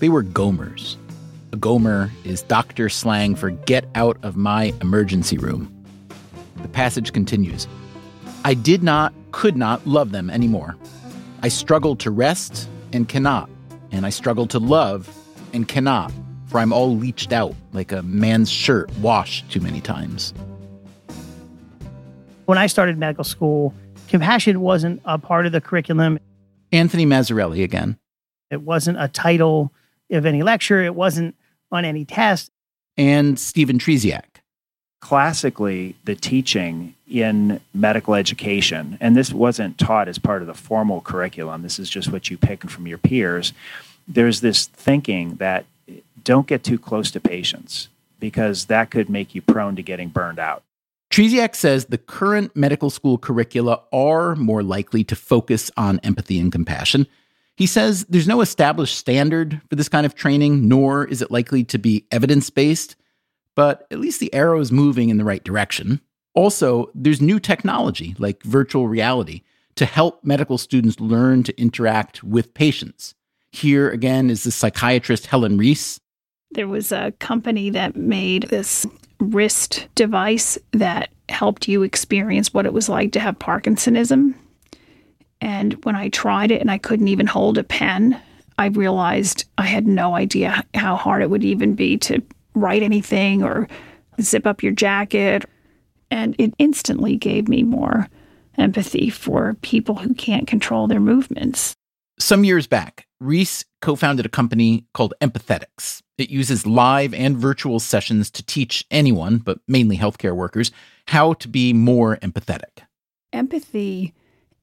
they 0.00 0.08
were 0.08 0.24
gomers. 0.24 0.96
A 1.52 1.56
gomer 1.56 2.10
is 2.24 2.42
doctor 2.42 2.88
slang 2.88 3.36
for 3.36 3.50
get 3.50 3.84
out 3.94 4.18
of 4.24 4.34
my 4.34 4.74
emergency 4.80 5.38
room. 5.38 5.72
The 6.62 6.68
passage 6.68 7.12
continues 7.12 7.68
I 8.44 8.54
did 8.54 8.82
not, 8.82 9.14
could 9.30 9.56
not 9.56 9.86
love 9.86 10.10
them 10.10 10.30
anymore. 10.30 10.76
I 11.44 11.46
struggled 11.46 12.00
to 12.00 12.10
rest 12.10 12.68
and 12.92 13.08
cannot, 13.08 13.48
and 13.92 14.04
I 14.04 14.10
struggled 14.10 14.50
to 14.50 14.58
love 14.58 15.08
and 15.52 15.68
cannot, 15.68 16.12
for 16.48 16.58
I'm 16.58 16.72
all 16.72 16.96
leached 16.96 17.32
out 17.32 17.54
like 17.72 17.92
a 17.92 18.02
man's 18.02 18.50
shirt 18.50 18.90
washed 18.98 19.48
too 19.48 19.60
many 19.60 19.80
times. 19.80 20.34
When 22.50 22.58
I 22.58 22.66
started 22.66 22.98
medical 22.98 23.22
school, 23.22 23.72
compassion 24.08 24.60
wasn't 24.60 25.00
a 25.04 25.18
part 25.18 25.46
of 25.46 25.52
the 25.52 25.60
curriculum. 25.60 26.18
Anthony 26.72 27.06
Mazzarelli 27.06 27.62
again. 27.62 27.96
It 28.50 28.62
wasn't 28.62 29.00
a 29.00 29.06
title 29.06 29.72
of 30.10 30.26
any 30.26 30.42
lecture, 30.42 30.82
it 30.82 30.96
wasn't 30.96 31.36
on 31.70 31.84
any 31.84 32.04
test. 32.04 32.50
And 32.96 33.38
Stephen 33.38 33.78
Trzeciak. 33.78 34.24
Classically, 35.00 35.94
the 36.06 36.16
teaching 36.16 36.96
in 37.08 37.60
medical 37.72 38.14
education, 38.14 38.98
and 39.00 39.16
this 39.16 39.32
wasn't 39.32 39.78
taught 39.78 40.08
as 40.08 40.18
part 40.18 40.42
of 40.42 40.48
the 40.48 40.54
formal 40.54 41.02
curriculum, 41.02 41.62
this 41.62 41.78
is 41.78 41.88
just 41.88 42.10
what 42.10 42.30
you 42.30 42.36
pick 42.36 42.68
from 42.68 42.88
your 42.88 42.98
peers. 42.98 43.52
There's 44.08 44.40
this 44.40 44.66
thinking 44.66 45.36
that 45.36 45.66
don't 46.24 46.48
get 46.48 46.64
too 46.64 46.80
close 46.80 47.12
to 47.12 47.20
patients 47.20 47.88
because 48.18 48.64
that 48.64 48.90
could 48.90 49.08
make 49.08 49.36
you 49.36 49.40
prone 49.40 49.76
to 49.76 49.84
getting 49.84 50.08
burned 50.08 50.40
out. 50.40 50.64
Trzeciak 51.10 51.56
says 51.56 51.86
the 51.86 51.98
current 51.98 52.54
medical 52.54 52.88
school 52.88 53.18
curricula 53.18 53.82
are 53.92 54.36
more 54.36 54.62
likely 54.62 55.02
to 55.04 55.16
focus 55.16 55.70
on 55.76 55.98
empathy 56.04 56.38
and 56.38 56.52
compassion. 56.52 57.06
He 57.56 57.66
says 57.66 58.06
there's 58.08 58.28
no 58.28 58.40
established 58.40 58.96
standard 58.96 59.60
for 59.68 59.76
this 59.76 59.88
kind 59.88 60.06
of 60.06 60.14
training, 60.14 60.68
nor 60.68 61.04
is 61.04 61.20
it 61.20 61.30
likely 61.30 61.64
to 61.64 61.78
be 61.78 62.06
evidence 62.12 62.48
based, 62.48 62.94
but 63.56 63.86
at 63.90 63.98
least 63.98 64.20
the 64.20 64.32
arrow 64.32 64.60
is 64.60 64.70
moving 64.70 65.08
in 65.10 65.18
the 65.18 65.24
right 65.24 65.42
direction. 65.42 66.00
Also, 66.34 66.90
there's 66.94 67.20
new 67.20 67.40
technology 67.40 68.14
like 68.18 68.42
virtual 68.44 68.86
reality 68.86 69.42
to 69.74 69.84
help 69.84 70.24
medical 70.24 70.58
students 70.58 71.00
learn 71.00 71.42
to 71.42 71.60
interact 71.60 72.22
with 72.22 72.54
patients. 72.54 73.14
Here 73.50 73.90
again 73.90 74.30
is 74.30 74.44
the 74.44 74.52
psychiatrist 74.52 75.26
Helen 75.26 75.58
Riess. 75.58 75.98
There 76.52 76.68
was 76.68 76.92
a 76.92 77.12
company 77.18 77.68
that 77.70 77.96
made 77.96 78.44
this 78.44 78.86
wrist 79.20 79.86
device 79.94 80.58
that 80.72 81.10
helped 81.28 81.68
you 81.68 81.82
experience 81.82 82.52
what 82.52 82.66
it 82.66 82.72
was 82.72 82.88
like 82.88 83.12
to 83.12 83.20
have 83.20 83.38
Parkinsonism. 83.38 84.34
And 85.40 85.84
when 85.84 85.96
I 85.96 86.08
tried 86.08 86.50
it 86.50 86.60
and 86.60 86.70
I 86.70 86.78
couldn't 86.78 87.08
even 87.08 87.26
hold 87.26 87.56
a 87.56 87.64
pen, 87.64 88.20
I 88.58 88.66
realized 88.66 89.44
I 89.56 89.66
had 89.66 89.86
no 89.86 90.14
idea 90.14 90.64
how 90.74 90.96
hard 90.96 91.22
it 91.22 91.30
would 91.30 91.44
even 91.44 91.74
be 91.74 91.96
to 91.98 92.22
write 92.54 92.82
anything 92.82 93.42
or 93.42 93.68
zip 94.20 94.46
up 94.46 94.62
your 94.62 94.72
jacket. 94.72 95.44
And 96.10 96.34
it 96.38 96.52
instantly 96.58 97.16
gave 97.16 97.48
me 97.48 97.62
more 97.62 98.08
empathy 98.58 99.08
for 99.08 99.56
people 99.62 99.94
who 99.94 100.12
can't 100.14 100.46
control 100.46 100.86
their 100.86 101.00
movements. 101.00 101.74
Some 102.18 102.44
years 102.44 102.66
back, 102.66 103.06
Riess 103.20 103.64
co 103.80 103.96
founded 103.96 104.26
a 104.26 104.30
company 104.30 104.84
called 104.92 105.14
Empathetics. 105.22 106.02
It 106.20 106.28
uses 106.28 106.66
live 106.66 107.14
and 107.14 107.38
virtual 107.38 107.80
sessions 107.80 108.30
to 108.32 108.42
teach 108.42 108.84
anyone, 108.90 109.38
but 109.38 109.58
mainly 109.66 109.96
healthcare 109.96 110.36
workers, 110.36 110.70
how 111.06 111.32
to 111.32 111.48
be 111.48 111.72
more 111.72 112.18
empathetic. 112.18 112.82
Empathy 113.32 114.12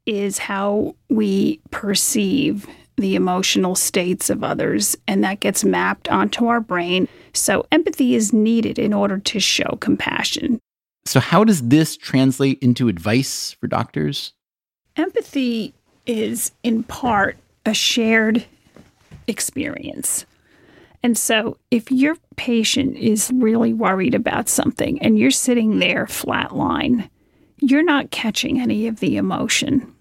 is 0.06 0.38
how 0.38 0.96
we 1.10 1.60
perceive 1.72 2.68
the 2.98 3.16
emotional 3.16 3.74
states 3.74 4.30
of 4.30 4.44
others, 4.44 4.96
and 5.08 5.24
that 5.24 5.40
gets 5.40 5.64
mapped 5.64 6.08
onto 6.10 6.46
our 6.46 6.62
brain. 6.62 7.08
So, 7.34 7.66
empathy 7.72 8.14
is 8.14 8.32
needed 8.32 8.78
in 8.78 8.94
order 8.94 9.18
to 9.18 9.40
show 9.40 9.80
compassion. 9.82 10.60
So, 11.06 11.20
how 11.20 11.44
does 11.44 11.70
this 11.70 11.98
translate 11.98 12.60
into 12.62 12.88
advice 12.88 13.54
for 13.54 13.66
doctors? 13.66 14.34
Empathy 14.96 15.74
is, 16.06 16.52
in 16.62 16.84
part, 16.84 17.38
a 17.66 17.74
shared 17.74 18.46
experience. 19.26 20.28
And 21.04 21.18
so, 21.18 21.58
if 21.72 21.92
your 21.92 22.18
patient 22.36 22.98
is 22.98 23.32
really 23.34 23.74
worried 23.74 24.16
about 24.16 24.50
something 24.50 25.02
and 25.02 25.18
you're 25.18 25.32
sitting 25.32 25.80
there 25.80 26.06
flatline, 26.06 27.10
you're 27.60 27.84
not 27.84 28.12
catching 28.12 28.60
any 28.60 28.88
of 28.88 29.00
the 29.00 29.18
emotion. 29.18 29.94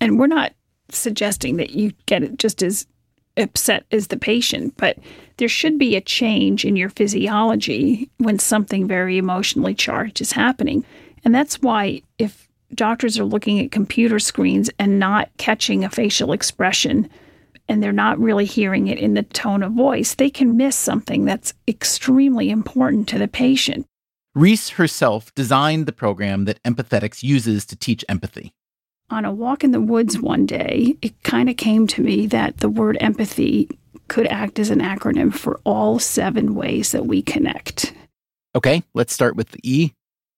And 0.00 0.18
we're 0.18 0.26
not 0.26 0.52
suggesting 0.90 1.56
that 1.56 1.70
you 1.70 1.92
get 2.06 2.36
just 2.38 2.62
as 2.62 2.86
upset 3.36 3.84
as 3.90 4.08
the 4.08 4.16
patient, 4.16 4.74
but 4.76 4.98
there 5.36 5.48
should 5.48 5.78
be 5.78 5.96
a 5.96 6.00
change 6.00 6.64
in 6.64 6.76
your 6.76 6.88
physiology 6.90 8.08
when 8.18 8.38
something 8.38 8.86
very 8.86 9.18
emotionally 9.18 9.74
charged 9.74 10.20
is 10.20 10.32
happening. 10.32 10.84
And 11.24 11.34
that's 11.34 11.60
why, 11.60 12.02
if 12.18 12.48
doctors 12.74 13.18
are 13.18 13.24
looking 13.24 13.60
at 13.60 13.72
computer 13.72 14.18
screens 14.18 14.70
and 14.78 14.98
not 14.98 15.30
catching 15.38 15.84
a 15.84 15.90
facial 15.90 16.32
expression, 16.32 17.08
and 17.68 17.82
they're 17.82 17.92
not 17.92 18.18
really 18.18 18.44
hearing 18.44 18.88
it 18.88 18.98
in 18.98 19.14
the 19.14 19.22
tone 19.22 19.62
of 19.62 19.72
voice, 19.72 20.14
they 20.14 20.30
can 20.30 20.56
miss 20.56 20.76
something 20.76 21.24
that's 21.24 21.54
extremely 21.66 22.50
important 22.50 23.08
to 23.08 23.18
the 23.18 23.28
patient. 23.28 23.86
Riess 24.34 24.70
herself 24.70 25.34
designed 25.34 25.86
the 25.86 25.92
program 25.92 26.44
that 26.44 26.62
Empathetics 26.64 27.22
uses 27.22 27.64
to 27.66 27.76
teach 27.76 28.04
empathy. 28.08 28.52
On 29.10 29.24
a 29.24 29.32
walk 29.32 29.62
in 29.62 29.70
the 29.70 29.80
woods 29.80 30.18
one 30.18 30.46
day, 30.46 30.96
it 31.02 31.22
kind 31.22 31.48
of 31.48 31.56
came 31.56 31.86
to 31.88 32.02
me 32.02 32.26
that 32.26 32.58
the 32.58 32.68
word 32.68 32.96
empathy 33.00 33.68
could 34.08 34.26
act 34.26 34.58
as 34.58 34.70
an 34.70 34.80
acronym 34.80 35.32
for 35.32 35.60
all 35.64 35.98
seven 35.98 36.54
ways 36.54 36.92
that 36.92 37.06
we 37.06 37.22
connect. 37.22 37.94
Okay, 38.56 38.82
let's 38.94 39.12
start 39.12 39.36
with 39.36 39.50
the 39.50 39.60
E. 39.62 39.92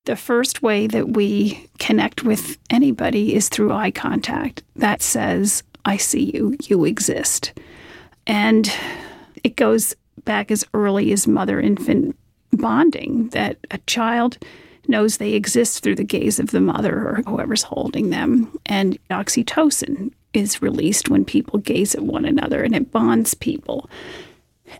The 0.04 0.16
first 0.16 0.62
way 0.62 0.86
that 0.86 1.10
we 1.10 1.68
connect 1.78 2.22
with 2.22 2.58
anybody 2.70 3.34
is 3.34 3.48
through 3.48 3.72
eye 3.72 3.90
contact. 3.90 4.62
That 4.76 5.02
says, 5.02 5.64
I 5.86 5.96
see 5.96 6.32
you, 6.34 6.56
you 6.64 6.84
exist. 6.84 7.52
And 8.26 8.70
it 9.42 9.56
goes 9.56 9.94
back 10.24 10.50
as 10.50 10.64
early 10.74 11.12
as 11.12 11.26
mother 11.26 11.60
infant 11.60 12.16
bonding 12.52 13.28
that 13.28 13.56
a 13.70 13.78
child 13.86 14.36
knows 14.88 15.16
they 15.16 15.32
exist 15.32 15.82
through 15.82 15.94
the 15.94 16.04
gaze 16.04 16.38
of 16.38 16.50
the 16.50 16.60
mother 16.60 16.92
or 16.92 17.22
whoever's 17.26 17.62
holding 17.62 18.10
them. 18.10 18.52
And 18.66 18.98
oxytocin 19.10 20.12
is 20.34 20.60
released 20.60 21.08
when 21.08 21.24
people 21.24 21.60
gaze 21.60 21.94
at 21.94 22.02
one 22.02 22.24
another 22.24 22.62
and 22.62 22.74
it 22.74 22.90
bonds 22.90 23.34
people. 23.34 23.88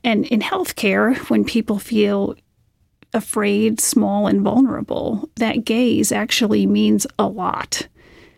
And 0.03 0.27
in 0.27 0.41
healthcare, 0.41 1.17
when 1.31 1.45
people 1.45 1.79
feel 1.79 2.35
afraid, 3.15 3.81
small, 3.81 4.27
and 4.27 4.43
vulnerable, 4.43 5.31
that 5.37 5.65
gaze 5.65 6.11
actually 6.11 6.67
means 6.67 7.07
a 7.19 7.27
lot. 7.27 7.87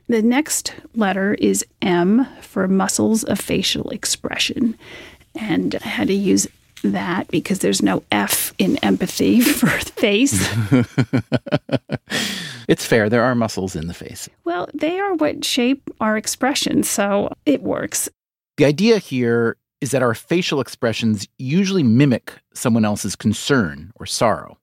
The 0.09 0.23
next 0.23 0.73
letter 0.95 1.35
is 1.35 1.65
M 1.83 2.27
for 2.41 2.67
muscles 2.67 3.25
of 3.25 3.39
facial 3.39 3.91
expression. 3.91 4.77
And 5.35 5.77
I 5.85 5.89
had 5.89 6.09
to 6.09 6.15
use 6.15 6.47
that 6.83 7.29
because 7.29 7.59
there's 7.59 7.83
no 7.83 8.03
F 8.11 8.55
in 8.59 8.79
empathy 8.79 9.41
for 9.43 9.69
face. 9.69 10.49
it's 12.69 12.87
fair. 12.87 13.11
There 13.11 13.23
are 13.23 13.35
muscles 13.35 13.77
in 13.77 13.87
the 13.87 13.95
face. 13.95 14.29
Well, 14.45 14.69
they 14.73 14.99
are 14.99 15.15
what 15.15 15.45
shape 15.45 15.91
our 16.01 16.17
expression, 16.17 16.83
so 16.85 17.31
it 17.45 17.63
works. 17.63 18.09
The 18.57 18.65
idea 18.65 18.99
here 18.99 19.57
is 19.81 19.91
that 19.91 20.03
our 20.03 20.15
facial 20.15 20.61
expressions 20.61 21.29
usually 21.39 21.83
mimic 21.83 22.33
someone 22.55 22.85
else's 22.85 23.15
concern 23.15 23.93
or 23.97 24.07
sorrow. 24.07 24.59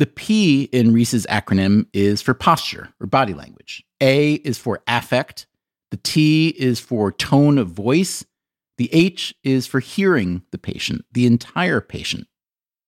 The 0.00 0.06
P 0.06 0.62
in 0.72 0.94
Riess's 0.94 1.26
acronym 1.26 1.84
is 1.92 2.22
for 2.22 2.32
posture 2.32 2.88
or 3.02 3.06
body 3.06 3.34
language. 3.34 3.84
A 4.00 4.32
is 4.36 4.56
for 4.56 4.82
affect. 4.88 5.46
The 5.90 5.98
T 5.98 6.54
is 6.58 6.80
for 6.80 7.12
tone 7.12 7.58
of 7.58 7.68
voice. 7.68 8.24
The 8.78 8.88
H 8.94 9.34
is 9.44 9.66
for 9.66 9.78
hearing 9.78 10.40
the 10.52 10.58
patient, 10.58 11.04
the 11.12 11.26
entire 11.26 11.82
patient. 11.82 12.28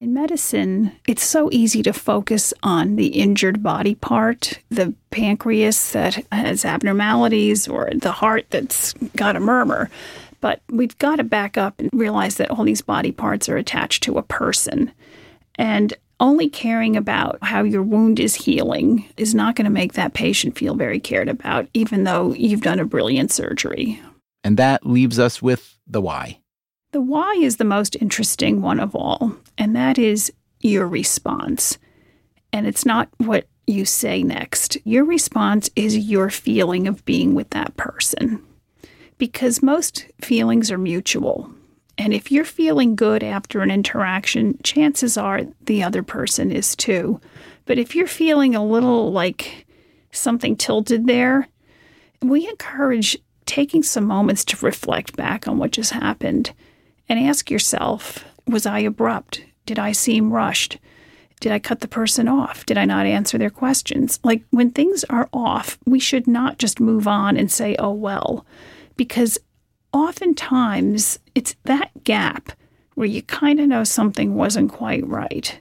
In 0.00 0.14
medicine, 0.14 0.92
it's 1.06 1.22
so 1.22 1.50
easy 1.52 1.82
to 1.82 1.92
focus 1.92 2.54
on 2.62 2.96
the 2.96 3.08
injured 3.08 3.62
body 3.62 3.94
part, 3.94 4.60
the 4.70 4.94
pancreas 5.10 5.92
that 5.92 6.24
has 6.32 6.64
abnormalities, 6.64 7.68
or 7.68 7.90
the 7.94 8.12
heart 8.12 8.46
that's 8.48 8.94
got 9.16 9.36
a 9.36 9.40
murmur. 9.40 9.90
But 10.40 10.62
we've 10.70 10.96
got 10.96 11.16
to 11.16 11.24
back 11.24 11.58
up 11.58 11.78
and 11.78 11.90
realize 11.92 12.36
that 12.36 12.50
all 12.50 12.64
these 12.64 12.80
body 12.80 13.12
parts 13.12 13.50
are 13.50 13.58
attached 13.58 14.02
to 14.04 14.16
a 14.16 14.22
person. 14.22 14.90
And 15.56 15.92
only 16.22 16.48
caring 16.48 16.96
about 16.96 17.36
how 17.42 17.64
your 17.64 17.82
wound 17.82 18.20
is 18.20 18.34
healing 18.34 19.04
is 19.16 19.34
not 19.34 19.56
going 19.56 19.64
to 19.64 19.70
make 19.70 19.94
that 19.94 20.14
patient 20.14 20.56
feel 20.56 20.74
very 20.74 21.00
cared 21.00 21.28
about, 21.28 21.68
even 21.74 22.04
though 22.04 22.32
you've 22.32 22.62
done 22.62 22.78
a 22.80 22.84
brilliant 22.84 23.32
surgery. 23.32 24.00
And 24.44 24.56
that 24.56 24.86
leaves 24.86 25.18
us 25.18 25.42
with 25.42 25.76
the 25.86 26.00
why. 26.00 26.38
The 26.92 27.00
why 27.00 27.38
is 27.42 27.56
the 27.56 27.64
most 27.64 27.96
interesting 27.96 28.62
one 28.62 28.78
of 28.78 28.94
all, 28.94 29.34
and 29.58 29.74
that 29.74 29.98
is 29.98 30.32
your 30.60 30.86
response. 30.86 31.76
And 32.52 32.66
it's 32.66 32.86
not 32.86 33.08
what 33.18 33.46
you 33.66 33.84
say 33.84 34.22
next. 34.22 34.76
Your 34.84 35.04
response 35.04 35.70
is 35.74 35.96
your 35.96 36.30
feeling 36.30 36.86
of 36.86 37.04
being 37.04 37.34
with 37.34 37.50
that 37.50 37.76
person. 37.76 38.42
Because 39.18 39.62
most 39.62 40.06
feelings 40.20 40.70
are 40.70 40.78
mutual. 40.78 41.50
And 42.02 42.12
if 42.12 42.32
you're 42.32 42.44
feeling 42.44 42.96
good 42.96 43.22
after 43.22 43.60
an 43.60 43.70
interaction, 43.70 44.58
chances 44.64 45.16
are 45.16 45.42
the 45.66 45.84
other 45.84 46.02
person 46.02 46.50
is 46.50 46.74
too. 46.74 47.20
But 47.64 47.78
if 47.78 47.94
you're 47.94 48.08
feeling 48.08 48.56
a 48.56 48.64
little 48.64 49.12
like 49.12 49.66
something 50.10 50.56
tilted 50.56 51.06
there, 51.06 51.46
we 52.20 52.48
encourage 52.48 53.16
taking 53.46 53.84
some 53.84 54.04
moments 54.04 54.44
to 54.46 54.66
reflect 54.66 55.14
back 55.14 55.46
on 55.46 55.58
what 55.58 55.70
just 55.70 55.92
happened 55.92 56.52
and 57.08 57.20
ask 57.20 57.52
yourself 57.52 58.24
Was 58.48 58.66
I 58.66 58.80
abrupt? 58.80 59.44
Did 59.64 59.78
I 59.78 59.92
seem 59.92 60.32
rushed? 60.32 60.78
Did 61.38 61.52
I 61.52 61.60
cut 61.60 61.82
the 61.82 61.88
person 61.88 62.26
off? 62.26 62.66
Did 62.66 62.78
I 62.78 62.84
not 62.84 63.06
answer 63.06 63.38
their 63.38 63.48
questions? 63.48 64.18
Like 64.24 64.42
when 64.50 64.72
things 64.72 65.04
are 65.04 65.28
off, 65.32 65.78
we 65.86 66.00
should 66.00 66.26
not 66.26 66.58
just 66.58 66.80
move 66.80 67.06
on 67.06 67.36
and 67.36 67.50
say, 67.50 67.76
oh, 67.78 67.92
well, 67.92 68.44
because 68.96 69.38
oftentimes 69.92 71.20
it's 71.34 71.54
that 71.64 71.90
gap 72.04 72.52
where 72.94 73.06
you 73.06 73.22
kind 73.22 73.60
of 73.60 73.68
know 73.68 73.84
something 73.84 74.34
wasn't 74.34 74.70
quite 74.70 75.06
right. 75.06 75.60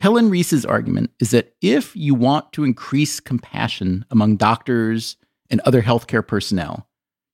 Helen 0.00 0.30
Riess's 0.30 0.64
argument 0.64 1.10
is 1.20 1.32
that 1.32 1.54
if 1.60 1.94
you 1.94 2.14
want 2.14 2.52
to 2.52 2.64
increase 2.64 3.20
compassion 3.20 4.04
among 4.10 4.36
doctors 4.36 5.16
and 5.50 5.60
other 5.62 5.82
healthcare 5.82 6.26
personnel, 6.26 6.88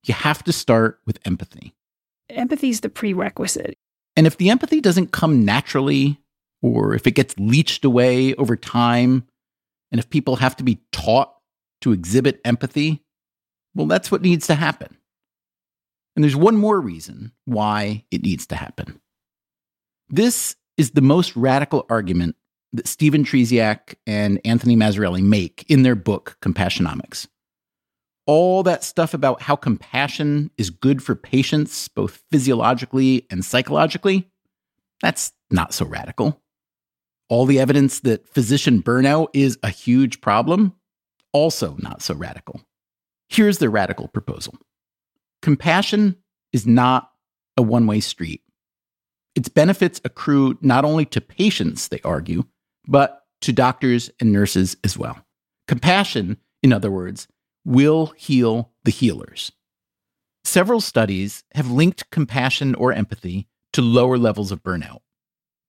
you 0.05 0.15
have 0.15 0.43
to 0.45 0.53
start 0.53 0.99
with 1.07 1.19
empathy. 1.25 1.75
Empathy 2.31 2.71
is 2.71 2.81
the 2.81 2.89
prerequisite. 2.89 3.77
And 4.17 4.27
if 4.27 4.39
the 4.39 4.51
empathy 4.51 4.81
doesn't 4.81 5.13
come 5.13 5.45
naturally, 5.45 6.21
or 6.63 6.95
if 6.95 7.07
it 7.07 7.13
gets 7.13 7.39
leached 7.39 7.85
away 7.85 8.35
over 8.37 8.57
time, 8.57 9.25
and 9.93 9.99
if 9.99 10.09
people 10.09 10.37
have 10.37 10.57
to 10.57 10.65
be 10.65 10.81
taught 10.91 11.35
to 11.83 11.93
exhibit 11.93 12.41
empathy, 12.45 13.05
well, 13.75 13.87
that's 13.87 14.11
what 14.11 14.23
needs 14.23 14.47
to 14.47 14.55
happen. 14.55 14.97
And 16.17 16.23
there's 16.23 16.37
one 16.37 16.57
more 16.57 16.81
reason 16.81 17.33
why 17.45 18.05
it 18.11 18.23
needs 18.23 18.47
to 18.49 18.57
happen. 18.57 19.01
This 20.09 20.57
is 20.77 20.93
the 20.93 21.01
most 21.01 21.35
radical 21.35 21.87
argument 21.89 22.37
that 22.73 22.87
Stephen 22.89 23.25
Trzeciak 23.25 23.95
and 24.07 24.41
Anthony 24.45 24.77
Mazzarelli 24.77 25.23
make 25.23 25.65
in 25.69 25.83
their 25.83 25.95
book, 25.95 26.37
Compassionomics. 26.43 27.27
All 28.27 28.63
that 28.63 28.85
stuff 28.85 29.13
about 29.13 29.43
how 29.43 29.55
compassion 29.55 30.51
is 30.57 30.71
good 30.71 31.03
for 31.03 31.15
patients, 31.15 31.89
both 31.89 32.23
physiologically 32.31 33.27
and 33.31 33.45
psychologically, 33.45 34.29
that's 35.03 35.33
not 35.51 35.75
so 35.75 35.85
radical. 35.85 36.41
All 37.29 37.47
the 37.47 37.59
evidence 37.59 38.01
that 38.01 38.29
physician 38.29 38.83
burnout 38.83 39.29
is 39.35 39.59
a 39.63 39.69
huge 39.69 40.21
problem, 40.21 40.75
also 41.33 41.77
not 41.81 42.03
so 42.03 42.15
radical. 42.15 42.61
Here's 43.35 43.59
the 43.59 43.69
radical 43.69 44.07
proposal 44.07 44.55
compassion 45.43 46.15
is 46.53 46.69
not 46.69 47.11
a 47.57 47.63
one 47.63 47.85
way 47.89 47.99
street. 47.99 48.43
Its 49.35 49.49
benefits 49.49 50.01
accrue 50.05 50.57
not 50.61 50.85
only 50.85 51.05
to 51.07 51.21
patients, 51.21 51.89
they 51.89 51.99
argue, 52.05 52.45
but 52.87 53.23
to 53.41 53.53
doctors 53.53 54.09
and 54.21 54.33
nurses 54.33 54.77
as 54.85 54.97
well. 54.97 55.19
Compassion, 55.67 56.37
in 56.63 56.73
other 56.73 56.93
words, 56.93 57.27
will 57.65 58.15
heal 58.17 58.71
the 58.85 58.93
healers. 58.93 59.51
Several 60.45 60.81
studies 60.81 61.43
have 61.55 61.73
linked 61.73 62.09
compassion 62.11 62.77
or 62.77 62.93
empathy 62.93 63.49
to 63.73 63.83
lower 63.83 64.17
levels 64.17 64.53
of 64.53 64.63
burnout. 64.63 65.01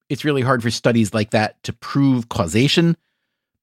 It's 0.08 0.24
really 0.24 0.44
hard 0.44 0.62
for 0.62 0.70
studies 0.70 1.16
like 1.16 1.32
that 1.32 1.64
to 1.64 1.74
prove 1.74 2.30
causation, 2.30 2.96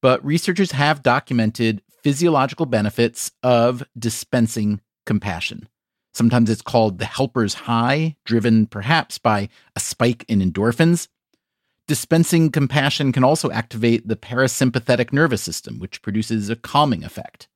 but 0.00 0.24
researchers 0.24 0.72
have 0.72 1.05
documented 1.05 1.82
physiological 2.03 2.66
benefits 2.66 3.30
of 3.42 3.82
dispensing 3.98 4.80
compassion. 5.07 5.68
Sometimes 6.14 6.50
it's 6.50 6.62
called 6.62 6.98
the 6.98 7.07
helper's 7.07 7.55
high, 7.55 8.16
driven 8.24 8.66
perhaps 8.66 9.18
by 9.18 9.48
a 9.74 9.80
spike 9.80 10.24
in 10.28 10.40
endorphins. 10.40 11.09
Dispensing 11.88 12.50
compassion 12.50 13.12
can 13.12 13.24
also 13.24 13.50
activate 13.50 14.07
the 14.07 14.16
parasympathetic 14.16 15.12
nervous 15.12 15.42
system, 15.42 15.78
which 15.78 16.03
produces 16.03 16.48
a 16.50 16.57
calming 16.57 17.03
effect. 17.03 17.48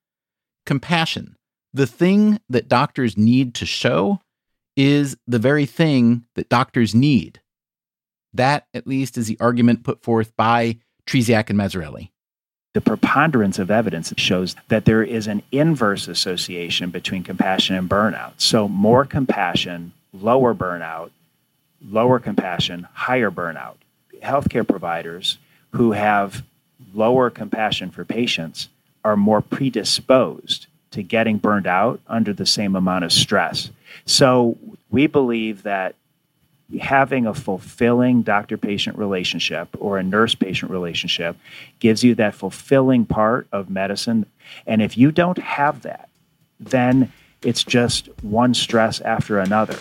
Compassion, 0.64 1.36
the 1.72 1.86
thing 1.86 2.40
that 2.48 2.68
doctors 2.68 3.16
need 3.16 3.54
to 3.54 3.66
show, 3.66 4.20
is 4.76 5.16
the 5.26 5.38
very 5.38 5.66
thing 5.66 6.24
that 6.34 6.48
doctors 6.48 6.94
need. 6.94 7.40
That, 8.32 8.66
at 8.74 8.86
least, 8.86 9.16
is 9.16 9.26
the 9.26 9.38
argument 9.40 9.84
put 9.84 10.02
forth 10.02 10.34
by 10.36 10.78
Trzeciak 11.06 11.50
and 11.50 11.58
Mazzarelli 11.58 12.10
the 12.76 12.80
preponderance 12.82 13.58
of 13.58 13.70
evidence 13.70 14.12
shows 14.18 14.54
that 14.68 14.84
there 14.84 15.02
is 15.02 15.26
an 15.26 15.42
inverse 15.50 16.08
association 16.08 16.90
between 16.90 17.22
compassion 17.22 17.74
and 17.74 17.88
burnout. 17.88 18.32
So, 18.36 18.68
more 18.68 19.06
compassion, 19.06 19.94
lower 20.12 20.54
burnout, 20.54 21.08
lower 21.82 22.18
compassion, 22.18 22.86
higher 22.92 23.30
burnout. 23.30 23.76
Healthcare 24.22 24.68
providers 24.68 25.38
who 25.70 25.92
have 25.92 26.44
lower 26.92 27.30
compassion 27.30 27.90
for 27.90 28.04
patients 28.04 28.68
are 29.02 29.16
more 29.16 29.40
predisposed 29.40 30.66
to 30.90 31.02
getting 31.02 31.38
burned 31.38 31.66
out 31.66 31.98
under 32.06 32.34
the 32.34 32.44
same 32.44 32.76
amount 32.76 33.06
of 33.06 33.12
stress. 33.12 33.70
So, 34.04 34.58
we 34.90 35.06
believe 35.06 35.62
that 35.62 35.94
having 36.80 37.26
a 37.26 37.34
fulfilling 37.34 38.22
doctor 38.22 38.56
patient 38.56 38.98
relationship 38.98 39.68
or 39.78 39.98
a 39.98 40.02
nurse 40.02 40.34
patient 40.34 40.70
relationship 40.70 41.36
gives 41.78 42.02
you 42.02 42.14
that 42.16 42.34
fulfilling 42.34 43.06
part 43.06 43.46
of 43.52 43.70
medicine. 43.70 44.26
And 44.66 44.82
if 44.82 44.98
you 44.98 45.12
don't 45.12 45.38
have 45.38 45.82
that, 45.82 46.08
then 46.58 47.12
it's 47.42 47.62
just 47.62 48.08
one 48.22 48.54
stress 48.54 49.00
after 49.00 49.38
another. 49.38 49.78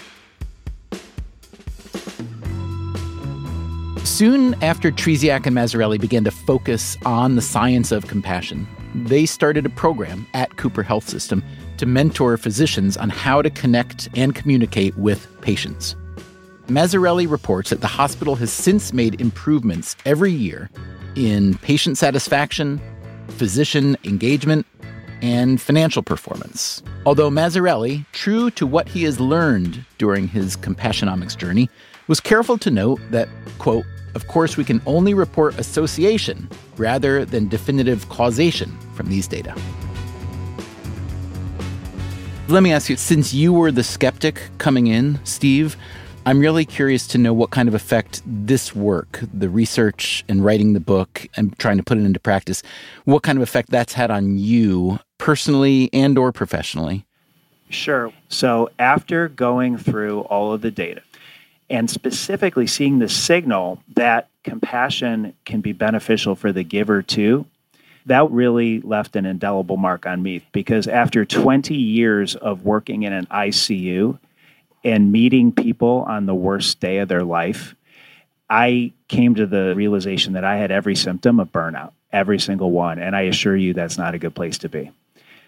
Soon 4.03 4.53
after 4.63 4.91
Trzeciak 4.91 5.47
and 5.47 5.55
Mazzarelli 5.55 5.99
began 5.99 6.23
to 6.25 6.31
focus 6.31 6.95
on 7.05 7.36
the 7.36 7.41
science 7.41 7.91
of 7.91 8.07
compassion, 8.07 8.67
they 8.93 9.25
started 9.25 9.65
a 9.65 9.69
program 9.69 10.27
at 10.36 10.55
Cooper 10.57 10.83
Health 10.83 11.09
System 11.09 11.43
to 11.77 11.86
mentor 11.86 12.38
physicians 12.38 12.95
on 12.95 13.09
how 13.09 13.41
to 13.41 13.49
connect 13.49 14.07
and 14.15 14.36
communicate 14.36 14.95
with 14.97 15.27
patients. 15.41 15.95
Mazzarelli 16.68 17.30
reports 17.30 17.70
that 17.70 17.82
the 17.82 17.88
hospital 17.88 18.36
has 18.36 18.51
since 18.51 18.91
made 18.91 19.22
improvements 19.22 19.95
every 20.05 20.32
year 20.32 20.70
in 21.16 21.57
patient 21.59 21.97
satisfaction, 21.97 22.82
physician 23.28 23.95
engagement, 24.03 24.66
and 25.22 25.61
financial 25.61 26.01
performance. 26.01 26.82
Although 27.05 27.30
Mazzarelli, 27.30 28.05
true 28.13 28.49
to 28.51 28.66
what 28.66 28.89
he 28.89 29.03
has 29.03 29.20
learned 29.20 29.86
during 29.97 30.28
his 30.28 30.57
Compassionomics 30.57 31.38
journey, 31.38 31.70
was 32.07 32.20
careful 32.20 32.57
to 32.57 32.72
note 32.72 32.99
that, 33.11 33.30
quote, 33.59 33.86
of 34.16 34.28
course, 34.28 34.57
we 34.57 34.63
can 34.63 34.82
only 34.86 35.13
report 35.13 35.59
association 35.59 36.49
rather 36.78 37.26
than 37.26 37.47
definitive 37.47 38.09
causation 38.09 38.76
from 38.95 39.07
these 39.09 39.28
data. 39.28 39.55
Let 42.47 42.61
me 42.61 42.72
ask 42.72 42.89
you 42.89 42.95
since 42.95 43.34
you 43.34 43.51
were 43.51 43.72
the 43.72 43.84
skeptic 43.84 44.39
coming 44.59 44.88
in, 44.88 45.20
Steve, 45.26 45.76
I'm 46.28 46.39
really 46.39 46.65
curious 46.65 47.05
to 47.07 47.19
know 47.19 47.36
what 47.36 47.51
kind 47.51 47.67
of 47.69 47.76
effect 47.76 48.23
this 48.26 48.73
work, 48.73 49.19
the 49.32 49.47
research 49.47 50.26
and 50.28 50.43
writing 50.43 50.73
the 50.73 50.80
book 50.80 51.28
and 51.38 51.55
trying 51.59 51.78
to 51.78 51.84
put 51.84 51.99
it 51.99 52.03
into 52.03 52.19
practice, 52.19 52.63
what 53.03 53.21
kind 53.21 53.38
of 53.38 53.43
effect 53.43 53.69
that's 53.69 53.93
had 53.93 54.09
on 54.09 54.39
you 54.39 54.97
personally 55.19 55.88
and 55.93 56.17
or 56.17 56.32
professionally. 56.32 57.05
Sure. 57.69 58.11
So 58.30 58.71
after 58.80 59.28
going 59.28 59.78
through 59.78 60.21
all 60.21 60.51
of 60.51 60.61
the 60.61 60.71
data 60.71 61.03
and 61.69 61.91
specifically 61.91 62.65
seeing 62.65 62.97
the 62.97 63.09
signal 63.09 63.84
that 63.95 64.30
compassion 64.43 65.36
can 65.45 65.61
be 65.61 65.73
beneficial 65.73 66.34
for 66.34 66.51
the 66.51 66.63
giver 66.63 67.03
too, 67.03 67.45
that 68.07 68.32
really 68.32 68.82
left 68.82 69.15
an 69.15 69.28
indelible 69.28 69.78
mark 69.78 70.07
on 70.07 70.23
me 70.23 70.43
because 70.53 70.88
after 70.88 71.23
20 71.23 71.76
years 71.76 72.36
of 72.36 72.63
working 72.65 73.03
in 73.03 73.13
an 73.13 73.28
ICU, 73.28 74.17
and 74.86 75.11
meeting 75.11 75.51
people 75.51 76.05
on 76.07 76.27
the 76.27 76.36
worst 76.36 76.79
day 76.79 76.99
of 76.99 77.09
their 77.09 77.23
life, 77.23 77.75
I 78.49 78.93
came 79.07 79.33
to 79.36 79.47
the 79.47 79.73
realization 79.75 80.33
that 80.33 80.45
I 80.45 80.57
had 80.57 80.71
every 80.71 80.95
symptom 80.95 81.39
of 81.39 81.51
burnout, 81.51 81.91
every 82.13 82.39
single 82.39 82.71
one. 82.71 82.99
And 82.99 83.15
I 83.15 83.21
assure 83.21 83.57
you 83.57 83.73
that's 83.73 83.97
not 83.97 84.13
a 84.13 84.19
good 84.19 84.36
place 84.36 84.59
to 84.59 84.69
be. 84.69 84.91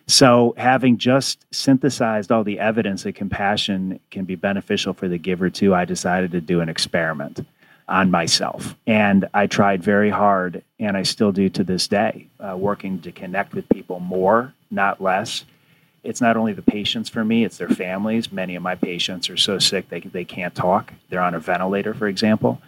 So, 0.09 0.53
having 0.57 0.97
just 0.97 1.45
synthesized 1.53 2.31
all 2.31 2.45
the 2.45 2.59
evidence 2.59 3.03
that 3.03 3.15
compassion 3.15 3.99
can 4.09 4.23
be 4.23 4.35
beneficial 4.35 4.93
for 4.93 5.09
the 5.09 5.17
giver 5.17 5.49
too, 5.49 5.75
I 5.75 5.83
decided 5.83 6.31
to 6.31 6.39
do 6.39 6.61
an 6.61 6.69
experiment 6.69 7.45
on 7.89 8.09
myself. 8.09 8.75
And 8.87 9.27
I 9.33 9.47
tried 9.47 9.83
very 9.83 10.09
hard, 10.09 10.63
and 10.79 10.95
I 10.95 11.03
still 11.03 11.33
do 11.33 11.49
to 11.49 11.63
this 11.63 11.89
day, 11.89 12.27
uh, 12.39 12.55
working 12.55 13.01
to 13.01 13.11
connect 13.11 13.53
with 13.53 13.67
people 13.67 13.99
more, 13.99 14.53
not 14.71 15.01
less 15.01 15.43
it's 16.03 16.21
not 16.21 16.37
only 16.37 16.53
the 16.53 16.61
patients 16.61 17.09
for 17.09 17.25
me, 17.25 17.43
it's 17.43 17.57
their 17.57 17.69
families. 17.69 18.31
Many 18.31 18.55
of 18.55 18.63
my 18.63 18.75
patients 18.75 19.29
are 19.29 19.37
so 19.37 19.59
sick 19.59 19.89
they, 19.89 19.99
they 19.99 20.25
can't 20.25 20.55
talk. 20.55 20.93
They're 21.09 21.21
on 21.21 21.35
a 21.35 21.39
ventilator, 21.39 21.93
for 21.93 22.07
example. 22.07 22.61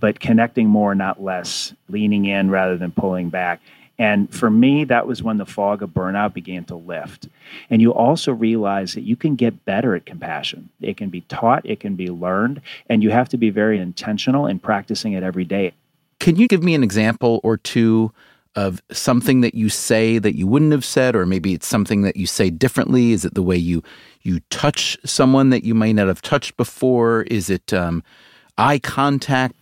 but 0.00 0.20
connecting 0.20 0.68
more, 0.68 0.94
not 0.94 1.22
less, 1.22 1.74
leaning 1.88 2.24
in 2.26 2.50
rather 2.50 2.76
than 2.76 2.92
pulling 2.92 3.30
back. 3.30 3.60
And 4.00 4.32
for 4.32 4.48
me, 4.48 4.84
that 4.84 5.08
was 5.08 5.24
when 5.24 5.38
the 5.38 5.46
fog 5.46 5.82
of 5.82 5.90
burnout 5.90 6.32
began 6.32 6.64
to 6.66 6.76
lift. 6.76 7.28
And 7.68 7.82
you 7.82 7.92
also 7.92 8.32
realize 8.32 8.94
that 8.94 9.00
you 9.00 9.16
can 9.16 9.34
get 9.34 9.64
better 9.64 9.96
at 9.96 10.06
compassion. 10.06 10.68
It 10.80 10.96
can 10.96 11.10
be 11.10 11.22
taught, 11.22 11.66
it 11.66 11.80
can 11.80 11.96
be 11.96 12.08
learned, 12.08 12.60
and 12.88 13.02
you 13.02 13.10
have 13.10 13.28
to 13.30 13.36
be 13.36 13.50
very 13.50 13.80
intentional 13.80 14.46
in 14.46 14.60
practicing 14.60 15.14
it 15.14 15.24
every 15.24 15.44
day. 15.44 15.72
Can 16.20 16.36
you 16.36 16.46
give 16.46 16.62
me 16.62 16.74
an 16.74 16.84
example 16.84 17.40
or 17.42 17.56
two 17.56 18.12
of 18.58 18.82
something 18.90 19.40
that 19.42 19.54
you 19.54 19.68
say 19.68 20.18
that 20.18 20.34
you 20.34 20.44
wouldn't 20.48 20.72
have 20.72 20.84
said, 20.84 21.14
or 21.14 21.24
maybe 21.24 21.54
it's 21.54 21.68
something 21.68 22.02
that 22.02 22.16
you 22.16 22.26
say 22.26 22.50
differently? 22.50 23.12
Is 23.12 23.24
it 23.24 23.34
the 23.34 23.42
way 23.42 23.56
you 23.56 23.84
you 24.22 24.40
touch 24.50 24.98
someone 25.04 25.50
that 25.50 25.62
you 25.62 25.76
might 25.76 25.92
not 25.92 26.08
have 26.08 26.20
touched 26.20 26.56
before? 26.56 27.22
Is 27.22 27.50
it 27.50 27.72
um, 27.72 28.02
eye 28.58 28.80
contact? 28.80 29.54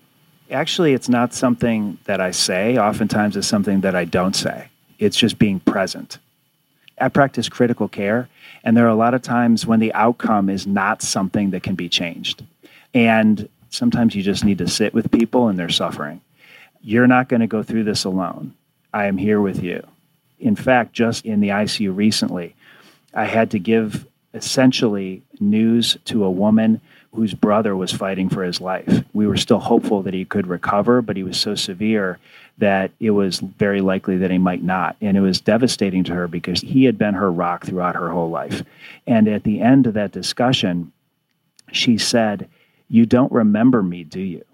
Actually, 0.51 0.95
it's 0.95 1.11
not 1.11 1.35
something 1.35 1.99
that 2.05 2.23
I 2.23 2.31
say. 2.31 2.79
Oftentimes, 2.79 3.37
it's 3.37 3.47
something 3.47 3.83
that 3.83 3.95
I 3.95 4.07
don't 4.07 4.35
say. 4.35 4.71
It's 4.99 5.19
just 5.19 5.39
being 5.39 5.61
present. 5.61 6.19
I 6.99 7.11
practice 7.11 7.51
critical 7.51 7.89
care, 7.89 8.31
and 8.65 8.75
there 8.75 8.87
are 8.87 8.97
a 8.97 9.03
lot 9.05 9.13
of 9.13 9.21
times 9.21 9.67
when 9.67 9.81
the 9.81 9.93
outcome 9.93 10.49
is 10.49 10.67
not 10.67 11.03
something 11.03 11.51
that 11.51 11.63
can 11.63 11.75
be 11.75 11.91
changed. 11.91 12.43
And 12.95 13.47
sometimes 13.69 14.15
you 14.15 14.23
just 14.23 14.43
need 14.43 14.57
to 14.57 14.69
sit 14.69 14.95
with 14.95 15.11
people 15.11 15.49
and 15.49 15.59
they're 15.59 15.69
suffering. 15.69 16.23
You're 16.81 17.07
not 17.07 17.29
going 17.29 17.41
to 17.41 17.47
go 17.47 17.63
through 17.63 17.85
this 17.85 18.05
alone. 18.05 18.55
I 18.97 19.05
am 19.09 19.19
here 19.19 19.43
with 19.43 19.63
you. 19.63 19.87
In 20.39 20.57
fact, 20.57 20.95
just 20.95 21.27
in 21.27 21.41
the 21.41 21.51
ICU 21.51 21.95
recently, 21.95 22.57
I 23.13 23.27
had 23.27 23.51
to 23.51 23.59
give 23.59 24.07
essentially 24.33 25.23
news 25.39 25.99
to 26.07 26.25
a 26.25 26.31
woman 26.31 26.81
whose 27.13 27.35
brother 27.35 27.77
was 27.77 27.93
fighting 27.93 28.31
for 28.31 28.43
his 28.43 28.59
life. 28.59 29.05
We 29.13 29.27
were 29.27 29.37
still 29.37 29.59
hopeful 29.59 30.03
that 30.05 30.15
he 30.15 30.25
could 30.25 30.47
recover, 30.47 31.03
but 31.03 31.15
he 31.15 31.23
was 31.25 31.39
so 31.39 31.55
severe 31.55 32.19
that 32.57 32.91
it 32.99 33.11
was 33.11 33.41
very 33.41 33.83
likely 33.83 34.17
that 34.17 34.31
he 34.31 34.39
might 34.39 34.63
not. 34.63 34.97
And 35.03 35.15
it 35.15 35.21
was 35.21 35.43
devastating 35.43 36.03
to 36.05 36.15
her 36.15 36.27
because 36.27 36.63
he 36.63 36.85
had 36.85 36.97
been 36.97 37.13
her 37.13 37.31
rock 37.31 37.67
throughout 37.67 37.97
her 37.97 38.09
whole 38.09 38.31
life. 38.31 38.63
And 39.07 39.29
at 39.29 39.45
the 39.45 39.61
end 39.61 39.87
of 39.87 39.93
that 39.93 40.13
discussion, 40.13 40.91
she 41.71 41.99
said, 41.99 42.49
You 42.89 43.05
don't 43.05 43.31
remember 43.31 43.83
me, 43.83 44.05
do 44.05 44.21
you? 44.21 44.45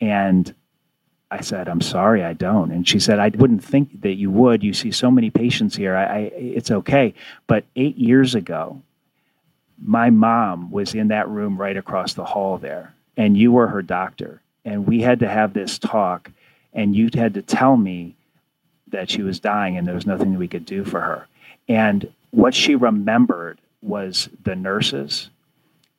And 0.00 0.54
I 1.30 1.42
said, 1.42 1.68
I'm 1.68 1.80
sorry, 1.80 2.24
I 2.24 2.32
don't. 2.32 2.70
And 2.70 2.88
she 2.88 2.98
said, 2.98 3.18
I 3.18 3.28
wouldn't 3.28 3.62
think 3.62 4.00
that 4.00 4.14
you 4.14 4.30
would. 4.30 4.62
You 4.62 4.72
see 4.72 4.90
so 4.90 5.10
many 5.10 5.30
patients 5.30 5.76
here. 5.76 5.94
I, 5.94 6.04
I, 6.04 6.18
it's 6.34 6.70
okay. 6.70 7.14
But 7.46 7.64
eight 7.76 7.98
years 7.98 8.34
ago, 8.34 8.80
my 9.82 10.10
mom 10.10 10.70
was 10.70 10.94
in 10.94 11.08
that 11.08 11.28
room 11.28 11.58
right 11.58 11.76
across 11.76 12.14
the 12.14 12.24
hall 12.24 12.58
there, 12.58 12.94
and 13.16 13.36
you 13.36 13.52
were 13.52 13.68
her 13.68 13.82
doctor. 13.82 14.40
And 14.64 14.86
we 14.86 15.02
had 15.02 15.20
to 15.20 15.28
have 15.28 15.52
this 15.52 15.78
talk, 15.78 16.30
and 16.72 16.96
you 16.96 17.10
had 17.14 17.34
to 17.34 17.42
tell 17.42 17.76
me 17.76 18.16
that 18.90 19.10
she 19.10 19.22
was 19.22 19.38
dying 19.38 19.76
and 19.76 19.86
there 19.86 19.94
was 19.94 20.06
nothing 20.06 20.32
that 20.32 20.38
we 20.38 20.48
could 20.48 20.64
do 20.64 20.84
for 20.84 21.00
her. 21.00 21.26
And 21.68 22.10
what 22.30 22.54
she 22.54 22.74
remembered 22.74 23.58
was 23.82 24.28
the 24.44 24.56
nurses 24.56 25.28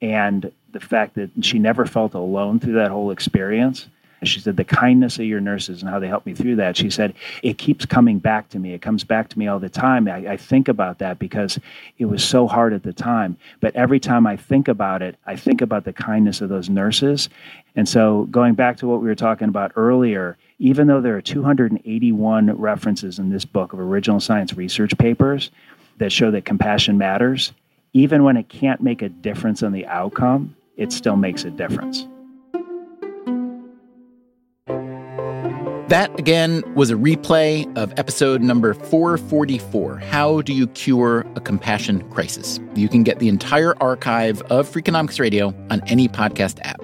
and 0.01 0.51
the 0.71 0.79
fact 0.79 1.15
that 1.15 1.29
she 1.41 1.59
never 1.59 1.85
felt 1.85 2.13
alone 2.13 2.59
through 2.59 2.73
that 2.73 2.91
whole 2.91 3.11
experience 3.11 3.87
she 4.27 4.39
said, 4.39 4.57
the 4.57 4.65
kindness 4.65 5.17
of 5.17 5.25
your 5.25 5.39
nurses 5.39 5.81
and 5.81 5.89
how 5.89 5.99
they 5.99 6.07
helped 6.07 6.25
me 6.25 6.33
through 6.33 6.57
that. 6.57 6.75
She 6.75 6.89
said, 6.89 7.13
it 7.41 7.57
keeps 7.57 7.85
coming 7.85 8.19
back 8.19 8.49
to 8.49 8.59
me. 8.59 8.73
It 8.73 8.81
comes 8.81 9.03
back 9.03 9.29
to 9.29 9.39
me 9.39 9.47
all 9.47 9.59
the 9.59 9.69
time. 9.69 10.07
I, 10.07 10.31
I 10.31 10.37
think 10.37 10.67
about 10.67 10.99
that 10.99 11.19
because 11.19 11.57
it 11.97 12.05
was 12.05 12.23
so 12.23 12.47
hard 12.47 12.73
at 12.73 12.83
the 12.83 12.91
time. 12.91 13.37
But 13.61 13.75
every 13.75 13.99
time 13.99 14.27
I 14.27 14.35
think 14.35 14.67
about 14.67 15.01
it, 15.01 15.15
I 15.25 15.35
think 15.35 15.61
about 15.61 15.85
the 15.85 15.93
kindness 15.93 16.41
of 16.41 16.49
those 16.49 16.69
nurses. 16.69 17.29
And 17.75 17.87
so, 17.87 18.27
going 18.31 18.55
back 18.55 18.77
to 18.77 18.87
what 18.87 19.01
we 19.01 19.07
were 19.07 19.15
talking 19.15 19.47
about 19.47 19.71
earlier, 19.75 20.37
even 20.57 20.87
though 20.87 20.99
there 20.99 21.15
are 21.15 21.21
281 21.21 22.57
references 22.59 23.19
in 23.19 23.29
this 23.29 23.45
book 23.45 23.71
of 23.71 23.79
original 23.79 24.19
science 24.19 24.53
research 24.53 24.97
papers 24.97 25.51
that 25.97 26.11
show 26.11 26.31
that 26.31 26.45
compassion 26.45 26.97
matters, 26.97 27.53
even 27.93 28.23
when 28.23 28.37
it 28.37 28.49
can't 28.49 28.81
make 28.81 29.01
a 29.01 29.09
difference 29.09 29.63
on 29.63 29.71
the 29.71 29.85
outcome, 29.85 30.55
it 30.77 30.91
still 30.91 31.15
makes 31.15 31.43
a 31.45 31.51
difference. 31.51 32.05
That, 35.89 36.19
again, 36.19 36.61
was 36.75 36.91
a 36.91 36.93
replay 36.93 37.65
of 37.75 37.91
episode 37.97 38.43
number 38.43 38.75
444 38.75 39.97
How 39.97 40.43
Do 40.43 40.53
You 40.53 40.67
Cure 40.67 41.25
a 41.35 41.41
Compassion 41.41 42.07
Crisis? 42.11 42.59
You 42.75 42.87
can 42.87 43.01
get 43.01 43.17
the 43.17 43.27
entire 43.27 43.75
archive 43.81 44.43
of 44.43 44.69
Freakonomics 44.69 45.19
Radio 45.19 45.47
on 45.71 45.81
any 45.87 46.07
podcast 46.07 46.59
app. 46.61 46.79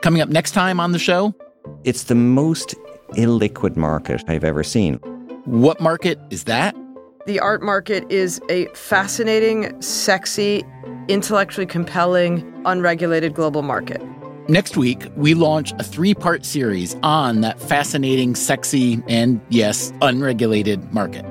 Coming 0.00 0.22
up 0.22 0.30
next 0.30 0.52
time 0.52 0.80
on 0.80 0.92
the 0.92 0.98
show, 0.98 1.34
it's 1.84 2.04
the 2.04 2.14
most 2.14 2.74
illiquid 3.18 3.76
market 3.76 4.24
I've 4.26 4.44
ever 4.44 4.64
seen. 4.64 4.94
What 5.44 5.78
market 5.78 6.18
is 6.30 6.44
that? 6.44 6.74
The 7.26 7.38
art 7.38 7.62
market 7.62 8.10
is 8.10 8.40
a 8.48 8.64
fascinating, 8.68 9.78
sexy, 9.82 10.64
intellectually 11.08 11.66
compelling, 11.66 12.50
unregulated 12.64 13.34
global 13.34 13.60
market. 13.60 14.00
Next 14.48 14.76
week, 14.76 15.06
we 15.16 15.34
launch 15.34 15.72
a 15.78 15.84
three 15.84 16.14
part 16.14 16.44
series 16.44 16.96
on 17.04 17.42
that 17.42 17.60
fascinating, 17.60 18.34
sexy, 18.34 19.00
and 19.08 19.40
yes, 19.50 19.92
unregulated 20.02 20.92
market. 20.92 21.24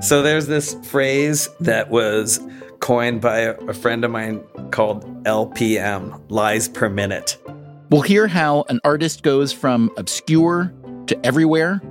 So 0.00 0.22
there's 0.22 0.46
this 0.46 0.74
phrase 0.86 1.48
that 1.60 1.90
was 1.90 2.40
coined 2.80 3.20
by 3.20 3.38
a 3.38 3.74
friend 3.74 4.02
of 4.02 4.10
mine 4.10 4.42
called 4.70 5.04
LPM, 5.24 6.20
lies 6.30 6.68
per 6.68 6.88
minute. 6.88 7.36
We'll 7.90 8.02
hear 8.02 8.26
how 8.26 8.64
an 8.70 8.80
artist 8.82 9.22
goes 9.22 9.52
from 9.52 9.90
obscure 9.98 10.72
to 11.06 11.26
everywhere. 11.26 11.82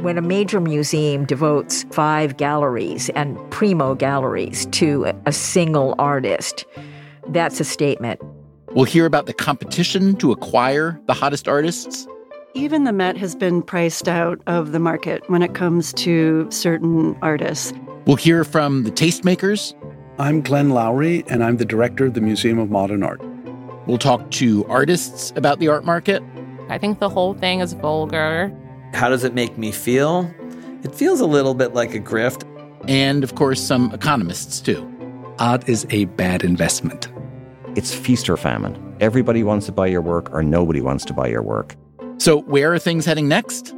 When 0.00 0.16
a 0.16 0.22
major 0.22 0.60
museum 0.60 1.26
devotes 1.26 1.84
five 1.90 2.38
galleries 2.38 3.10
and 3.10 3.38
primo 3.50 3.94
galleries 3.94 4.66
to 4.72 5.12
a 5.26 5.32
single 5.32 5.94
artist, 5.98 6.64
that's 7.28 7.60
a 7.60 7.64
statement. 7.64 8.20
We'll 8.74 8.86
hear 8.86 9.04
about 9.04 9.26
the 9.26 9.34
competition 9.34 10.16
to 10.16 10.32
acquire 10.32 10.98
the 11.06 11.12
hottest 11.12 11.46
artists. 11.46 12.06
Even 12.54 12.84
the 12.84 12.92
Met 12.92 13.18
has 13.18 13.34
been 13.34 13.60
priced 13.62 14.08
out 14.08 14.40
of 14.46 14.72
the 14.72 14.78
market 14.78 15.22
when 15.28 15.42
it 15.42 15.54
comes 15.54 15.92
to 15.94 16.50
certain 16.50 17.14
artists. 17.20 17.74
We'll 18.06 18.16
hear 18.16 18.44
from 18.44 18.84
the 18.84 18.90
tastemakers. 18.90 19.74
I'm 20.18 20.40
Glenn 20.40 20.70
Lowry, 20.70 21.22
and 21.28 21.44
I'm 21.44 21.58
the 21.58 21.66
director 21.66 22.06
of 22.06 22.14
the 22.14 22.22
Museum 22.22 22.58
of 22.58 22.70
Modern 22.70 23.02
Art. 23.02 23.20
We'll 23.86 23.98
talk 23.98 24.30
to 24.32 24.64
artists 24.66 25.34
about 25.36 25.58
the 25.58 25.68
art 25.68 25.84
market. 25.84 26.22
I 26.70 26.78
think 26.78 26.98
the 26.98 27.10
whole 27.10 27.34
thing 27.34 27.60
is 27.60 27.74
vulgar. 27.74 28.50
How 28.94 29.10
does 29.10 29.22
it 29.22 29.34
make 29.34 29.58
me 29.58 29.70
feel? 29.70 30.32
It 30.82 30.94
feels 30.94 31.20
a 31.20 31.26
little 31.26 31.52
bit 31.52 31.74
like 31.74 31.94
a 31.94 32.00
grift. 32.00 32.48
And 32.88 33.22
of 33.22 33.34
course, 33.34 33.60
some 33.60 33.92
economists 33.92 34.60
too. 34.60 34.88
Art 35.38 35.68
is 35.68 35.86
a 35.90 36.06
bad 36.06 36.42
investment. 36.42 37.11
It's 37.74 37.94
feast 37.94 38.28
or 38.28 38.36
famine. 38.36 38.96
Everybody 39.00 39.42
wants 39.42 39.66
to 39.66 39.72
buy 39.72 39.86
your 39.86 40.02
work, 40.02 40.32
or 40.32 40.42
nobody 40.42 40.80
wants 40.80 41.04
to 41.06 41.14
buy 41.14 41.28
your 41.28 41.42
work. 41.42 41.76
So, 42.18 42.42
where 42.42 42.72
are 42.72 42.78
things 42.78 43.06
heading 43.06 43.28
next? 43.28 43.74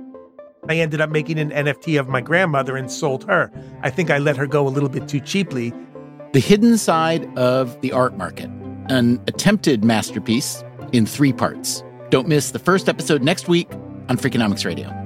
I 0.69 0.77
ended 0.77 1.01
up 1.01 1.11
making 1.11 1.39
an 1.39 1.51
NFT 1.51 2.01
of 2.01 2.09
my 2.09 2.21
grandmother 2.21 2.77
and 2.77 2.91
sold 2.91 3.25
her. 3.25 3.53
I 3.83 3.91
think 3.91 4.11
I 4.11 4.19
let 4.19 4.37
her 4.37 4.47
go 4.47 4.67
a 4.67 4.71
little 4.71 4.89
bit 4.89 5.09
too 5.09 5.21
cheaply. 5.21 5.73
The 6.33 6.41
hidden 6.41 6.79
side 6.79 7.27
of 7.39 7.81
the 7.83 7.93
art 7.93 8.17
market, 8.17 8.51
an 8.89 9.23
attempted 9.29 9.85
masterpiece 9.85 10.65
in 10.93 11.07
three 11.07 11.33
parts. 11.33 11.85
Don't 12.11 12.29
miss 12.29 12.51
the 12.51 12.59
first 12.59 12.89
episode 12.89 13.23
next 13.23 13.47
week 13.49 13.71
on 14.09 14.17
Freakonomics 14.17 14.65
Radio. 14.65 15.04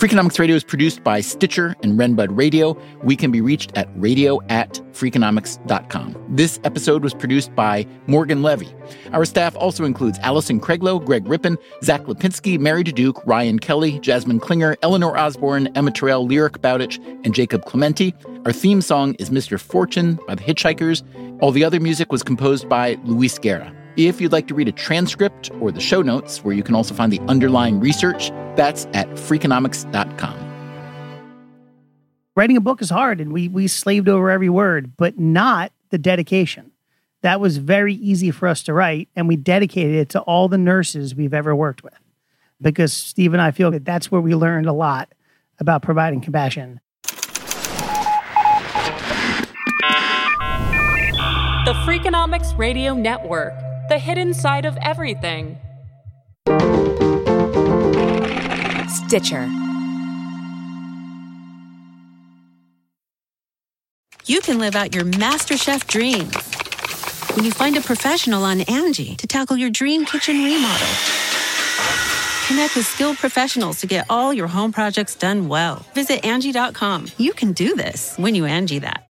Freakonomics 0.00 0.38
Radio 0.38 0.56
is 0.56 0.64
produced 0.64 1.04
by 1.04 1.20
Stitcher 1.20 1.76
and 1.82 1.98
Renbud 1.98 2.28
Radio. 2.30 2.74
We 3.02 3.16
can 3.16 3.30
be 3.30 3.42
reached 3.42 3.76
at 3.76 3.86
radio 3.96 4.40
at 4.48 4.80
freakonomics.com. 4.92 6.16
This 6.30 6.58
episode 6.64 7.02
was 7.02 7.12
produced 7.12 7.54
by 7.54 7.86
Morgan 8.06 8.42
Levy. 8.42 8.74
Our 9.12 9.26
staff 9.26 9.54
also 9.56 9.84
includes 9.84 10.18
Allison 10.20 10.58
Craiglow, 10.58 11.04
Greg 11.04 11.28
Rippin, 11.28 11.58
Zach 11.84 12.04
Lipinski, 12.04 12.58
Mary 12.58 12.82
Duke, 12.82 13.22
Ryan 13.26 13.58
Kelly, 13.58 13.98
Jasmine 14.00 14.40
Klinger, 14.40 14.74
Eleanor 14.80 15.18
Osborne, 15.18 15.66
Emma 15.74 15.90
Tyrrell, 15.90 16.24
Lyric 16.24 16.62
Bowditch, 16.62 16.96
and 17.22 17.34
Jacob 17.34 17.66
Clemente. 17.66 18.14
Our 18.46 18.52
theme 18.52 18.80
song 18.80 19.16
is 19.18 19.28
Mr. 19.28 19.60
Fortune 19.60 20.18
by 20.26 20.34
the 20.34 20.42
Hitchhikers. 20.42 21.02
All 21.42 21.52
the 21.52 21.62
other 21.62 21.78
music 21.78 22.10
was 22.10 22.22
composed 22.22 22.70
by 22.70 22.96
Luis 23.04 23.38
Guerra. 23.38 23.70
If 23.96 24.20
you'd 24.20 24.32
like 24.32 24.46
to 24.48 24.54
read 24.54 24.68
a 24.68 24.72
transcript 24.72 25.50
or 25.60 25.72
the 25.72 25.80
show 25.80 26.02
notes, 26.02 26.44
where 26.44 26.54
you 26.54 26.62
can 26.62 26.74
also 26.74 26.94
find 26.94 27.12
the 27.12 27.20
underlying 27.28 27.80
research, 27.80 28.30
that's 28.56 28.86
at 28.92 29.08
freakonomics.com. 29.10 30.46
Writing 32.36 32.56
a 32.56 32.60
book 32.60 32.80
is 32.80 32.90
hard, 32.90 33.20
and 33.20 33.32
we 33.32 33.48
we 33.48 33.66
slaved 33.66 34.08
over 34.08 34.30
every 34.30 34.48
word, 34.48 34.96
but 34.96 35.18
not 35.18 35.72
the 35.90 35.98
dedication. 35.98 36.70
That 37.22 37.40
was 37.40 37.58
very 37.58 37.94
easy 37.94 38.30
for 38.30 38.48
us 38.48 38.62
to 38.62 38.72
write, 38.72 39.08
and 39.14 39.28
we 39.28 39.36
dedicated 39.36 39.96
it 39.96 40.08
to 40.10 40.20
all 40.20 40.48
the 40.48 40.56
nurses 40.56 41.14
we've 41.14 41.34
ever 41.34 41.54
worked 41.54 41.82
with, 41.82 41.98
because 42.60 42.92
Steve 42.92 43.32
and 43.34 43.42
I 43.42 43.50
feel 43.50 43.70
that 43.72 43.84
that's 43.84 44.10
where 44.10 44.20
we 44.20 44.34
learned 44.34 44.66
a 44.66 44.72
lot 44.72 45.12
about 45.58 45.82
providing 45.82 46.20
compassion. 46.20 46.80
The 51.66 51.74
Freakonomics 51.84 52.56
Radio 52.56 52.94
Network, 52.94 53.52
the 53.90 53.98
hidden 53.98 54.32
side 54.32 54.64
of 54.64 54.78
everything. 54.80 55.58
Stitcher. 58.88 59.50
You 64.26 64.40
can 64.42 64.60
live 64.60 64.76
out 64.76 64.94
your 64.94 65.04
MasterChef 65.04 65.88
dreams 65.88 66.36
when 67.34 67.44
you 67.44 67.50
find 67.50 67.76
a 67.76 67.80
professional 67.80 68.44
on 68.44 68.60
Angie 68.62 69.16
to 69.16 69.26
tackle 69.26 69.56
your 69.56 69.70
dream 69.70 70.04
kitchen 70.04 70.36
remodel. 70.36 70.86
Connect 72.46 72.76
with 72.76 72.86
skilled 72.86 73.16
professionals 73.16 73.80
to 73.80 73.88
get 73.88 74.06
all 74.08 74.32
your 74.32 74.46
home 74.46 74.70
projects 74.72 75.16
done 75.16 75.48
well. 75.48 75.84
Visit 75.94 76.24
Angie.com. 76.24 77.06
You 77.16 77.32
can 77.32 77.52
do 77.52 77.74
this 77.74 78.16
when 78.18 78.36
you 78.36 78.44
Angie 78.44 78.78
that. 78.80 79.09